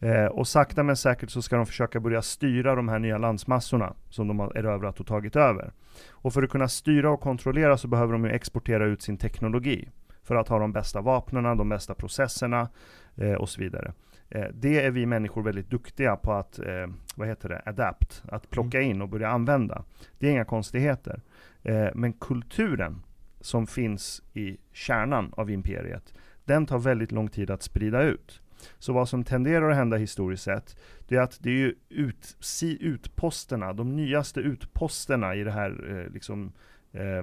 Eh, 0.00 0.24
och 0.24 0.48
sakta 0.48 0.82
men 0.82 0.96
säkert 0.96 1.30
så 1.30 1.42
ska 1.42 1.56
de 1.56 1.66
försöka 1.66 2.00
börja 2.00 2.22
styra 2.22 2.74
de 2.74 2.88
här 2.88 2.98
nya 2.98 3.18
landsmassorna 3.18 3.94
som 4.10 4.28
de 4.28 4.38
har 4.38 4.56
erövrat 4.56 5.00
och 5.00 5.06
tagit 5.06 5.36
över. 5.36 5.72
Och 6.10 6.32
för 6.32 6.42
att 6.42 6.50
kunna 6.50 6.68
styra 6.68 7.10
och 7.10 7.20
kontrollera 7.20 7.76
så 7.76 7.88
behöver 7.88 8.12
de 8.12 8.24
ju 8.24 8.30
exportera 8.30 8.84
ut 8.84 9.02
sin 9.02 9.16
teknologi. 9.16 9.88
För 10.22 10.36
att 10.36 10.48
ha 10.48 10.58
de 10.58 10.72
bästa 10.72 11.00
vapnen, 11.00 11.56
de 11.56 11.68
bästa 11.68 11.94
processerna 11.94 12.68
eh, 13.16 13.32
och 13.32 13.48
så 13.48 13.60
vidare. 13.60 13.92
Eh, 14.30 14.46
det 14.54 14.84
är 14.84 14.90
vi 14.90 15.06
människor 15.06 15.42
väldigt 15.42 15.70
duktiga 15.70 16.16
på 16.16 16.32
att, 16.32 16.58
eh, 16.58 16.86
vad 17.16 17.28
heter 17.28 17.48
det, 17.48 17.62
adapt, 17.66 18.22
att 18.28 18.50
plocka 18.50 18.78
mm. 18.78 18.90
in 18.90 19.02
och 19.02 19.08
börja 19.08 19.28
använda. 19.28 19.84
Det 20.18 20.26
är 20.26 20.30
inga 20.30 20.44
konstigheter. 20.44 21.20
Eh, 21.62 21.88
men 21.94 22.12
kulturen 22.12 23.02
som 23.40 23.66
finns 23.66 24.22
i 24.34 24.56
kärnan 24.72 25.32
av 25.36 25.50
imperiet, 25.50 26.14
den 26.44 26.66
tar 26.66 26.78
väldigt 26.78 27.12
lång 27.12 27.28
tid 27.28 27.50
att 27.50 27.62
sprida 27.62 28.02
ut. 28.02 28.40
Så 28.78 28.92
vad 28.92 29.08
som 29.08 29.24
tenderar 29.24 29.70
att 29.70 29.76
hända 29.76 29.96
historiskt 29.96 30.42
sett, 30.42 30.76
det 31.08 31.16
är 31.16 31.20
att 31.20 31.38
det 31.40 31.50
är 31.50 31.54
ju 31.54 31.74
ut, 31.88 32.36
si, 32.40 32.78
utposterna, 32.80 33.72
de 33.72 33.96
nyaste 33.96 34.40
utposterna 34.40 35.34
i 35.34 35.44
det 35.44 35.52
här 35.52 36.00
eh, 36.00 36.12
liksom, 36.12 36.52
eh, 36.92 37.22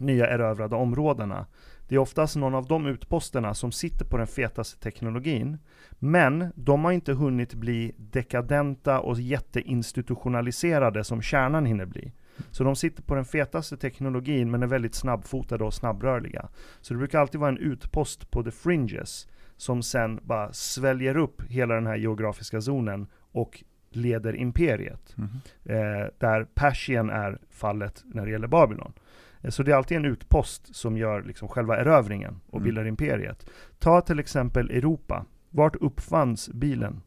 nya 0.00 0.26
erövrade 0.26 0.76
områdena, 0.76 1.46
det 1.88 1.94
är 1.94 1.98
oftast 1.98 2.36
någon 2.36 2.54
av 2.54 2.66
de 2.66 2.86
utposterna 2.86 3.54
som 3.54 3.72
sitter 3.72 4.04
på 4.04 4.16
den 4.16 4.26
fetaste 4.26 4.80
teknologin. 4.80 5.58
Men 5.90 6.52
de 6.54 6.84
har 6.84 6.92
inte 6.92 7.12
hunnit 7.12 7.54
bli 7.54 7.94
dekadenta 7.96 9.00
och 9.00 9.20
jätteinstitutionaliserade 9.20 11.04
som 11.04 11.22
kärnan 11.22 11.66
hinner 11.66 11.86
bli. 11.86 12.12
Så 12.50 12.64
de 12.64 12.76
sitter 12.76 13.02
på 13.02 13.14
den 13.14 13.24
fetaste 13.24 13.76
teknologin 13.76 14.50
men 14.50 14.62
är 14.62 14.66
väldigt 14.66 14.94
snabbfotade 14.94 15.64
och 15.64 15.74
snabbrörliga. 15.74 16.48
Så 16.80 16.94
det 16.94 16.98
brukar 16.98 17.20
alltid 17.20 17.40
vara 17.40 17.50
en 17.50 17.58
utpost 17.58 18.30
på 18.30 18.42
the 18.42 18.50
fringes 18.50 19.28
som 19.56 19.82
sen 19.82 20.20
bara 20.22 20.52
sväljer 20.52 21.16
upp 21.16 21.42
hela 21.48 21.74
den 21.74 21.86
här 21.86 21.96
geografiska 21.96 22.60
zonen 22.60 23.06
och 23.32 23.64
leder 23.90 24.36
imperiet. 24.36 25.16
Mm. 25.18 25.30
Eh, 25.64 26.08
där 26.18 26.44
Persien 26.44 27.10
är 27.10 27.38
fallet 27.50 28.02
när 28.04 28.24
det 28.24 28.30
gäller 28.30 28.48
Babylon. 28.48 28.92
Eh, 29.40 29.50
så 29.50 29.62
det 29.62 29.72
är 29.72 29.76
alltid 29.76 29.96
en 29.96 30.04
utpost 30.04 30.76
som 30.76 30.96
gör 30.96 31.22
liksom 31.22 31.48
själva 31.48 31.76
erövringen 31.76 32.40
och 32.46 32.58
mm. 32.58 32.64
bildar 32.64 32.86
imperiet. 32.86 33.46
Ta 33.78 34.00
till 34.00 34.18
exempel 34.18 34.70
Europa. 34.70 35.24
Vart 35.50 35.76
uppfanns 35.76 36.48
bilen? 36.48 37.02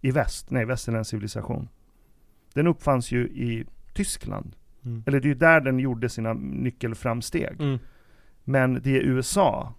I 0.00 0.10
väst? 0.10 0.50
Nej, 0.50 0.64
västerländsk 0.64 1.10
civilisation. 1.10 1.68
Den 2.54 2.66
uppfanns 2.66 3.12
ju 3.12 3.28
i 3.28 3.66
Tyskland. 3.96 4.56
Mm. 4.84 5.02
Eller 5.06 5.20
det 5.20 5.26
är 5.26 5.28
ju 5.28 5.34
där 5.34 5.60
den 5.60 5.78
gjorde 5.78 6.08
sina 6.08 6.32
nyckelframsteg. 6.32 7.60
Mm. 7.60 7.78
Men 8.44 8.80
det 8.82 8.96
är 8.96 9.00
USA 9.00 9.74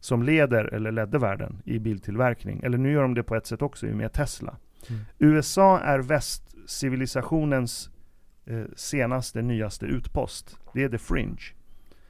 som 0.00 0.22
leder, 0.22 0.64
eller 0.64 0.92
ledde 0.92 1.18
världen 1.18 1.62
i 1.64 1.78
biltillverkning. 1.78 2.60
Eller 2.64 2.78
nu 2.78 2.92
gör 2.92 3.02
de 3.02 3.14
det 3.14 3.22
på 3.22 3.34
ett 3.34 3.46
sätt 3.46 3.62
också 3.62 3.86
med 3.86 4.12
Tesla. 4.12 4.56
Mm. 4.88 5.00
USA 5.18 5.80
är 5.80 5.98
västcivilisationens 5.98 7.90
eh, 8.46 8.64
senaste, 8.76 9.42
nyaste 9.42 9.86
utpost. 9.86 10.58
Det 10.74 10.82
är 10.82 10.88
the 10.88 10.98
fringe. 10.98 11.42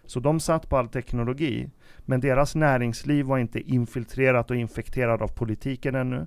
Så 0.06 0.20
de 0.20 0.40
satt 0.40 0.68
på 0.68 0.76
all 0.76 0.88
teknologi, 0.88 1.70
men 1.98 2.20
deras 2.20 2.54
näringsliv 2.54 3.26
var 3.26 3.38
inte 3.38 3.60
infiltrerat 3.60 4.50
och 4.50 4.56
infekterat 4.56 5.22
av 5.22 5.28
politiken 5.28 5.94
ännu. 5.94 6.26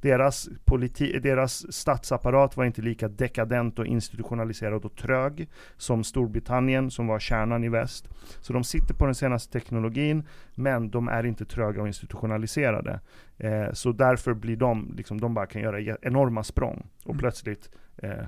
Deras, 0.00 0.48
politi 0.64 1.18
deras 1.18 1.72
statsapparat 1.72 2.56
var 2.56 2.64
inte 2.64 2.82
lika 2.82 3.08
dekadent 3.08 3.78
och 3.78 3.86
institutionaliserad 3.86 4.84
och 4.84 4.96
trög 4.96 5.48
som 5.76 6.04
Storbritannien 6.04 6.90
som 6.90 7.06
var 7.06 7.18
kärnan 7.18 7.64
i 7.64 7.68
väst. 7.68 8.08
Så 8.40 8.52
de 8.52 8.64
sitter 8.64 8.94
på 8.94 9.04
den 9.04 9.14
senaste 9.14 9.52
teknologin, 9.52 10.24
men 10.54 10.90
de 10.90 11.08
är 11.08 11.26
inte 11.26 11.44
tröga 11.44 11.80
och 11.80 11.86
institutionaliserade. 11.86 13.00
Eh, 13.38 13.72
så 13.72 13.92
därför 13.92 14.34
blir 14.34 14.56
de, 14.56 14.94
liksom, 14.96 15.20
de 15.20 15.34
bara 15.34 15.46
kan 15.46 15.62
göra 15.62 15.96
enorma 16.02 16.44
språng 16.44 16.86
och 17.02 17.10
mm. 17.10 17.18
plötsligt 17.18 17.70
eh, 17.96 18.24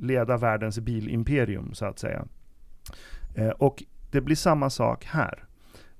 leda 0.00 0.36
världens 0.36 0.78
bilimperium 0.78 1.74
så 1.74 1.86
att 1.86 1.98
säga. 1.98 2.24
Eh, 3.34 3.48
och 3.48 3.82
det 4.10 4.20
blir 4.20 4.36
samma 4.36 4.70
sak 4.70 5.04
här. 5.04 5.44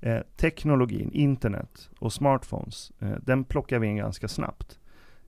Eh, 0.01 0.21
teknologin, 0.37 1.11
internet 1.13 1.91
och 1.99 2.13
smartphones, 2.13 2.93
eh, 3.01 3.17
den 3.23 3.45
plockar 3.45 3.79
vi 3.79 3.87
in 3.87 3.97
ganska 3.97 4.29
snabbt. 4.29 4.79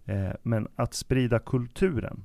Eh, 0.06 0.32
men 0.42 0.68
att 0.76 0.94
sprida 0.94 1.38
kulturen, 1.38 2.24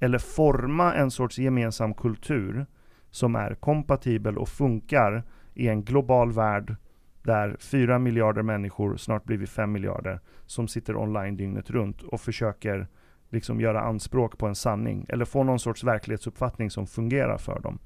eller 0.00 0.18
forma 0.18 0.94
en 0.94 1.10
sorts 1.10 1.38
gemensam 1.38 1.94
kultur 1.94 2.66
som 3.10 3.36
är 3.36 3.54
kompatibel 3.54 4.38
och 4.38 4.48
funkar 4.48 5.22
i 5.54 5.68
en 5.68 5.84
global 5.84 6.32
värld 6.32 6.76
där 7.22 7.56
4 7.60 7.98
miljarder 7.98 8.42
människor, 8.42 8.96
snart 8.96 9.24
blir 9.24 9.36
vi 9.36 9.46
5 9.46 9.72
miljarder, 9.72 10.20
som 10.46 10.68
sitter 10.68 10.96
online 10.96 11.36
dygnet 11.36 11.70
runt 11.70 12.02
och 12.02 12.20
försöker 12.20 12.88
liksom 13.30 13.60
göra 13.60 13.80
anspråk 13.80 14.38
på 14.38 14.46
en 14.46 14.54
sanning, 14.54 15.06
eller 15.08 15.24
få 15.24 15.42
någon 15.42 15.58
sorts 15.58 15.84
verklighetsuppfattning 15.84 16.70
som 16.70 16.86
fungerar 16.86 17.38
för 17.38 17.60
dem. 17.60 17.78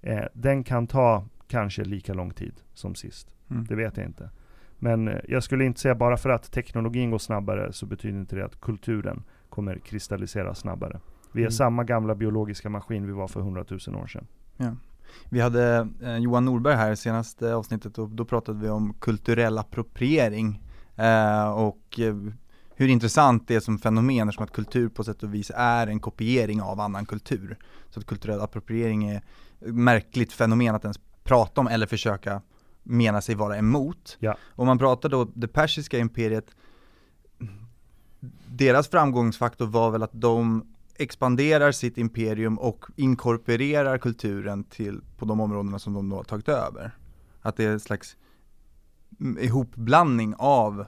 Eh, 0.00 0.24
den 0.32 0.64
kan 0.64 0.86
ta 0.86 1.24
kanske 1.48 1.84
lika 1.84 2.14
lång 2.14 2.30
tid 2.30 2.54
som 2.74 2.94
sist. 2.94 3.34
Mm. 3.50 3.64
Det 3.64 3.74
vet 3.74 3.96
jag 3.96 4.06
inte. 4.06 4.30
Men 4.84 5.08
eh, 5.08 5.20
jag 5.28 5.42
skulle 5.42 5.64
inte 5.64 5.80
säga 5.80 5.94
bara 5.94 6.16
för 6.16 6.30
att 6.30 6.52
teknologin 6.52 7.10
går 7.10 7.18
snabbare 7.18 7.72
så 7.72 7.86
betyder 7.86 8.18
inte 8.18 8.36
det 8.36 8.44
att 8.44 8.60
kulturen 8.60 9.22
kommer 9.48 9.78
kristallisera 9.78 10.54
snabbare. 10.54 11.00
Vi 11.32 11.40
är 11.40 11.46
mm. 11.46 11.52
samma 11.52 11.84
gamla 11.84 12.14
biologiska 12.14 12.68
maskin 12.68 13.06
vi 13.06 13.12
var 13.12 13.28
för 13.28 13.40
hundratusen 13.40 13.94
år 13.94 14.06
sedan. 14.06 14.26
Ja. 14.56 14.76
Vi 15.28 15.40
hade 15.40 15.88
eh, 16.02 16.16
Johan 16.16 16.44
Norberg 16.44 16.74
här 16.74 16.92
i 16.92 16.96
senaste 16.96 17.54
avsnittet 17.54 17.98
och 17.98 18.08
då 18.08 18.24
pratade 18.24 18.58
vi 18.58 18.68
om 18.68 18.94
kulturell 19.00 19.58
appropriering 19.58 20.62
eh, 20.96 21.50
och 21.50 22.00
eh, 22.00 22.14
hur 22.76 22.88
intressant 22.88 23.48
det 23.48 23.54
är 23.54 23.60
som 23.60 23.78
fenomen 23.78 24.28
eftersom 24.28 24.44
att 24.44 24.52
kultur 24.52 24.88
på 24.88 25.04
sätt 25.04 25.22
och 25.22 25.34
vis 25.34 25.52
är 25.54 25.86
en 25.86 26.00
kopiering 26.00 26.62
av 26.62 26.80
annan 26.80 27.06
kultur. 27.06 27.58
Så 27.90 28.00
att 28.00 28.06
kulturell 28.06 28.40
appropriering 28.40 29.04
är 29.04 29.16
ett 29.16 29.74
märkligt 29.74 30.32
fenomen 30.32 30.74
att 30.74 30.84
ens 30.84 31.00
prata 31.22 31.60
om 31.60 31.66
eller 31.66 31.86
försöka 31.86 32.42
menar 32.84 33.20
sig 33.20 33.34
vara 33.34 33.56
emot. 33.58 34.16
Ja. 34.20 34.36
Om 34.48 34.66
man 34.66 34.78
pratar 34.78 35.08
då 35.08 35.30
det 35.34 35.48
persiska 35.48 35.98
imperiet, 35.98 36.50
deras 38.48 38.88
framgångsfaktor 38.88 39.66
var 39.66 39.90
väl 39.90 40.02
att 40.02 40.10
de 40.12 40.66
expanderar 40.96 41.72
sitt 41.72 41.98
imperium 41.98 42.58
och 42.58 42.84
inkorporerar 42.96 43.98
kulturen 43.98 44.64
till, 44.64 45.00
på 45.18 45.24
de 45.24 45.40
områdena 45.40 45.78
som 45.78 45.94
de 45.94 46.08
då 46.08 46.16
har 46.16 46.24
tagit 46.24 46.48
över. 46.48 46.96
Att 47.40 47.56
det 47.56 47.64
är 47.64 47.72
en 47.72 47.80
slags 47.80 48.16
ihopblandning 49.40 50.34
av 50.38 50.86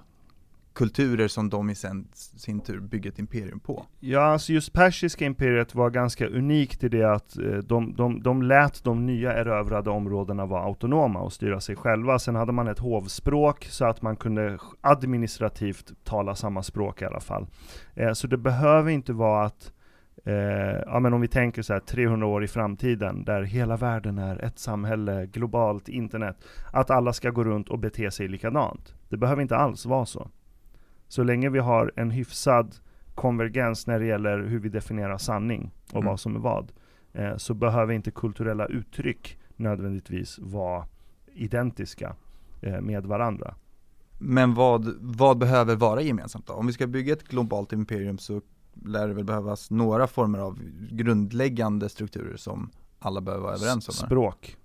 kulturer 0.77 1.29
som 1.29 1.51
de 1.51 1.71
i 1.71 1.75
sin, 1.75 2.09
sin 2.15 2.61
tur 2.61 2.81
bygger 2.81 3.11
ett 3.11 3.19
imperium 3.19 3.61
på. 3.61 3.87
Ja, 4.01 4.21
alltså 4.21 4.53
just 4.53 4.73
persiska 4.73 5.25
imperiet 5.25 5.75
var 5.75 5.91
ganska 5.91 6.27
unikt 6.27 6.85
i 6.85 6.89
det 6.89 7.05
att 7.05 7.39
eh, 7.39 7.45
de, 7.45 7.95
de, 7.97 8.23
de 8.23 8.43
lät 8.43 8.85
de 8.85 9.07
nya 9.07 9.33
erövrade 9.33 9.91
områdena 9.91 10.47
vara 10.47 10.63
autonoma 10.63 11.21
och 11.21 11.33
styra 11.33 11.61
sig 11.61 11.77
själva. 11.77 12.19
Sen 12.19 12.35
hade 12.35 12.53
man 12.53 12.69
ett 12.69 12.79
hovspråk 12.79 13.65
så 13.65 13.85
att 13.85 14.03
man 14.03 14.17
kunde 14.17 14.59
administrativt 14.81 15.93
tala 16.05 16.35
samma 16.35 16.63
språk 16.63 17.03
i 17.03 17.05
alla 17.05 17.21
fall. 17.21 17.47
Eh, 17.95 18.13
så 18.13 18.27
det 18.27 18.37
behöver 18.37 18.91
inte 18.91 19.13
vara 19.13 19.45
att 19.45 19.73
Eh, 20.25 20.83
ja 20.87 21.01
men 21.01 21.15
om 21.15 21.21
vi 21.21 21.29
tänker 21.29 21.63
så 21.63 21.73
här 21.73 21.81
300 21.81 22.27
år 22.27 22.45
i 22.45 22.49
framtiden, 22.49 23.25
där 23.25 23.43
hela 23.43 23.77
världen 23.77 24.19
är 24.19 24.45
ett 24.45 24.59
samhälle, 24.59 25.27
globalt 25.27 25.89
internet, 25.89 26.37
att 26.73 26.91
alla 26.91 27.13
ska 27.13 27.31
gå 27.31 27.45
runt 27.45 27.69
och 27.69 27.79
bete 27.79 28.11
sig 28.11 28.29
likadant. 28.29 28.95
Det 29.09 29.17
behöver 29.17 29.43
inte 29.43 29.57
alls 29.57 29.87
vara 29.87 30.07
så. 30.07 30.29
Så 31.09 31.23
länge 31.23 31.51
vi 31.51 31.59
har 31.59 31.93
en 31.97 32.11
hyfsad 32.11 32.75
konvergens 33.15 33.87
när 33.87 33.99
det 33.99 34.07
gäller 34.07 34.39
hur 34.39 34.59
vi 34.59 34.69
definierar 34.69 35.19
sanning 35.19 35.71
och 35.91 35.97
Mm. 35.97 36.07
vad 36.07 36.21
som 36.21 36.37
är 36.37 36.41
vad, 36.41 36.73
eh, 37.13 37.37
så 37.37 37.55
behöver 37.55 37.95
inte 37.95 38.11
kulturella 38.11 38.67
uttryck 38.67 39.39
nödvändigtvis 39.57 40.39
vara 40.39 40.87
identiska 41.35 42.17
eh, 42.61 42.81
med 42.81 43.07
varandra. 43.07 43.55
Men 44.19 44.55
vad, 44.55 44.95
vad 45.01 45.39
behöver 45.39 45.77
vara 45.77 46.03
gemensamt 46.03 46.47
då? 46.47 46.53
Om 46.53 46.67
vi 46.67 46.73
ska 46.73 46.87
bygga 46.87 47.13
ett 47.13 47.29
globalt 47.29 47.73
imperium 47.73 48.19
så 48.19 48.41
lär 48.85 49.09
det 49.09 49.15
väl 49.15 49.25
behövas 49.25 49.71
några 49.71 50.07
former 50.07 50.39
av 50.39 50.59
grundläggande 50.91 51.89
strukturer 51.89 52.37
som 52.37 52.71
alla 52.99 53.21
behöver 53.21 53.45
vara 53.45 53.55
överens 53.55 53.89
om? 53.89 53.95
Språk. 53.95 54.57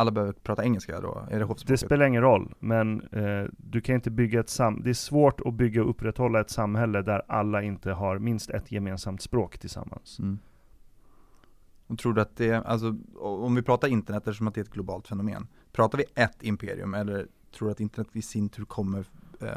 Alla 0.00 0.10
behöver 0.10 0.32
prata 0.32 0.64
engelska 0.64 1.00
då? 1.00 1.26
Är 1.30 1.38
det 1.38 1.54
Det 1.66 1.76
spelar 1.76 2.06
ingen 2.06 2.22
roll, 2.22 2.54
men 2.58 3.00
eh, 3.00 3.44
du 3.56 3.80
kan 3.80 3.94
inte 3.94 4.10
bygga 4.10 4.40
ett 4.40 4.48
sam... 4.48 4.82
Det 4.84 4.90
är 4.90 4.94
svårt 4.94 5.40
att 5.40 5.54
bygga 5.54 5.82
och 5.82 5.90
upprätthålla 5.90 6.40
ett 6.40 6.50
samhälle 6.50 7.02
där 7.02 7.22
alla 7.28 7.62
inte 7.62 7.92
har 7.92 8.18
minst 8.18 8.50
ett 8.50 8.72
gemensamt 8.72 9.22
språk 9.22 9.58
tillsammans. 9.58 10.18
Mm. 10.18 10.38
Och 11.86 11.98
tror 11.98 12.12
du 12.12 12.20
att 12.20 12.36
det, 12.36 12.54
alltså 12.54 12.96
om 13.18 13.54
vi 13.54 13.62
pratar 13.62 13.88
internet 13.88 14.20
eftersom 14.20 14.48
att 14.48 14.54
det 14.54 14.60
är 14.60 14.64
ett 14.64 14.72
globalt 14.72 15.08
fenomen, 15.08 15.46
pratar 15.72 15.98
vi 15.98 16.04
ett 16.14 16.42
imperium 16.42 16.94
eller 16.94 17.26
tror 17.58 17.68
du 17.68 17.72
att 17.72 17.80
internet 17.80 18.08
i 18.12 18.22
sin 18.22 18.48
tur 18.48 18.64
kommer 18.64 19.04
eh, 19.40 19.48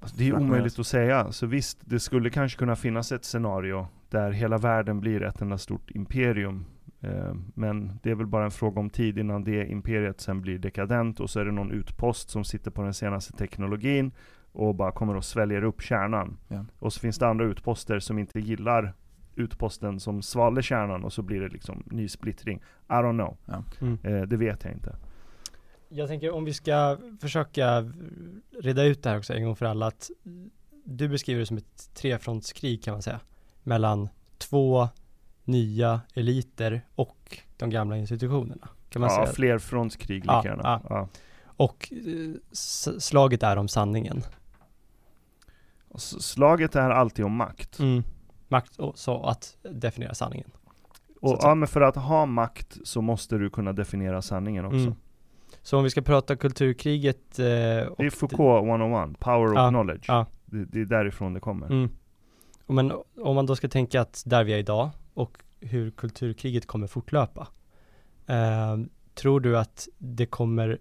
Alltså, 0.00 0.16
det 0.16 0.28
är 0.28 0.36
omöjligt 0.36 0.78
att 0.78 0.86
säga, 0.86 1.32
så 1.32 1.46
visst, 1.46 1.78
det 1.80 2.00
skulle 2.00 2.30
kanske 2.30 2.58
kunna 2.58 2.76
finnas 2.76 3.12
ett 3.12 3.24
scenario 3.24 3.86
där 4.10 4.30
hela 4.30 4.58
världen 4.58 5.00
blir 5.00 5.22
ett 5.22 5.40
enda 5.40 5.58
stort 5.58 5.90
imperium. 5.90 6.64
Eh, 7.02 7.34
men 7.54 7.98
det 8.02 8.10
är 8.10 8.14
väl 8.14 8.26
bara 8.26 8.44
en 8.44 8.50
fråga 8.50 8.80
om 8.80 8.90
tid 8.90 9.18
innan 9.18 9.44
det 9.44 9.66
imperiet 9.66 10.20
sen 10.20 10.40
blir 10.40 10.58
dekadent 10.58 11.20
och 11.20 11.30
så 11.30 11.40
är 11.40 11.44
det 11.44 11.52
någon 11.52 11.72
utpost 11.72 12.30
som 12.30 12.44
sitter 12.44 12.70
på 12.70 12.82
den 12.82 12.94
senaste 12.94 13.32
teknologin 13.32 14.12
och 14.52 14.74
bara 14.74 14.92
kommer 14.92 15.16
och 15.16 15.24
sväljer 15.24 15.64
upp 15.64 15.82
kärnan. 15.82 16.36
Ja. 16.48 16.64
Och 16.78 16.92
så 16.92 17.00
finns 17.00 17.18
det 17.18 17.28
andra 17.28 17.44
utposter 17.44 17.98
som 17.98 18.18
inte 18.18 18.40
gillar 18.40 18.94
utposten 19.34 20.00
som 20.00 20.22
svalde 20.22 20.62
kärnan 20.62 21.04
och 21.04 21.12
så 21.12 21.22
blir 21.22 21.40
det 21.40 21.48
liksom 21.48 21.82
ny 21.86 22.08
splittring. 22.08 22.62
I 22.88 22.92
don't 22.92 23.18
know. 23.18 23.36
Mm. 23.80 23.98
Eh, 24.02 24.28
det 24.28 24.36
vet 24.36 24.64
jag 24.64 24.72
inte. 24.72 24.96
Jag 25.88 26.08
tänker 26.08 26.30
om 26.30 26.44
vi 26.44 26.54
ska 26.54 26.98
försöka 27.20 27.92
reda 28.60 28.84
ut 28.84 29.02
det 29.02 29.10
här 29.10 29.18
också 29.18 29.34
en 29.34 29.44
gång 29.44 29.56
för 29.56 29.66
alla 29.66 29.86
att 29.86 30.10
du 30.84 31.08
beskriver 31.08 31.40
det 31.40 31.46
som 31.46 31.56
ett 31.56 31.94
trefrontskrig 31.94 32.82
kan 32.82 32.92
man 32.92 33.02
säga 33.02 33.20
mellan 33.62 34.08
två 34.38 34.88
nya 35.52 36.00
eliter 36.14 36.80
och 36.94 37.38
de 37.56 37.70
gamla 37.70 37.96
institutionerna. 37.96 38.68
Kan 38.88 39.00
man 39.00 39.10
Ja, 39.10 39.16
säga. 39.16 39.34
flerfrontskrig 39.34 40.22
lika 40.22 40.32
Ja, 40.32 40.44
gärna. 40.44 40.80
ja. 40.88 41.08
Och 41.44 41.92
eh, 41.92 42.34
slaget 42.98 43.42
är 43.42 43.56
om 43.56 43.68
sanningen. 43.68 44.22
Slaget 46.20 46.76
är 46.76 46.90
alltid 46.90 47.24
om 47.24 47.32
makt. 47.36 47.78
Mm. 47.78 48.02
Makt 48.48 48.76
och 48.76 48.98
så 48.98 49.22
att 49.26 49.56
definiera 49.62 50.14
sanningen. 50.14 50.50
Och, 51.20 51.38
ja, 51.42 51.54
men 51.54 51.68
för 51.68 51.80
att 51.80 51.96
ha 51.96 52.26
makt 52.26 52.76
så 52.84 53.00
måste 53.02 53.38
du 53.38 53.50
kunna 53.50 53.72
definiera 53.72 54.22
sanningen 54.22 54.64
också. 54.64 54.78
Mm. 54.78 54.94
Så 55.62 55.78
om 55.78 55.84
vi 55.84 55.90
ska 55.90 56.02
prata 56.02 56.36
kulturkriget 56.36 57.38
eh, 57.38 57.44
Det 57.44 57.94
är 57.98 58.10
Foucault 58.10 58.68
101, 58.68 59.18
Power 59.20 59.46
of 59.52 59.54
Ja, 59.56 59.68
Knowledge. 59.68 60.04
ja. 60.08 60.26
Det, 60.44 60.64
det 60.64 60.80
är 60.80 60.84
därifrån 60.84 61.34
det 61.34 61.40
kommer. 61.40 61.66
Mm. 61.66 61.90
Men 62.66 62.92
om 63.20 63.34
man 63.34 63.46
då 63.46 63.56
ska 63.56 63.68
tänka 63.68 64.00
att 64.00 64.22
där 64.26 64.44
vi 64.44 64.52
är 64.52 64.58
idag 64.58 64.90
och 65.14 65.38
hur 65.60 65.90
kulturkriget 65.90 66.66
kommer 66.66 66.86
fortlöpa. 66.86 67.48
Eh, 68.26 68.78
tror 69.14 69.40
du 69.40 69.58
att 69.58 69.88
det 69.98 70.26
kommer, 70.26 70.78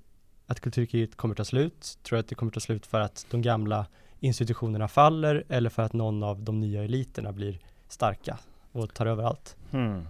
att 0.47 0.59
kulturkriget 0.59 1.15
kommer 1.15 1.35
ta 1.35 1.43
slut? 1.43 1.99
Tror 2.03 2.15
du 2.15 2.19
att 2.19 2.27
det 2.27 2.35
kommer 2.35 2.51
ta 2.51 2.59
slut 2.59 2.85
för 2.85 2.99
att 2.99 3.25
de 3.31 3.41
gamla 3.41 3.85
institutionerna 4.19 4.87
faller 4.87 5.43
eller 5.49 5.69
för 5.69 5.83
att 5.83 5.93
någon 5.93 6.23
av 6.23 6.43
de 6.43 6.59
nya 6.59 6.83
eliterna 6.83 7.31
blir 7.31 7.59
starka 7.87 8.39
och 8.71 8.93
tar 8.93 9.05
över 9.05 9.23
allt? 9.23 9.57
Hmm. 9.71 10.01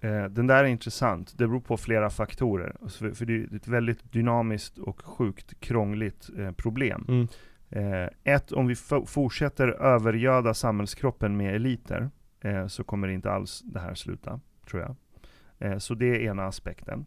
Eh, 0.00 0.24
den 0.24 0.46
där 0.46 0.64
är 0.64 0.68
intressant. 0.68 1.38
Det 1.38 1.48
beror 1.48 1.60
på 1.60 1.76
flera 1.76 2.10
faktorer. 2.10 2.76
För 3.14 3.24
det 3.24 3.34
är 3.34 3.56
ett 3.56 3.68
väldigt 3.68 4.12
dynamiskt 4.12 4.78
och 4.78 5.02
sjukt 5.02 5.60
krångligt 5.60 6.30
eh, 6.38 6.52
problem. 6.52 7.04
Mm. 7.08 7.28
Eh, 7.70 8.08
ett, 8.34 8.52
om 8.52 8.66
vi 8.66 8.74
fortsätter 9.06 9.68
övergöda 9.68 10.54
samhällskroppen 10.54 11.36
med 11.36 11.54
eliter, 11.54 12.10
eh, 12.40 12.66
så 12.66 12.84
kommer 12.84 13.08
inte 13.08 13.30
alls 13.30 13.62
det 13.64 13.80
här 13.80 13.94
sluta, 13.94 14.40
tror 14.70 14.82
jag. 14.82 14.96
Eh, 15.58 15.78
så 15.78 15.94
det 15.94 16.06
är 16.06 16.20
ena 16.20 16.46
aspekten. 16.46 17.06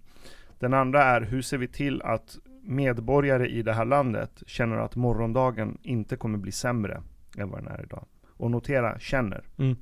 Den 0.59 0.73
andra 0.73 1.03
är, 1.03 1.21
hur 1.21 1.41
ser 1.41 1.57
vi 1.57 1.67
till 1.67 2.01
att 2.01 2.37
medborgare 2.61 3.47
i 3.47 3.61
det 3.61 3.73
här 3.73 3.85
landet 3.85 4.43
känner 4.47 4.77
att 4.77 4.95
morgondagen 4.95 5.77
inte 5.81 6.15
kommer 6.15 6.37
bli 6.37 6.51
sämre 6.51 7.01
än 7.37 7.49
vad 7.49 7.59
den 7.59 7.67
är 7.67 7.83
idag? 7.83 8.05
Och 8.37 8.51
notera, 8.51 8.99
känner. 8.99 9.43
Mm. 9.57 9.75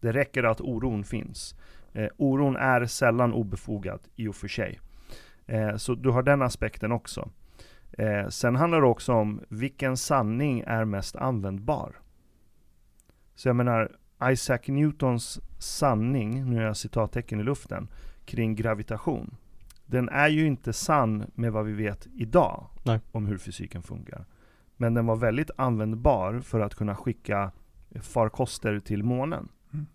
Det 0.00 0.12
räcker 0.12 0.44
att 0.44 0.60
oron 0.60 1.04
finns. 1.04 1.54
Eh, 1.92 2.08
oron 2.16 2.56
är 2.56 2.86
sällan 2.86 3.32
obefogad 3.32 4.00
i 4.16 4.28
och 4.28 4.36
för 4.36 4.48
sig. 4.48 4.80
Eh, 5.46 5.76
så 5.76 5.94
du 5.94 6.10
har 6.10 6.22
den 6.22 6.42
aspekten 6.42 6.92
också. 6.92 7.30
Eh, 7.92 8.28
sen 8.28 8.56
handlar 8.56 8.80
det 8.80 8.86
också 8.86 9.12
om 9.12 9.40
vilken 9.48 9.96
sanning 9.96 10.64
är 10.66 10.84
mest 10.84 11.16
användbar. 11.16 11.92
Så 13.34 13.48
jag 13.48 13.56
menar, 13.56 13.96
Isaac 14.30 14.60
Newtons 14.66 15.40
sanning, 15.58 16.50
nu 16.50 16.58
är 16.58 16.62
jag 16.62 16.76
citattecken 16.76 17.40
i 17.40 17.42
luften, 17.42 17.88
kring 18.24 18.54
gravitation. 18.54 19.36
Den 19.86 20.08
är 20.08 20.28
ju 20.28 20.46
inte 20.46 20.72
sann 20.72 21.30
med 21.34 21.52
vad 21.52 21.64
vi 21.64 21.72
vet 21.72 22.06
idag 22.14 22.66
Nej. 22.82 23.00
om 23.12 23.26
hur 23.26 23.38
fysiken 23.38 23.82
funkar. 23.82 24.24
Men 24.76 24.94
den 24.94 25.06
var 25.06 25.16
väldigt 25.16 25.50
användbar 25.56 26.40
för 26.40 26.60
att 26.60 26.74
kunna 26.74 26.96
skicka 26.96 27.52
farkoster 28.00 28.80
till 28.80 29.02
månen. 29.02 29.48
Mm. 29.72 29.86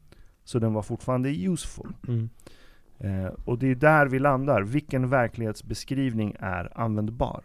Så 0.43 0.59
den 0.59 0.73
var 0.73 0.81
fortfarande 0.81 1.29
useful. 1.29 1.93
Mm. 2.07 2.29
Eh, 2.97 3.31
och 3.45 3.59
det 3.59 3.67
är 3.67 3.75
där 3.75 4.07
vi 4.07 4.19
landar. 4.19 4.61
Vilken 4.61 5.09
verklighetsbeskrivning 5.09 6.35
är 6.39 6.79
användbar? 6.79 7.43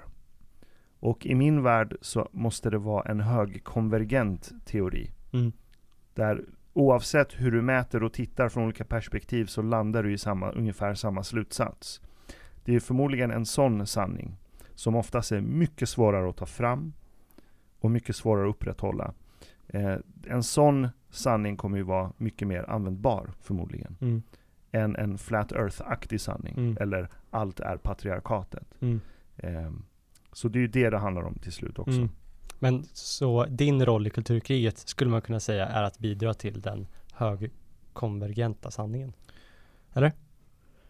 Och 1.00 1.26
i 1.26 1.34
min 1.34 1.62
värld 1.62 1.96
så 2.00 2.28
måste 2.32 2.70
det 2.70 2.78
vara 2.78 3.10
en 3.10 3.20
högkonvergent 3.20 4.52
teori. 4.64 5.10
Mm. 5.32 5.52
Där 6.14 6.44
oavsett 6.72 7.32
hur 7.40 7.50
du 7.50 7.62
mäter 7.62 8.02
och 8.02 8.12
tittar 8.12 8.48
från 8.48 8.64
olika 8.64 8.84
perspektiv 8.84 9.46
så 9.46 9.62
landar 9.62 10.02
du 10.02 10.12
i 10.12 10.18
samma, 10.18 10.50
ungefär 10.50 10.94
samma 10.94 11.22
slutsats. 11.22 12.00
Det 12.64 12.74
är 12.74 12.80
förmodligen 12.80 13.30
en 13.30 13.46
sån 13.46 13.86
sanning 13.86 14.36
som 14.74 14.96
oftast 14.96 15.32
är 15.32 15.40
mycket 15.40 15.88
svårare 15.88 16.28
att 16.30 16.36
ta 16.36 16.46
fram 16.46 16.92
och 17.80 17.90
mycket 17.90 18.16
svårare 18.16 18.48
att 18.48 18.54
upprätthålla. 18.54 19.12
Eh, 19.68 19.96
en 20.26 20.42
sån 20.42 20.88
sanning 21.10 21.56
kommer 21.56 21.76
ju 21.76 21.82
vara 21.82 22.12
mycket 22.16 22.48
mer 22.48 22.70
användbar 22.70 23.30
förmodligen 23.40 23.96
Mm. 24.00 24.22
än 24.72 24.96
en 24.96 25.18
flat 25.18 25.52
earth-aktig 25.52 26.18
sanning. 26.20 26.54
Mm. 26.56 26.76
Eller 26.80 27.08
allt 27.30 27.60
är 27.60 27.76
patriarkatet. 27.76 28.66
Mm. 28.80 29.00
Ehm, 29.36 29.84
så 30.32 30.48
det 30.48 30.58
är 30.58 30.60
ju 30.60 30.66
det 30.68 30.90
det 30.90 30.98
handlar 30.98 31.22
om 31.22 31.34
till 31.34 31.52
slut 31.52 31.78
också. 31.78 32.00
Men 32.62 32.84
så 32.92 33.44
din 33.44 33.84
roll 33.84 34.06
i 34.06 34.10
kulturkriget 34.10 34.78
skulle 34.78 35.10
man 35.10 35.20
kunna 35.22 35.40
säga 35.40 35.66
är 35.66 35.82
att 35.82 35.98
bidra 35.98 36.34
till 36.34 36.60
den 36.60 36.86
högkonvergenta 37.12 38.70
sanningen? 38.70 39.12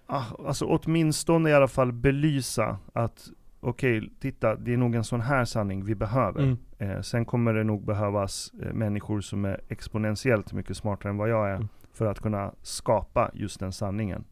Ah, 0.06 0.24
alltså 0.46 0.64
åtminstone 0.66 1.50
i 1.50 1.54
alla 1.54 1.68
fall 1.68 1.92
belysa 1.92 2.78
att 2.92 3.28
okej, 3.60 4.12
titta, 4.20 4.56
det 4.56 4.72
är 4.72 4.76
nog 4.76 4.94
en 4.94 5.04
sån 5.04 5.20
här 5.20 5.44
sanning 5.44 5.84
vi 5.84 5.94
behöver. 5.94 6.42
Mm. 6.42 6.58
Eh, 6.78 7.00
sen 7.00 7.24
kommer 7.24 7.54
det 7.54 7.64
nog 7.64 7.84
behövas 7.84 8.52
eh, 8.62 8.72
människor 8.72 9.20
som 9.20 9.44
är 9.44 9.60
exponentiellt 9.68 10.52
mycket 10.52 10.76
smartare 10.76 11.10
än 11.10 11.16
vad 11.16 11.28
jag 11.30 11.50
är 11.50 11.56
Mm. 11.56 11.68
för 11.92 12.06
att 12.06 12.20
kunna 12.20 12.52
skapa 12.62 13.30
just 13.34 13.60
den 13.60 13.72
sanningen. 13.72 14.24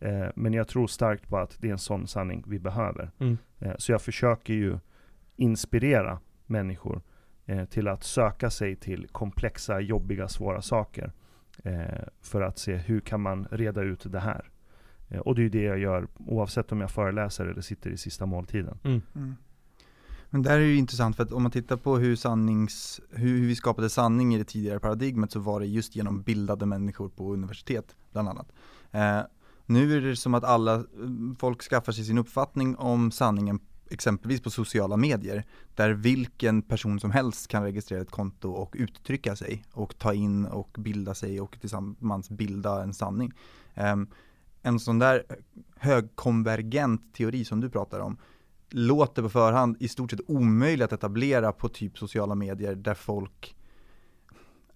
Eh, 0.00 0.26
men 0.34 0.52
jag 0.52 0.68
tror 0.68 0.86
starkt 0.86 1.28
på 1.28 1.38
att 1.38 1.56
det 1.60 1.68
är 1.68 1.72
en 1.72 1.78
sån 1.78 2.06
sanning 2.06 2.44
vi 2.46 2.58
behöver. 2.58 3.10
Mm. 3.18 3.38
Eh, 3.58 3.72
så 3.78 3.92
jag 3.92 4.02
försöker 4.02 4.54
ju 4.54 4.78
inspirera 5.36 6.18
människor 6.52 7.02
eh, 7.46 7.64
till 7.64 7.88
att 7.88 8.04
söka 8.04 8.50
sig 8.50 8.76
till 8.76 9.08
komplexa, 9.12 9.80
jobbiga, 9.80 10.28
svåra 10.28 10.62
saker. 10.62 11.12
Eh, 11.64 12.04
för 12.20 12.42
att 12.42 12.58
se 12.58 12.76
hur 12.76 13.00
kan 13.00 13.20
man 13.20 13.48
reda 13.50 13.82
ut 13.82 14.12
det 14.12 14.20
här. 14.20 14.50
Eh, 15.08 15.20
och 15.20 15.34
det 15.34 15.40
är 15.40 15.42
ju 15.42 15.48
det 15.48 15.62
jag 15.62 15.78
gör 15.78 16.08
oavsett 16.18 16.72
om 16.72 16.80
jag 16.80 16.90
föreläser 16.90 17.46
eller 17.46 17.60
sitter 17.60 17.90
i 17.90 17.96
sista 17.96 18.26
måltiden. 18.26 18.78
Mm. 18.84 19.02
Mm. 19.14 19.34
Men 20.30 20.42
där 20.42 20.54
är 20.54 20.58
det 20.58 20.66
ju 20.66 20.76
intressant 20.76 21.16
för 21.16 21.22
att 21.22 21.32
om 21.32 21.42
man 21.42 21.52
tittar 21.52 21.76
på 21.76 21.96
hur, 21.96 22.16
sannings, 22.16 23.00
hur, 23.10 23.38
hur 23.38 23.46
vi 23.46 23.56
skapade 23.56 23.90
sanning 23.90 24.34
i 24.34 24.38
det 24.38 24.44
tidigare 24.44 24.80
paradigmet 24.80 25.32
så 25.32 25.40
var 25.40 25.60
det 25.60 25.66
just 25.66 25.96
genom 25.96 26.22
bildade 26.22 26.66
människor 26.66 27.08
på 27.08 27.32
universitet 27.32 27.96
bland 28.12 28.28
annat. 28.28 28.52
Eh, 28.90 29.20
nu 29.66 29.96
är 29.96 30.00
det 30.00 30.16
som 30.16 30.34
att 30.34 30.44
alla, 30.44 30.84
folk 31.38 31.62
skaffar 31.62 31.92
sig 31.92 32.04
sin 32.04 32.18
uppfattning 32.18 32.76
om 32.76 33.10
sanningen 33.10 33.60
exempelvis 33.92 34.40
på 34.40 34.50
sociala 34.50 34.96
medier, 34.96 35.44
där 35.74 35.90
vilken 35.90 36.62
person 36.62 37.00
som 37.00 37.10
helst 37.10 37.48
kan 37.48 37.62
registrera 37.62 38.02
ett 38.02 38.10
konto 38.10 38.50
och 38.50 38.74
uttrycka 38.78 39.36
sig 39.36 39.64
och 39.72 39.98
ta 39.98 40.14
in 40.14 40.46
och 40.46 40.76
bilda 40.78 41.14
sig 41.14 41.40
och 41.40 41.60
tillsammans 41.60 42.30
bilda 42.30 42.82
en 42.82 42.94
sanning. 42.94 43.32
Ehm, 43.74 44.08
en 44.62 44.80
sån 44.80 44.98
där 44.98 45.24
högkonvergent 45.76 47.14
teori 47.14 47.44
som 47.44 47.60
du 47.60 47.70
pratar 47.70 48.00
om, 48.00 48.16
låter 48.70 49.22
på 49.22 49.28
förhand 49.28 49.76
i 49.80 49.88
stort 49.88 50.10
sett 50.10 50.30
omöjligt 50.30 50.84
att 50.84 50.92
etablera 50.92 51.52
på 51.52 51.68
typ 51.68 51.98
sociala 51.98 52.34
medier 52.34 52.74
där 52.74 52.94
folk 52.94 53.56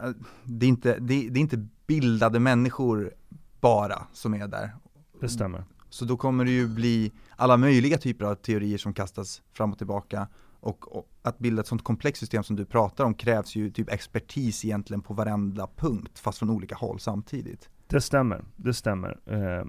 eh, 0.01 0.11
det 0.45 0.67
är, 0.67 0.69
inte, 0.69 0.99
det, 0.99 1.29
det 1.29 1.39
är 1.39 1.43
inte 1.43 1.69
bildade 1.87 2.41
människor 2.41 3.15
bara 3.61 4.07
som 4.13 4.35
är 4.35 4.49
där. 4.49 4.77
Det 5.21 5.29
stämmer. 5.29 5.65
Så 5.89 6.05
då 6.05 6.17
kommer 6.17 6.45
det 6.45 6.51
ju 6.51 6.69
bli 6.69 7.13
alla 7.37 7.57
möjliga 7.57 7.99
typer 7.99 8.25
av 8.25 8.35
teorier 8.35 8.79
som 8.79 8.95
kastas 8.95 9.43
fram 9.53 9.73
och 9.73 9.79
tillbaka. 9.79 10.29
Och, 10.61 10.97
och, 10.97 11.09
att 11.23 11.39
bilda 11.39 11.61
ett 11.61 11.67
sånt 11.67 11.85
komplext 11.85 12.21
system 12.21 12.43
som 12.43 12.57
du 12.57 12.65
pratar 12.65 13.05
om 13.05 13.15
krävs 13.15 13.57
ju 13.57 13.71
typ 13.71 13.93
expertis 13.93 14.65
egentligen 14.65 15.01
på 15.01 15.15
varenda 15.15 15.69
punkt, 15.77 16.19
fast 16.19 16.39
från 16.39 16.51
olika 16.51 16.75
håll 16.75 17.01
samtidigt. 17.01 17.69
Det 17.87 18.01
stämmer, 18.01 18.45
det 18.57 18.75
stämmer. 18.75 19.19
Eh, 19.27 19.67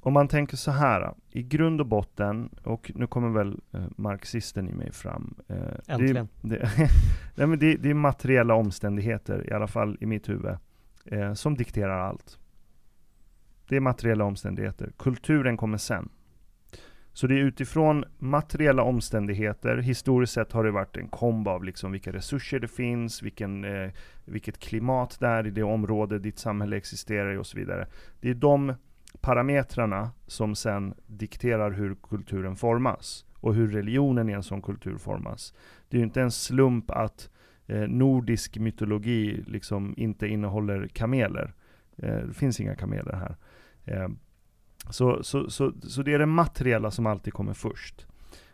om 0.00 0.12
man 0.12 0.28
tänker 0.28 0.56
så 0.56 0.70
här, 0.70 1.14
i 1.30 1.42
grund 1.42 1.80
och 1.80 1.86
botten, 1.86 2.50
och 2.64 2.92
nu 2.94 3.06
kommer 3.06 3.28
väl 3.28 3.60
eh, 3.72 3.84
marxisten 3.96 4.68
i 4.68 4.72
mig 4.72 4.92
fram. 4.92 5.34
Eh, 5.48 5.56
Äntligen. 5.86 6.28
Det, 6.40 6.48
det, 6.76 6.90
nej, 7.34 7.46
men 7.46 7.58
det, 7.58 7.76
det, 7.76 7.90
är 7.90 7.94
materiella 7.94 8.54
omständigheter, 8.54 9.50
i 9.50 9.52
alla 9.52 9.66
fall 9.66 9.98
i 10.00 10.06
mitt 10.06 10.28
huvud, 10.28 10.56
eh, 11.04 11.34
som 11.34 11.54
dikterar 11.54 11.98
allt. 11.98 12.38
Det 13.68 13.76
är 13.76 13.80
materiella 13.80 14.24
omständigheter. 14.24 14.92
Kulturen 14.98 15.56
kommer 15.56 15.78
sen. 15.78 16.08
Så 17.12 17.26
det 17.26 17.34
är 17.34 17.44
utifrån 17.44 18.04
materiella 18.18 18.82
omständigheter, 18.82 19.76
historiskt 19.76 20.32
sett 20.32 20.52
har 20.52 20.64
det 20.64 20.70
varit 20.70 20.96
en 20.96 21.08
kombo 21.08 21.50
av 21.50 21.64
liksom 21.64 21.92
vilka 21.92 22.12
resurser 22.12 22.58
det 22.58 22.68
finns, 22.68 23.22
vilken, 23.22 23.64
eh, 23.64 23.90
vilket 24.24 24.58
klimat 24.58 25.16
det 25.20 25.26
är 25.26 25.46
i 25.46 25.50
det 25.50 25.62
område 25.62 26.18
ditt 26.18 26.38
samhälle 26.38 26.76
existerar 26.76 27.34
i 27.34 27.36
och 27.36 27.46
så 27.46 27.58
vidare. 27.58 27.86
Det 28.20 28.30
är 28.30 28.34
de 28.34 28.74
parametrarna 29.20 30.10
som 30.26 30.54
sen 30.54 30.94
dikterar 31.06 31.70
hur 31.70 31.94
kulturen 31.94 32.56
formas 32.56 33.24
och 33.34 33.54
hur 33.54 33.68
religionen 33.68 34.28
i 34.28 34.32
en 34.32 34.42
sån 34.42 34.62
kultur 34.62 34.98
formas. 34.98 35.54
Det 35.88 35.96
är 35.96 35.98
ju 35.98 36.04
inte 36.04 36.22
en 36.22 36.30
slump 36.30 36.90
att 36.90 37.30
eh, 37.66 37.88
nordisk 37.88 38.58
mytologi 38.58 39.44
liksom 39.46 39.94
inte 39.96 40.26
innehåller 40.26 40.88
kameler. 40.88 41.54
Eh, 41.96 42.16
det 42.16 42.34
finns 42.34 42.60
inga 42.60 42.74
kameler 42.74 43.12
här. 43.12 43.36
Ehm, 43.88 44.18
så, 44.90 45.22
så, 45.24 45.50
så, 45.50 45.72
så 45.82 46.02
det 46.02 46.14
är 46.14 46.18
det 46.18 46.26
materiella 46.26 46.90
som 46.90 47.06
alltid 47.06 47.32
kommer 47.32 47.54
först. 47.54 48.06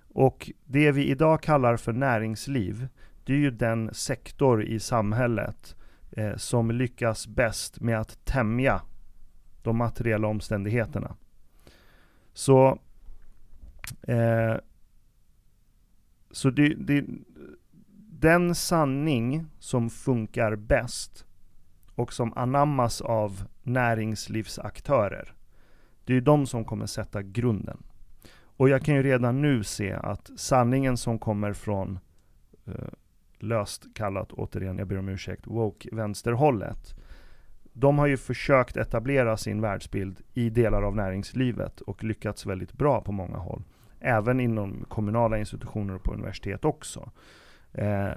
Och 0.08 0.50
det 0.64 0.92
vi 0.92 1.04
idag 1.04 1.42
kallar 1.42 1.76
för 1.76 1.92
näringsliv, 1.92 2.88
det 3.24 3.32
är 3.32 3.36
ju 3.36 3.50
den 3.50 3.94
sektor 3.94 4.62
i 4.64 4.80
samhället 4.80 5.76
eh, 6.10 6.36
som 6.36 6.70
lyckas 6.70 7.26
bäst 7.26 7.80
med 7.80 8.00
att 8.00 8.24
tämja 8.24 8.82
de 9.62 9.76
materiella 9.76 10.28
omständigheterna. 10.28 11.16
Så, 12.32 12.78
eh, 14.02 14.54
så 16.30 16.50
det, 16.50 16.74
det, 16.74 17.04
den 18.10 18.54
sanning 18.54 19.46
som 19.58 19.90
funkar 19.90 20.56
bäst 20.56 21.26
och 21.94 22.12
som 22.12 22.32
anammas 22.36 23.00
av 23.00 23.44
näringslivsaktörer. 23.62 25.34
Det 26.04 26.12
är 26.12 26.14
ju 26.14 26.20
de 26.20 26.46
som 26.46 26.64
kommer 26.64 26.86
sätta 26.86 27.22
grunden. 27.22 27.82
Och 28.56 28.68
jag 28.68 28.82
kan 28.82 28.94
ju 28.94 29.02
redan 29.02 29.42
nu 29.42 29.64
se 29.64 29.92
att 29.92 30.30
sanningen 30.36 30.96
som 30.96 31.18
kommer 31.18 31.52
från, 31.52 31.98
eh, 32.66 32.74
löst 33.38 33.86
kallat, 33.94 34.32
återigen, 34.32 34.78
jag 34.78 34.88
ber 34.88 34.98
om 34.98 35.08
ursäkt, 35.08 35.46
woke-vänsterhållet. 35.46 36.94
De 37.72 37.98
har 37.98 38.06
ju 38.06 38.16
försökt 38.16 38.76
etablera 38.76 39.36
sin 39.36 39.60
världsbild 39.60 40.20
i 40.34 40.50
delar 40.50 40.82
av 40.82 40.96
näringslivet 40.96 41.80
och 41.80 42.04
lyckats 42.04 42.46
väldigt 42.46 42.72
bra 42.72 43.00
på 43.00 43.12
många 43.12 43.36
håll. 43.36 43.62
Även 44.00 44.40
inom 44.40 44.84
kommunala 44.88 45.38
institutioner 45.38 45.94
och 45.94 46.02
på 46.02 46.12
universitet 46.12 46.64
också. 46.64 47.10
Eh, 47.72 48.10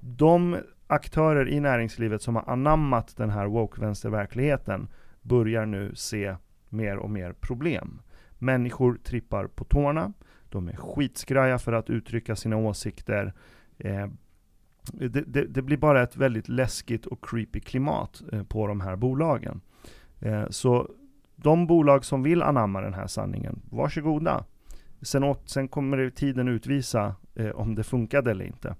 de 0.00 0.56
aktörer 0.88 1.48
i 1.48 1.60
näringslivet 1.60 2.22
som 2.22 2.36
har 2.36 2.48
anammat 2.48 3.16
den 3.16 3.30
här 3.30 3.46
woke-vänsterverkligheten 3.46 4.88
börjar 5.22 5.66
nu 5.66 5.94
se 5.94 6.36
mer 6.68 6.96
och 6.96 7.10
mer 7.10 7.32
problem. 7.32 8.02
Människor 8.38 8.98
trippar 9.04 9.46
på 9.46 9.64
tårna, 9.64 10.12
de 10.48 10.68
är 10.68 10.76
skitskraja 10.76 11.58
för 11.58 11.72
att 11.72 11.90
uttrycka 11.90 12.36
sina 12.36 12.56
åsikter. 12.56 13.32
Eh, 13.78 14.06
det, 14.92 15.08
det, 15.08 15.44
det, 15.44 15.62
blir 15.62 15.76
bara 15.76 16.02
ett 16.02 16.16
väldigt 16.16 16.48
läskigt 16.48 17.06
och 17.06 17.24
creepy 17.24 17.60
klimat 17.60 18.22
eh, 18.32 18.42
på 18.42 18.66
de 18.66 18.80
här 18.80 18.96
bolagen. 18.96 19.60
Eh, 20.20 20.48
så 20.50 20.90
de 21.36 21.66
bolag 21.66 22.04
som 22.04 22.22
vill 22.22 22.42
anamma 22.42 22.80
den 22.80 22.94
här 22.94 23.06
sanningen, 23.06 23.62
varsågoda. 23.70 24.44
Sen, 25.02 25.24
åt, 25.24 25.48
sen 25.50 25.68
kommer 25.68 26.10
tiden 26.10 26.48
utvisa 26.48 27.14
eh, 27.34 27.50
om 27.50 27.74
det 27.74 27.84
funkade 27.84 28.30
eller 28.30 28.44
inte. 28.44 28.76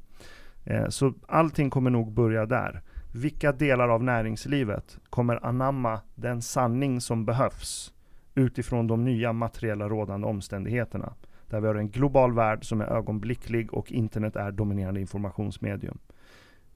Eh, 0.69 0.89
så 0.89 1.15
allting 1.27 1.71
kommer 1.71 1.91
nog 1.91 2.13
börja 2.13 2.47
där. 2.47 2.83
Vilka 3.15 3.53
delar 3.53 3.89
av 3.89 4.03
näringslivet 4.03 4.99
kommer 5.11 5.47
anamma 5.47 6.01
den 6.15 6.43
sanning 6.43 7.01
som 7.01 7.25
behövs 7.25 7.93
utifrån 8.35 8.87
de 8.87 9.05
nya 9.05 9.33
materiella 9.33 9.89
rådande 9.89 10.27
omständigheterna? 10.27 11.13
Där 11.47 11.61
vi 11.61 11.67
har 11.67 11.75
en 11.75 11.91
global 11.91 12.33
värld 12.33 12.65
som 12.65 12.81
är 12.81 12.85
ögonblicklig 12.85 13.75
och 13.75 13.93
internet 13.93 14.37
är 14.37 14.53
dominerande 14.53 15.01
informationsmedium. 15.01 15.99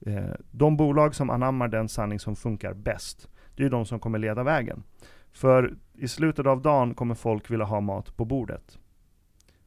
Eh, 0.05 0.23
de 0.51 0.77
bolag 0.77 1.15
som 1.15 1.29
anammar 1.29 1.67
den 1.67 1.89
sanning 1.89 2.19
som 2.19 2.35
funkar 2.35 2.73
bäst, 2.73 3.29
det 3.55 3.63
är 3.63 3.69
de 3.69 3.85
som 3.85 3.99
kommer 3.99 4.19
leda 4.19 4.43
vägen. 4.43 4.83
För 5.31 5.75
i 5.93 6.07
slutet 6.07 6.45
av 6.45 6.61
dagen 6.61 6.93
kommer 6.93 7.15
folk 7.15 7.51
vilja 7.51 7.65
ha 7.65 7.81
mat 7.81 8.17
på 8.17 8.25
bordet. 8.25 8.79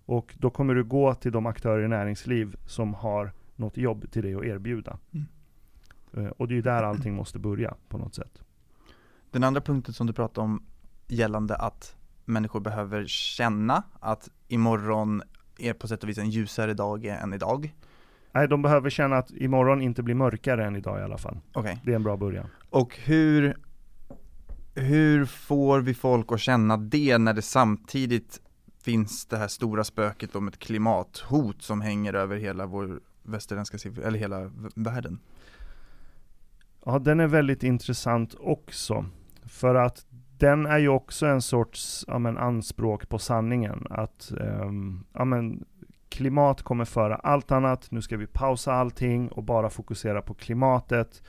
Och 0.07 0.35
då 0.39 0.51
kommer 0.51 0.75
du 0.75 0.85
gå 0.85 1.15
till 1.15 1.33
de 1.33 1.47
aktörer 1.47 1.85
i 1.85 1.89
näringsliv 1.89 2.57
som 2.67 2.95
har 2.95 3.33
något 3.57 3.77
jobb 3.77 4.11
till 4.11 4.23
dig 4.23 4.35
att 4.35 4.45
erbjuda. 4.45 4.99
Mm. 5.13 5.27
Eh, 6.17 6.31
och 6.31 6.49
det 6.49 6.55
är 6.55 6.57
ju 6.57 6.63
där 6.63 6.83
allting 6.83 7.15
måste 7.15 7.39
börja 7.39 7.75
på 7.89 7.99
något 7.99 8.15
sätt. 8.15 8.43
Den 9.31 9.45
andra 9.45 9.61
punkten 9.61 9.95
som 9.95 10.07
du 10.07 10.13
pratade 10.13 10.45
om 10.45 10.63
gällande 11.09 11.57
att 11.57 11.97
människor 12.25 12.61
behöver 12.61 13.07
känna 13.07 13.83
att 14.01 14.31
imorgon 14.49 15.23
är 15.59 15.73
på 15.73 15.89
sätt 15.89 16.03
och 16.03 16.09
vis 16.09 16.19
en 16.19 16.31
ljusare 16.31 16.75
dag 16.75 17.05
än 17.05 17.33
idag. 17.33 17.75
Nej, 18.33 18.49
de 18.49 18.63
behöver 18.63 18.91
känna 18.91 19.17
att 19.17 19.31
imorgon 19.31 19.83
inte 19.83 20.03
blir 20.03 20.15
mörkare 20.15 20.67
än 20.67 20.77
idag 20.77 21.01
i 21.01 21.03
alla 21.03 21.19
fall. 21.19 21.39
Okay. 21.55 21.77
Det 21.85 21.93
är 21.93 21.97
en 21.97 22.03
bra 22.03 22.17
början. 22.17 22.47
Och 22.71 22.97
hur, 22.97 23.57
hur 24.75 25.25
får 25.25 25.81
vi 25.81 25.95
folk 25.95 26.33
att 26.33 26.41
känna 26.41 26.77
det 26.77 27.19
när 27.19 27.35
det 27.35 27.43
samtidigt 27.43 28.41
finns 28.83 29.27
det 29.27 29.37
här 29.37 29.49
stora 29.49 29.85
spöket 29.85 30.37
om 30.37 30.49
ett 30.49 30.59
klimathot 30.59 31.63
som 31.63 31.81
hänger 31.81 32.15
över 32.15 32.37
hela 32.37 32.67
vår 32.67 33.01
västerländska 33.27 33.79
eller 34.05 34.19
hela 34.19 34.51
världen? 34.75 35.19
Ja, 36.85 36.99
den 36.99 37.21
är 37.21 37.27
väldigt 37.27 37.63
intressant 37.63 38.35
också. 38.39 39.05
För 39.45 39.75
att 39.75 40.07
den 40.39 40.67
är 40.67 40.79
ju 40.79 40.89
också 40.89 41.27
en 41.27 41.43
sorts 41.43 42.05
ja, 42.09 42.19
men, 42.19 42.39
anspråk 42.39 43.09
på 43.09 43.19
sanningen. 43.19 43.87
Att 43.91 44.33
um, 44.41 45.05
ja, 45.13 45.25
men, 45.25 45.65
klimat 46.09 46.63
kommer 46.63 46.85
föra 46.85 47.17
allt 47.17 47.53
annat, 47.53 47.91
nu 47.91 48.03
ska 48.03 48.17
vi 48.17 48.27
pausa 48.27 48.73
allting 48.73 49.29
och 49.29 49.43
bara 49.43 49.71
fokusera 49.71 50.23
på 50.23 50.35
klimatet. 50.35 51.23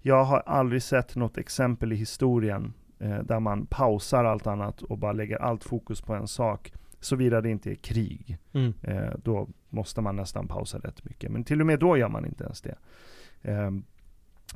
Jag 0.00 0.24
har 0.24 0.42
aldrig 0.46 0.82
sett 0.82 1.16
något 1.16 1.38
exempel 1.38 1.92
i 1.92 1.96
historien 1.96 2.72
eh, 2.98 3.18
där 3.18 3.40
man 3.40 3.66
pausar 3.66 4.24
allt 4.24 4.46
annat 4.46 4.82
och 4.82 4.98
bara 4.98 5.12
lägger 5.12 5.36
allt 5.36 5.64
fokus 5.64 6.00
på 6.00 6.14
en 6.14 6.28
sak. 6.28 6.72
Såvida 7.00 7.40
det 7.40 7.50
inte 7.50 7.70
är 7.70 7.74
krig. 7.74 8.38
Mm. 8.52 8.74
Eh, 8.82 9.12
då 9.22 9.48
måste 9.68 10.00
man 10.00 10.16
nästan 10.16 10.48
pausa 10.48 10.78
rätt 10.78 11.04
mycket. 11.04 11.30
Men 11.30 11.44
till 11.44 11.60
och 11.60 11.66
med 11.66 11.78
då 11.78 11.96
gör 11.96 12.08
man 12.08 12.26
inte 12.26 12.44
ens 12.44 12.60
det. 12.60 12.78
Eh, 13.42 13.70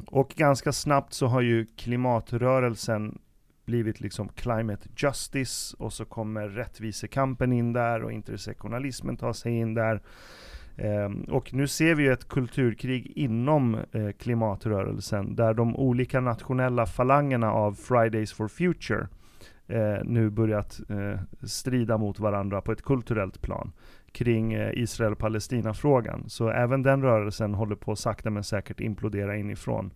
och 0.06 0.28
ganska 0.36 0.72
snabbt 0.72 1.12
så 1.12 1.26
har 1.26 1.40
ju 1.40 1.66
klimatrörelsen 1.76 3.18
blivit 3.64 4.00
liksom 4.00 4.28
climate 4.28 4.88
justice 4.96 5.76
och 5.78 5.92
så 5.92 6.04
kommer 6.04 6.48
rättvisekampen 6.48 7.52
in 7.52 7.72
där 7.72 8.02
och 8.02 8.12
intersektionalismen 8.12 9.16
tar 9.16 9.32
sig 9.32 9.52
in 9.52 9.74
där. 9.74 10.02
Um, 10.76 11.22
och 11.22 11.54
nu 11.54 11.68
ser 11.68 11.94
vi 11.94 12.02
ju 12.02 12.12
ett 12.12 12.28
kulturkrig 12.28 13.12
inom 13.16 13.78
uh, 13.94 14.12
klimatrörelsen 14.12 15.36
där 15.36 15.54
de 15.54 15.76
olika 15.76 16.20
nationella 16.20 16.86
falangerna 16.86 17.52
av 17.52 17.74
Fridays 17.74 18.32
for 18.32 18.48
Future 18.48 19.08
eh, 19.70 20.04
nu 20.04 20.30
börjat 20.30 20.80
eh, 20.88 21.20
strida 21.42 21.98
mot 21.98 22.18
varandra 22.18 22.60
på 22.60 22.72
ett 22.72 22.82
kulturellt 22.82 23.42
plan 23.42 23.72
kring 24.12 24.52
eh, 24.52 24.72
Israel-Palestina-frågan. 24.74 26.24
Så 26.28 26.50
även 26.50 26.82
den 26.82 27.02
rörelsen 27.02 27.54
håller 27.54 27.76
på 27.76 27.96
sakta 27.96 28.30
men 28.30 28.44
säkert 28.44 28.80
implodera 28.80 29.36
inifrån. 29.36 29.90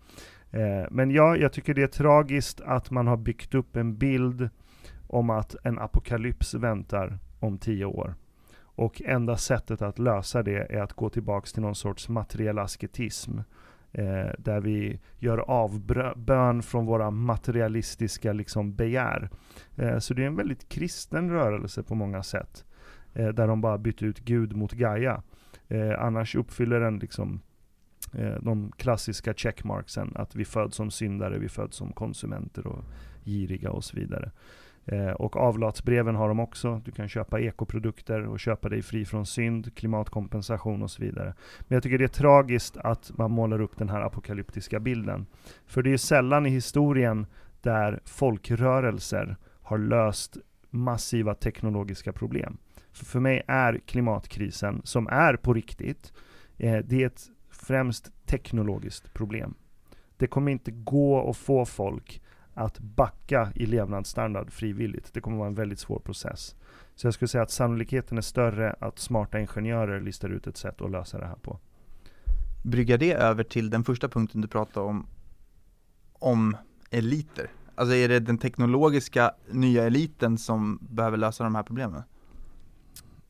Eh, 0.51 0.87
men 0.91 1.11
ja, 1.11 1.37
jag 1.37 1.53
tycker 1.53 1.75
det 1.75 1.83
är 1.83 1.87
tragiskt 1.87 2.61
att 2.61 2.91
man 2.91 3.07
har 3.07 3.17
byggt 3.17 3.55
upp 3.55 3.77
en 3.77 3.97
bild 3.97 4.49
om 5.07 5.31
att 5.31 5.57
en 5.63 5.79
apokalyps 5.79 6.55
väntar 6.55 7.19
om 7.41 7.59
tio 7.59 7.85
år. 7.85 8.15
Och 8.77 9.03
enda 9.05 9.37
sättet 9.37 9.83
att 9.83 9.99
lösa 9.99 10.43
det 10.43 10.75
är 10.75 10.83
att 10.83 10.93
gå 10.93 11.09
tillbaks 11.09 11.53
till 11.53 11.63
någon 11.63 11.75
sorts 11.75 12.09
materiell 12.09 12.59
asketism. 12.59 13.39
Eh, 13.95 14.31
där 14.39 14.61
vi 14.61 15.01
gör 15.19 15.39
avbön 15.39 16.63
från 16.63 16.87
våra 16.87 17.11
materialistiska 17.11 18.33
liksom, 18.33 18.75
begär. 18.75 19.31
Eh, 19.77 19.99
så 19.99 20.15
det 20.15 20.23
är 20.23 20.27
en 20.27 20.37
väldigt 20.37 20.69
kristen 20.69 21.31
rörelse 21.31 21.83
på 21.83 21.95
många 21.95 22.23
sätt. 22.23 22.65
Eh, 23.13 23.29
där 23.29 23.49
de 23.49 23.61
bara 23.61 23.79
bytt 23.79 24.03
ut 24.03 24.21
Gud 24.21 24.57
mot 24.57 24.73
Gaia. 24.73 25.23
Eh, 25.69 25.93
annars 25.99 26.35
uppfyller 26.35 26.81
den 26.81 26.99
liksom 26.99 27.41
eh, 28.13 28.35
de 28.41 28.73
klassiska 28.77 29.35
checkmarksen, 29.35 30.13
att 30.15 30.35
vi 30.35 30.45
föds 30.45 30.77
som 30.77 30.91
syndare, 30.91 31.39
vi 31.39 31.49
föds 31.49 31.77
som 31.77 31.93
konsumenter 31.93 32.67
och 32.67 32.85
giriga 33.25 33.71
och 33.71 33.85
så 33.85 33.97
vidare. 33.97 34.31
Eh, 34.87 35.11
och 35.11 35.37
avlatsbreven 35.37 36.15
har 36.15 36.29
de 36.29 36.41
också. 36.41 36.81
Du 36.85 36.91
kan 36.91 37.09
köpa 37.09 37.41
ekoprodukter 37.41 38.27
och 38.27 38.41
köpa 38.41 38.69
dig 38.69 38.83
fri 38.83 39.05
från 39.05 39.27
synd, 39.27 39.75
klimatkompensation 39.75 40.83
och 40.83 40.91
så 40.91 41.03
vidare. 41.03 41.35
Men 41.61 41.77
jag 41.77 41.83
tycker 41.83 41.99
det 41.99 42.05
är 42.05 42.09
tragiskt 42.09 42.77
att 42.77 43.11
man 43.19 43.31
målar 43.31 43.61
upp 43.61 43.79
den 43.79 43.89
här 43.89 44.01
apokalyptiska 44.01 44.81
bilden. 44.81 45.27
För 45.67 45.83
det 45.83 45.93
är 45.93 45.97
sällan 45.97 46.47
i 46.47 46.51
historien 46.51 47.27
där 47.61 48.01
folkrörelser 48.05 49.37
har 49.63 49.79
löst 49.79 50.37
massiva 50.71 51.35
teknologiska 51.35 52.13
problem. 52.13 52.59
För, 52.93 53.05
för 53.05 53.21
mig 53.21 53.43
är 53.47 53.81
klimatkrisen, 53.87 54.81
som 54.85 55.07
är 55.07 55.37
på 55.37 55.55
riktigt, 55.55 56.13
eh, 56.59 56.79
det 56.79 57.03
är 57.03 57.07
ett 57.07 57.23
främst 57.51 58.13
teknologiskt 58.27 59.15
problem. 59.15 59.55
Det 60.17 60.27
kommer 60.27 60.53
inte 60.53 60.71
gå 60.71 61.31
att 61.31 61.37
få 61.37 61.65
folk 61.65 62.23
att 62.55 62.79
backa 62.79 63.53
i 63.55 63.67
levnadsstandard 63.67 64.53
frivilligt. 64.53 65.15
Det 65.15 65.21
kommer 65.21 65.37
vara 65.37 65.49
en 65.49 65.55
väldigt 65.55 65.79
svår 65.79 65.99
process. 65.99 66.57
Så 66.95 67.07
jag 67.07 67.15
skulle 67.15 67.29
säga 67.29 67.43
att 67.43 67.51
sannolikheten 67.51 68.19
är 68.19 68.23
större 68.23 68.77
att 68.81 68.99
smarta 68.99 69.41
ingenjörer 69.41 70.01
listar 70.01 70.29
ut 70.29 70.47
ett 70.47 70.57
sätt 70.57 70.81
att 70.81 70.91
lösa 70.91 71.19
det 71.19 71.27
här 71.27 71.37
på. 71.37 71.59
Brygga 72.63 72.97
det 72.97 73.13
över 73.13 73.45
till 73.45 73.71
den 73.71 73.85
första 73.85 74.09
punkten 74.09 74.41
du 74.41 74.49
pratade 74.49 74.87
om, 74.87 75.07
om 76.13 76.57
eliter. 76.91 77.51
Alltså 77.75 77.95
är 77.95 78.09
det 78.09 78.21
den 78.21 78.39
teknologiska 78.39 79.35
nya 79.51 79.85
eliten 79.85 80.39
som 80.39 80.79
behöver 80.91 81.17
lösa 81.17 81.45
de 81.45 81.55
här 81.55 81.63
problemen? 81.63 82.03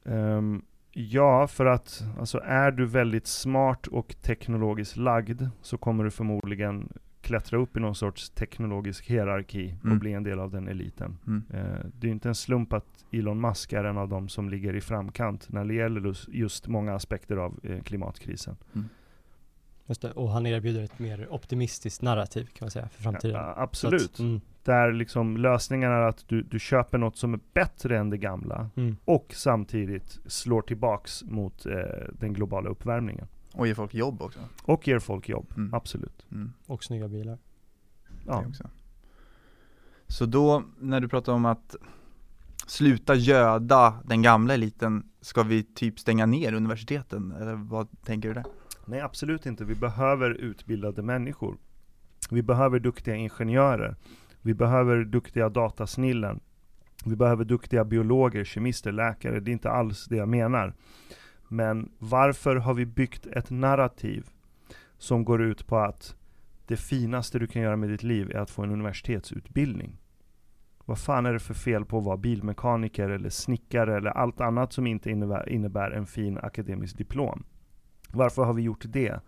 Um, 0.02 0.64
ja, 0.92 1.46
för 1.46 1.66
att 1.66 2.02
alltså 2.18 2.38
är 2.38 2.70
du 2.70 2.86
väldigt 2.86 3.26
smart 3.26 3.86
och 3.86 4.16
teknologiskt 4.22 4.96
lagd 4.96 5.42
så 5.62 5.78
kommer 5.78 6.04
du 6.04 6.10
förmodligen 6.10 6.92
klättra 7.24 7.58
upp 7.58 7.76
i 7.76 7.80
någon 7.80 7.94
sorts 7.94 8.30
teknologisk 8.30 9.06
hierarki 9.06 9.74
och 9.80 9.84
Mm. 9.86 9.98
bli 9.98 10.12
en 10.12 10.22
del 10.22 10.40
av 10.40 10.50
den 10.50 10.68
eliten. 10.68 11.18
Mm. 11.26 11.42
Eh, 11.50 11.86
det 11.94 12.06
är 12.06 12.08
ju 12.08 12.12
inte 12.12 12.28
en 12.28 12.34
slump 12.34 12.72
att 12.72 13.04
Elon 13.12 13.40
Musk 13.40 13.72
är 13.72 13.84
en 13.84 13.98
av 13.98 14.08
de 14.08 14.28
som 14.28 14.48
ligger 14.50 14.76
i 14.76 14.80
framkant 14.80 15.48
när 15.52 15.64
det 15.64 15.74
gäller 15.74 16.14
just- 16.28 16.66
många 16.68 16.94
aspekter 16.94 17.36
av 17.36 17.60
eh, 17.62 17.82
klimatkrisen. 17.82 18.56
Just 19.86 20.02
det, 20.02 20.12
och 20.12 20.30
han 20.30 20.46
erbjuder 20.46 20.82
ett 20.82 20.98
mer 20.98 21.26
optimistiskt 21.32 22.02
narrativ 22.02 22.44
kan 22.46 22.64
man 22.66 22.70
säga 22.70 22.88
för 22.88 23.02
framtiden. 23.02 23.36
Ja, 23.36 23.54
absolut. 23.56 24.12
Att, 24.12 24.18
mm, 24.18 24.40
Där 24.62 24.92
liksom 24.92 25.36
lösningen 25.36 25.90
är 25.90 26.00
att 26.00 26.28
du, 26.28 26.42
du 26.42 26.58
köper 26.58 26.98
något 26.98 27.16
som 27.16 27.34
är 27.34 27.40
bättre 27.54 27.98
än 27.98 28.10
det 28.10 28.18
gamla 28.18 28.70
mm. 28.76 28.96
och 29.04 29.26
samtidigt 29.34 30.18
slår 30.26 30.62
tillbaks 30.62 31.24
mot 31.24 31.66
eh, 31.66 31.72
den 32.12 32.32
globala 32.32 32.68
uppvärmningen. 32.70 33.26
Och 33.54 33.66
ge 33.66 33.74
folk 33.74 33.94
jobb 33.94 34.22
också. 34.22 34.40
Och 34.64 34.88
ger 34.88 34.98
folk 34.98 35.28
jobb, 35.28 35.46
Mm. 35.56 35.74
absolut. 35.74 36.26
Mm. 36.32 36.52
Och 36.66 36.84
snygga 36.84 37.08
bilar. 37.08 37.38
Ja. 38.26 38.40
Det 38.40 38.48
också. 38.48 38.70
Så 40.06 40.26
då, 40.26 40.62
när 40.78 41.00
du 41.00 41.08
pratar 41.08 41.32
om 41.32 41.44
att 41.44 41.76
sluta 42.66 43.14
göda 43.14 43.94
den 44.04 44.22
gamla 44.22 44.54
eliten, 44.54 45.04
ska 45.20 45.42
vi 45.42 45.62
typ 45.62 45.98
stänga 45.98 46.26
ner 46.26 46.52
universiteten? 46.54 47.32
Eller 47.32 47.54
vad 47.54 47.88
tänker 48.02 48.28
du 48.28 48.34
där? 48.34 48.44
Nej, 48.86 49.00
absolut 49.00 49.46
inte. 49.46 49.64
Vi 49.64 49.74
behöver 49.74 50.30
utbildade 50.30 51.02
människor. 51.02 51.56
Vi 52.30 52.42
behöver 52.42 52.78
duktiga 52.78 53.14
ingenjörer. 53.14 53.96
Vi 54.42 54.54
behöver 54.54 55.04
duktiga 55.04 55.48
datasnillen. 55.48 56.40
Vi 57.04 57.16
behöver 57.16 57.44
duktiga 57.44 57.84
biologer, 57.84 58.44
kemister, 58.44 58.92
läkare. 58.92 59.40
Det 59.40 59.50
är 59.50 59.52
inte 59.52 59.70
alls 59.70 60.04
det 60.06 60.16
jag 60.16 60.28
menar. 60.28 60.74
Men 61.54 61.90
varför 61.98 62.56
har 62.56 62.74
vi 62.74 62.86
byggt 62.86 63.26
ett 63.26 63.50
narrativ 63.50 64.26
som 64.98 65.24
går 65.24 65.42
ut 65.42 65.66
på 65.66 65.78
att 65.78 66.16
det 66.66 66.76
finaste 66.76 67.38
du 67.38 67.46
kan 67.46 67.62
göra 67.62 67.76
med 67.76 67.88
ditt 67.88 68.02
liv 68.02 68.30
är 68.30 68.38
att 68.38 68.50
få 68.50 68.62
en 68.62 68.70
universitetsutbildning? 68.70 69.98
Vad 70.84 70.98
fan 70.98 71.26
är 71.26 71.32
det 71.32 71.38
för 71.38 71.54
fel 71.54 71.84
på 71.84 71.98
att 71.98 72.04
vara 72.04 72.16
bilmekaniker 72.16 73.08
eller 73.08 73.28
snickare 73.28 73.96
eller 73.96 74.10
allt 74.10 74.40
annat 74.40 74.72
som 74.72 74.86
inte 74.86 75.10
innebär, 75.10 75.48
innebär 75.48 75.90
en 75.90 76.06
fin 76.06 76.38
akademisk 76.38 76.98
diplom? 76.98 77.44
Varför 78.12 78.44
har 78.44 78.54
vi 78.54 78.62
gjort 78.62 78.84
det? 78.88 79.20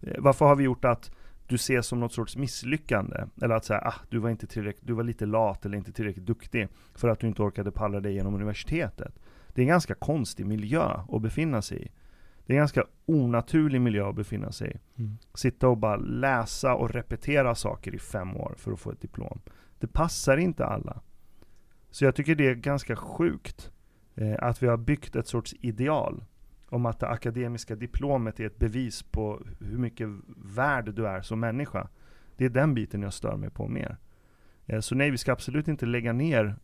Eh, 0.00 0.14
varför 0.18 0.46
har 0.46 0.56
vi 0.56 0.64
gjort 0.64 0.84
att 0.84 1.10
du 1.46 1.54
ses 1.54 1.86
som 1.86 2.00
något 2.00 2.12
sorts 2.12 2.36
misslyckande? 2.36 3.24
Eller 3.42 3.54
att 3.54 3.64
säga, 3.64 3.80
ah, 3.80 4.00
du 4.08 4.18
var 4.18 4.30
inte 4.30 4.46
tillräckligt, 4.46 4.86
du 4.86 4.92
var 4.92 5.04
lite 5.04 5.26
lat 5.26 5.66
eller 5.66 5.78
inte 5.78 5.92
tillräckligt 5.92 6.26
duktig 6.26 6.68
för 6.94 7.08
att 7.08 7.20
du 7.20 7.26
inte 7.26 7.42
orkade 7.42 7.70
palla 7.70 8.00
dig 8.00 8.14
genom 8.14 8.34
universitetet. 8.34 9.18
Det 9.54 9.60
är 9.60 9.64
en 9.64 9.68
ganska 9.68 9.94
konstig 9.94 10.46
miljö 10.46 11.00
att 11.08 11.22
befinna 11.22 11.62
sig 11.62 11.82
i. 11.82 11.90
Det 12.46 12.52
är 12.52 12.54
en 12.54 12.60
ganska 12.60 12.84
onaturlig 13.06 13.80
miljö 13.80 14.08
att 14.08 14.16
befinna 14.16 14.52
sig 14.52 14.70
i. 14.70 15.00
Mm. 15.00 15.18
Sitta 15.34 15.68
och 15.68 15.76
bara 15.76 15.96
läsa 15.96 16.74
och 16.74 16.90
repetera 16.90 17.54
saker 17.54 17.94
i 17.94 17.98
fem 17.98 18.36
år 18.36 18.54
för 18.56 18.72
att 18.72 18.80
få 18.80 18.90
ett 18.90 19.00
diplom. 19.00 19.40
Det 19.78 19.86
passar 19.86 20.36
inte 20.36 20.66
alla. 20.66 21.00
Så 21.90 22.04
jag 22.04 22.14
tycker 22.14 22.34
det 22.34 22.48
är 22.48 22.54
ganska 22.54 22.96
sjukt 22.96 23.72
eh, 24.14 24.36
att 24.38 24.62
vi 24.62 24.66
har 24.66 24.76
byggt 24.76 25.16
ett 25.16 25.26
sorts 25.26 25.54
ideal 25.60 26.24
om 26.68 26.86
att 26.86 27.00
det 27.00 27.08
akademiska 27.08 27.76
diplomet 27.76 28.40
är 28.40 28.46
ett 28.46 28.58
bevis 28.58 29.02
på 29.02 29.42
hur 29.60 29.78
mycket 29.78 30.08
värd 30.36 30.94
du 30.94 31.06
är 31.06 31.22
som 31.22 31.40
människa. 31.40 31.88
Det 32.36 32.44
är 32.44 32.48
den 32.48 32.74
biten 32.74 33.02
jag 33.02 33.12
stör 33.12 33.36
mig 33.36 33.50
på 33.50 33.68
mer. 33.68 33.96
Eh, 34.66 34.80
så 34.80 34.94
nej, 34.94 35.10
vi 35.10 35.18
ska 35.18 35.32
absolut 35.32 35.68
inte 35.68 35.86
lägga 35.86 36.12
ner 36.12 36.56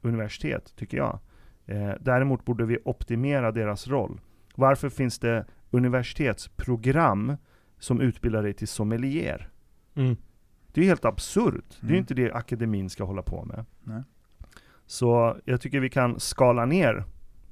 universitet, 0.00 0.76
tycker 0.76 0.96
jag. 0.96 1.18
Eh, 1.66 1.92
däremot 2.00 2.44
borde 2.44 2.64
vi 2.66 2.78
optimera 2.84 3.52
deras 3.52 3.88
roll. 3.88 4.20
Varför 4.54 4.88
finns 4.88 5.18
det 5.18 5.46
universitetsprogram 5.70 7.36
som 7.78 8.00
utbildar 8.00 8.42
dig 8.42 8.52
till 8.52 8.68
sommelier? 8.68 9.48
Mm. 9.94 10.16
Det 10.72 10.80
är 10.80 10.84
helt 10.84 11.04
absurt. 11.04 11.64
Det 11.80 11.86
är 11.86 11.90
ju 11.90 11.94
Mm. 11.94 11.98
inte 11.98 12.14
det 12.14 12.32
akademin 12.32 12.90
ska 12.90 13.04
hålla 13.04 13.22
på 13.22 13.44
med. 13.44 13.64
Nej. 13.82 14.02
Så 14.86 15.36
jag 15.44 15.60
tycker 15.60 15.80
vi 15.80 15.88
kan 15.90 16.20
skala 16.20 16.64
ner 16.66 17.04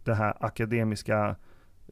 det 0.05 0.15
här 0.15 0.35
akademiska 0.41 1.37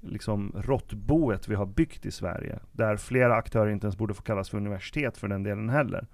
liksom 0.03 0.53
råttboet 0.57 1.49
vi 1.49 1.55
har 1.55 1.67
byggt 1.67 2.07
i 2.07 2.11
Sverige. 2.11 2.59
Där 2.73 2.97
flera 2.97 3.35
aktörer 3.37 3.71
inte 3.71 3.87
ens 3.87 3.97
borde 3.97 4.15
få 4.15 4.23
kallas 4.23 4.51
för 4.51 4.57
universitet 4.59 5.17
för 5.17 5.29
den 5.29 5.43
delen 5.43 5.69
heller. 5.69 6.07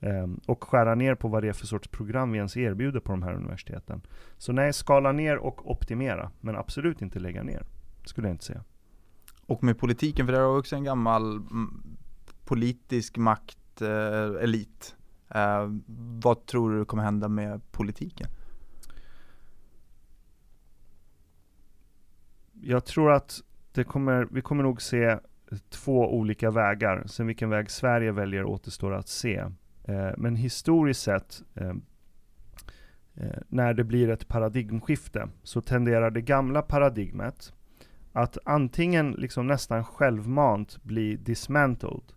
Ehm, 0.00 0.40
och 0.46 0.64
skära 0.64 0.94
ner 0.94 1.14
på 1.14 1.28
vad 1.28 1.42
det 1.42 1.48
är 1.48 1.52
för 1.52 1.66
sorts 1.66 1.88
program 1.88 2.32
vi 2.32 2.38
ens 2.38 2.56
erbjuder 2.56 3.00
på 3.00 3.12
de 3.12 3.22
här 3.22 3.34
universiteten. 3.34 4.02
Så 4.38 4.52
nej, 4.52 4.72
skala 4.72 5.12
ner 5.12 5.36
och 5.36 5.70
optimera. 5.70 6.30
Men 6.40 6.56
absolut 6.56 7.02
inte 7.02 7.18
lägga 7.18 7.42
ner. 7.42 7.62
Skulle 8.04 8.28
jag 8.28 8.34
inte 8.34 8.44
säga. 8.44 8.64
Och 9.46 9.64
med 9.64 9.78
politiken, 9.78 10.26
för 10.26 10.32
det 10.32 10.38
är 10.38 10.58
också 10.58 10.76
en 10.76 10.84
gammal 10.84 11.36
mm, 11.36 11.82
politisk 12.44 13.16
makt, 13.16 13.82
eh, 13.82 14.42
elit. 14.42 14.96
Eh, 15.28 15.70
vad 16.20 16.46
tror 16.46 16.78
du 16.78 16.84
kommer 16.84 17.02
hända 17.02 17.28
med 17.28 17.72
politiken? 17.72 18.28
Jag 22.52 22.84
tror 22.84 23.12
att 23.12 23.42
det 23.72 23.84
kommer, 23.84 24.28
vi 24.30 24.42
kommer 24.42 24.62
nog 24.62 24.82
se 24.82 25.18
två 25.70 26.14
olika 26.16 26.50
vägar. 26.50 27.04
Sen 27.06 27.26
vilken 27.26 27.50
väg 27.50 27.70
Sverige 27.70 28.12
väljer 28.12 28.44
återstår 28.44 28.94
att 28.94 29.08
se. 29.08 29.44
Eh, 29.86 30.10
men 30.16 30.36
historiskt 30.36 31.02
sett, 31.02 31.42
eh, 31.54 31.74
eh, 33.14 33.38
när 33.48 33.74
det 33.74 33.84
blir 33.84 34.10
ett 34.10 34.28
paradigmskifte, 34.28 35.28
så 35.42 35.60
tenderar 35.60 36.10
det 36.10 36.20
gamla 36.20 36.62
paradigmet 36.62 37.52
att 38.12 38.38
antingen 38.44 39.12
liksom 39.12 39.46
nästan 39.46 39.84
självmant 39.84 40.82
bli 40.82 41.16
dismantled. 41.16 42.12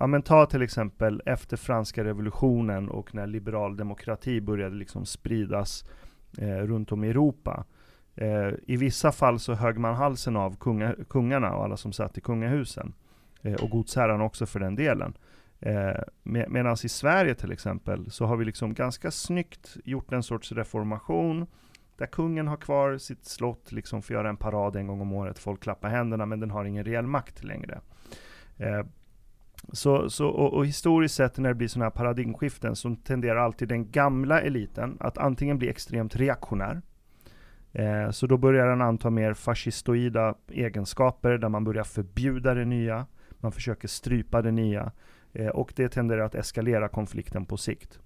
Ja, 0.00 0.06
men 0.06 0.22
ta 0.22 0.46
till 0.46 0.62
exempel 0.62 1.22
efter 1.26 1.56
franska 1.56 2.04
revolutionen 2.04 2.88
och 2.88 3.14
när 3.14 3.26
liberal 3.26 3.76
demokrati 3.76 4.40
började 4.40 4.76
liksom 4.76 5.06
spridas 5.06 5.84
runt 6.38 6.92
om 6.92 7.04
i 7.04 7.08
Europa. 7.08 7.64
I 8.66 8.76
vissa 8.76 9.12
fall 9.12 9.38
så 9.38 9.54
högg 9.54 9.78
man 9.78 9.94
halsen 9.94 10.36
av 10.36 10.56
kunga, 10.56 10.94
kungarna 11.08 11.54
och 11.54 11.64
alla 11.64 11.76
som 11.76 11.92
satt 11.92 12.18
i 12.18 12.20
kungahusen. 12.20 12.92
Och 13.62 13.70
godsherrarna 13.70 14.24
också 14.24 14.46
för 14.46 14.60
den 14.60 14.74
delen. 14.74 15.14
Eh, 15.60 16.02
med, 16.22 16.50
Medan 16.50 16.76
i 16.84 16.88
Sverige 16.88 17.34
till 17.34 17.52
exempel, 17.52 18.10
så 18.10 18.26
har 18.26 18.36
vi 18.36 18.44
liksom 18.44 18.74
ganska 18.74 19.10
snyggt 19.10 19.76
gjort 19.84 20.12
en 20.12 20.22
sorts 20.22 20.52
reformation, 20.52 21.46
där 21.96 22.06
kungen 22.06 22.48
har 22.48 22.56
kvar 22.56 22.98
sitt 22.98 23.24
slott, 23.24 23.72
liksom 23.72 24.02
får 24.02 24.14
göra 24.14 24.28
en 24.28 24.36
parad 24.36 24.76
en 24.76 24.86
gång 24.86 25.00
om 25.00 25.12
året, 25.12 25.38
folk 25.38 25.62
klappar 25.62 25.88
händerna, 25.88 26.26
men 26.26 26.40
den 26.40 26.50
har 26.50 26.64
ingen 26.64 26.84
reell 26.84 27.06
makt 27.06 27.44
längre. 27.44 27.80
Eh, 28.56 28.84
så, 29.72 30.10
så, 30.10 30.28
och, 30.28 30.54
och, 30.54 30.66
historiskt 30.66 31.14
sett 31.14 31.38
när 31.38 31.48
det 31.48 31.54
blir 31.54 31.68
sådana 31.68 31.84
här 31.84 31.90
paradigmskiften 31.90 32.76
så 32.76 32.96
tenderar 33.04 33.36
alltid 33.36 33.68
den 33.68 33.90
gamla 33.90 34.40
eliten 34.40 34.96
att 35.00 35.18
antingen 35.18 35.58
bli 35.58 35.68
extremt 35.68 36.16
reaktionär, 36.16 36.82
eh, 37.72 38.10
så 38.10 38.26
då 38.26 38.36
börjar 38.36 38.66
den 38.66 38.82
anta 38.82 39.10
mer 39.10 39.34
fascistoida 39.34 40.34
egenskaper 40.48 41.38
där 41.38 41.48
man 41.48 41.64
börjar 41.64 41.84
förbjuda 41.84 42.54
det 42.54 42.64
nya, 42.64 43.06
man 43.38 43.52
försöker 43.52 43.88
strypa 43.88 44.42
det 44.42 44.50
nya, 44.50 44.92
Eh, 45.32 45.48
och 45.48 45.72
det 45.76 45.88
tenderar 45.88 46.22
att 46.22 46.34
eskalera 46.34 46.88
konflikten 46.88 47.46
på 47.46 47.56
sikt. 47.56 47.98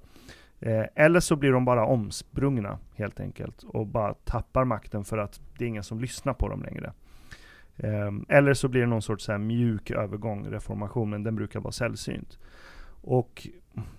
Eh, 0.61 0.85
eller 0.95 1.20
så 1.20 1.37
blir 1.37 1.53
de 1.53 1.64
bara 1.64 1.87
omsprungna 1.87 2.79
helt 2.95 3.20
enkelt 3.20 3.62
och 3.62 3.87
bara 3.87 4.14
tappar 4.14 4.64
makten 4.64 5.05
för 5.05 5.18
att 5.18 5.41
det 5.59 5.64
är 5.64 5.68
ingen 5.68 5.85
som 5.85 6.01
lyssnar 6.01 6.35
på 6.35 6.49
dem 6.49 6.62
längre. 6.62 6.93
Eh, 7.77 8.12
eller 8.29 8.55
så 8.55 8.68
blir 8.68 8.81
det 8.81 8.87
någon 8.87 9.03
sorts 9.03 9.25
så 9.25 9.39
mjuk 9.39 9.91
övergång, 9.91 10.47
reformation, 10.47 11.11
men 11.11 11.22
den 11.22 11.37
brukar 11.37 11.61
vara 11.61 11.72
sällsynt. 11.72 12.39
Och 13.03 13.49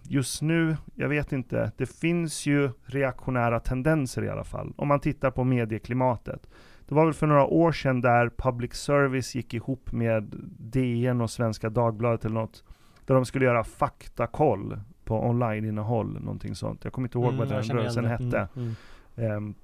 just 0.04 0.42
nu, 0.42 0.78
jag 0.96 1.10
vet 1.10 1.32
inte, 1.32 1.72
det 1.78 1.86
finns 1.86 2.46
ju 2.46 2.70
reaktionära 2.84 3.60
tendenser 3.60 4.24
i 4.24 4.30
alla 4.30 4.44
fall. 4.44 4.74
Om 4.76 4.88
man 4.88 5.00
tittar 5.00 5.32
på 5.32 5.44
medieklimatet. 5.44 6.50
Det 6.88 6.96
var 6.96 7.06
väl 7.06 7.14
för 7.14 7.28
några 7.28 7.46
år 7.46 7.72
sedan 7.72 8.02
där 8.02 8.30
public 8.38 8.74
service 8.74 9.36
gick 9.36 9.54
ihop 9.54 9.92
med 9.92 10.36
DN 10.60 11.22
och 11.22 11.30
Svenska 11.30 11.70
Dagbladet 11.70 12.26
eller 12.26 12.36
något. 12.36 12.64
Där 13.06 13.16
de 13.16 13.26
skulle 13.26 13.46
göra 13.46 13.64
faktakoll 13.64 14.80
på 15.04 15.30
online-innehåll, 15.30 16.20
någonting 16.20 16.56
sånt. 16.56 16.84
Jag 16.84 16.94
kommer 16.94 17.08
inte 17.08 17.18
ihåg 17.18 17.34
mm, 17.34 17.38
vad 17.38 17.50
den 17.50 17.64
rörelsen 17.64 18.06
hette. 18.06 18.48
Mm, 18.56 18.76
mm. 19.16 19.36
Um, 19.36 19.56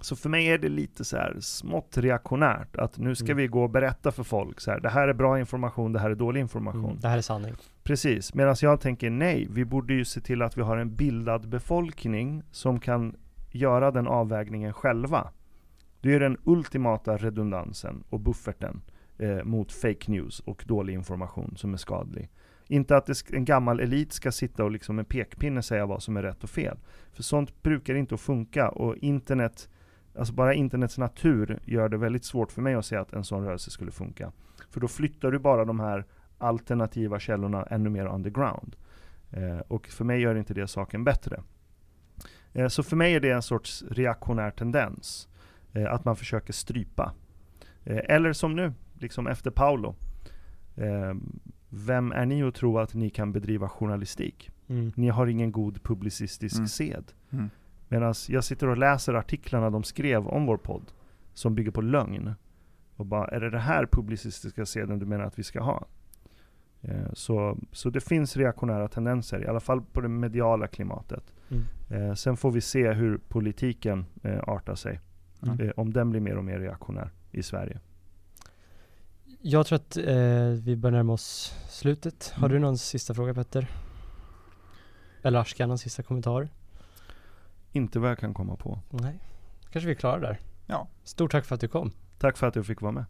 så 0.00 0.16
för 0.16 0.28
mig 0.28 0.46
är 0.46 0.58
det 0.58 0.68
lite 0.68 1.04
så 1.04 1.16
här 1.16 1.36
smått 1.40 1.98
reaktionärt, 1.98 2.76
att 2.76 2.98
nu 2.98 3.14
ska 3.14 3.26
mm. 3.26 3.36
vi 3.36 3.46
gå 3.46 3.62
och 3.62 3.70
berätta 3.70 4.12
för 4.12 4.22
folk 4.22 4.60
så 4.60 4.70
här, 4.70 4.80
det 4.80 4.88
här 4.88 5.08
är 5.08 5.12
bra 5.12 5.38
information, 5.38 5.92
det 5.92 5.98
här 5.98 6.10
är 6.10 6.14
dålig 6.14 6.40
information. 6.40 6.84
Mm, 6.84 7.00
det 7.00 7.08
här 7.08 7.18
är 7.18 7.22
sanning. 7.22 7.54
Precis, 7.82 8.34
medan 8.34 8.56
jag 8.62 8.80
tänker 8.80 9.10
nej, 9.10 9.46
vi 9.50 9.64
borde 9.64 9.94
ju 9.94 10.04
se 10.04 10.20
till 10.20 10.42
att 10.42 10.58
vi 10.58 10.62
har 10.62 10.76
en 10.76 10.96
bildad 10.96 11.48
befolkning 11.48 12.42
som 12.50 12.80
kan 12.80 13.16
göra 13.50 13.90
den 13.90 14.06
avvägningen 14.06 14.72
själva. 14.72 15.30
Det 16.00 16.14
är 16.14 16.20
den 16.20 16.36
ultimata 16.44 17.16
redundansen 17.16 18.04
och 18.08 18.20
bufferten 18.20 18.82
eh, 19.18 19.44
mot 19.44 19.72
fake 19.72 20.10
news 20.10 20.40
och 20.40 20.64
dålig 20.66 20.94
information 20.94 21.54
som 21.56 21.72
är 21.72 21.78
skadlig. 21.78 22.30
Inte 22.72 22.96
att 22.96 23.30
en 23.30 23.44
gammal 23.44 23.80
elit 23.80 24.12
ska 24.12 24.32
sitta 24.32 24.64
och 24.64 24.70
liksom 24.70 24.96
med 24.96 25.08
pekpinne 25.08 25.62
säga 25.62 25.86
vad 25.86 26.02
som 26.02 26.16
är 26.16 26.22
rätt 26.22 26.44
och 26.44 26.50
fel. 26.50 26.78
För 27.12 27.22
sånt 27.22 27.62
brukar 27.62 27.94
inte 27.94 28.14
att 28.14 28.20
funka 28.20 28.68
och 28.68 28.96
internet 28.96 29.68
Alltså 30.18 30.34
bara 30.34 30.54
internets 30.54 30.98
natur 30.98 31.60
gör 31.64 31.88
det 31.88 31.96
väldigt 31.96 32.24
svårt 32.24 32.52
för 32.52 32.62
mig 32.62 32.74
att 32.74 32.86
säga 32.86 33.00
att 33.00 33.12
en 33.12 33.24
sån 33.24 33.44
rörelse 33.44 33.70
skulle 33.70 33.90
funka. 33.90 34.32
För 34.70 34.80
då 34.80 34.88
flyttar 34.88 35.30
du 35.30 35.38
bara 35.38 35.64
de 35.64 35.80
här 35.80 36.04
alternativa 36.38 37.20
källorna 37.20 37.62
ännu 37.62 37.90
mer 37.90 38.06
underground. 38.06 38.76
Eh, 39.30 39.58
och 39.58 39.86
för 39.88 40.04
mig 40.04 40.20
gör 40.20 40.34
inte 40.34 40.54
det 40.54 40.68
saken 40.68 41.04
bättre. 41.04 41.42
Eh, 42.52 42.68
så 42.68 42.82
för 42.82 42.96
mig 42.96 43.14
är 43.14 43.20
det 43.20 43.30
en 43.30 43.42
sorts 43.42 43.84
reaktionär 43.90 44.50
tendens. 44.50 45.28
Eh, 45.72 45.92
att 45.92 46.04
man 46.04 46.16
försöker 46.16 46.52
strypa. 46.52 47.12
Eh, 47.84 48.00
eller 48.08 48.32
som 48.32 48.56
nu, 48.56 48.72
liksom 48.98 49.26
efter 49.26 49.50
Paolo. 49.50 49.94
Eh, 50.76 51.14
vem 51.74 52.12
är 52.12 52.26
ni 52.26 52.42
att 52.42 52.54
tro 52.54 52.78
att 52.78 52.94
ni 52.94 53.10
kan 53.10 53.32
bedriva 53.32 53.68
journalistik? 53.68 54.50
Mm. 54.68 54.92
Ni 54.94 55.08
har 55.08 55.26
ingen 55.26 55.52
god 55.52 55.82
publicistisk 55.82 56.56
mm. 56.56 56.68
sed. 56.68 57.12
Mm. 57.30 57.50
Medan 57.88 58.14
jag 58.28 58.44
sitter 58.44 58.68
och 58.68 58.76
läser 58.76 59.14
artiklarna 59.14 59.70
de 59.70 59.82
skrev 59.82 60.26
om 60.26 60.46
vår 60.46 60.56
podd, 60.56 60.92
som 61.34 61.54
bygger 61.54 61.70
på 61.70 61.80
lögn. 61.80 62.34
Och 62.96 63.06
bara, 63.06 63.28
är 63.28 63.40
det 63.40 63.50
det 63.50 63.58
här 63.58 63.86
publicistiska 63.92 64.66
seden 64.66 64.98
du 64.98 65.06
menar 65.06 65.24
att 65.24 65.38
vi 65.38 65.42
ska 65.42 65.60
ha? 65.60 65.86
Eh, 66.80 67.12
så, 67.12 67.58
så 67.72 67.90
det 67.90 68.00
finns 68.00 68.36
reaktionära 68.36 68.88
tendenser, 68.88 69.44
i 69.44 69.46
alla 69.46 69.60
fall 69.60 69.82
på 69.82 70.00
det 70.00 70.08
mediala 70.08 70.66
klimatet. 70.66 71.34
Mm. 71.50 71.64
Eh, 71.90 72.14
sen 72.14 72.36
får 72.36 72.50
vi 72.50 72.60
se 72.60 72.92
hur 72.92 73.18
politiken 73.18 74.04
eh, 74.22 74.40
artar 74.46 74.74
sig. 74.74 75.00
Mm. 75.42 75.60
Eh, 75.60 75.70
om 75.76 75.92
den 75.92 76.10
blir 76.10 76.20
mer 76.20 76.36
och 76.36 76.44
mer 76.44 76.58
reaktionär 76.58 77.10
i 77.30 77.42
Sverige. 77.42 77.80
Jag 79.44 79.66
tror 79.66 79.76
att 79.76 79.96
eh, 79.96 80.46
vi 80.64 80.76
börjar 80.76 80.96
närma 80.96 81.12
oss 81.12 81.54
slutet. 81.68 82.32
Har 82.34 82.48
mm. 82.48 82.52
du 82.52 82.58
någon 82.58 82.78
sista 82.78 83.14
fråga 83.14 83.34
Petter? 83.34 83.70
Eller 85.22 85.38
Ashkan, 85.38 85.68
någon 85.68 85.78
sista 85.78 86.02
kommentar? 86.02 86.48
Inte 87.72 87.98
vad 87.98 88.10
jag 88.10 88.18
kan 88.18 88.34
komma 88.34 88.56
på. 88.56 88.78
Nej, 88.90 89.20
kanske 89.70 89.86
vi 89.86 89.92
är 89.92 89.98
klara 89.98 90.20
där. 90.20 90.38
Ja. 90.66 90.88
Stort 91.04 91.30
tack 91.30 91.44
för 91.44 91.54
att 91.54 91.60
du 91.60 91.68
kom. 91.68 91.92
Tack 92.18 92.36
för 92.36 92.46
att 92.46 92.56
jag 92.56 92.66
fick 92.66 92.80
vara 92.80 92.92
med. 92.92 93.04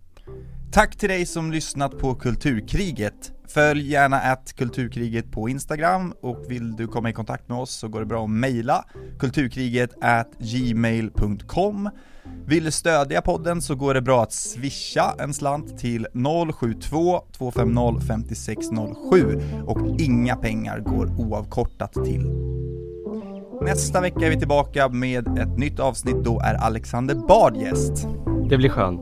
Tack 0.72 0.96
till 0.96 1.08
dig 1.08 1.26
som 1.26 1.52
lyssnat 1.52 1.98
på 1.98 2.14
Kulturkriget. 2.14 3.32
Följ 3.48 3.90
gärna 3.90 4.20
att 4.20 4.52
Kulturkriget 4.56 5.30
på 5.30 5.48
Instagram 5.48 6.14
och 6.20 6.44
vill 6.48 6.76
du 6.76 6.86
komma 6.86 7.10
i 7.10 7.12
kontakt 7.12 7.48
med 7.48 7.58
oss 7.58 7.70
så 7.70 7.88
går 7.88 8.00
det 8.00 8.06
bra 8.06 8.24
att 8.24 8.30
mejla 8.30 8.84
kulturkriget 9.18 9.90
gmail.com 10.38 11.90
Vill 12.46 12.64
du 12.64 12.70
stödja 12.70 13.22
podden 13.22 13.62
så 13.62 13.74
går 13.74 13.94
det 13.94 14.02
bra 14.02 14.22
att 14.22 14.32
swisha 14.32 15.14
en 15.18 15.34
slant 15.34 15.78
till 15.78 16.06
072 16.54 17.20
250 17.32 18.34
5607 18.34 19.40
och 19.66 20.00
inga 20.00 20.36
pengar 20.36 20.80
går 20.80 21.20
oavkortat 21.20 21.92
till 21.92 22.26
Nästa 23.62 24.00
vecka 24.00 24.26
är 24.26 24.30
vi 24.30 24.38
tillbaka 24.38 24.88
med 24.88 25.38
ett 25.38 25.58
nytt 25.58 25.80
avsnitt, 25.80 26.24
då 26.24 26.40
är 26.40 26.54
Alexander 26.54 27.14
Bard 27.14 27.56
gäst. 27.56 28.06
Det 28.48 28.56
blir 28.56 28.70
skönt. 28.70 29.00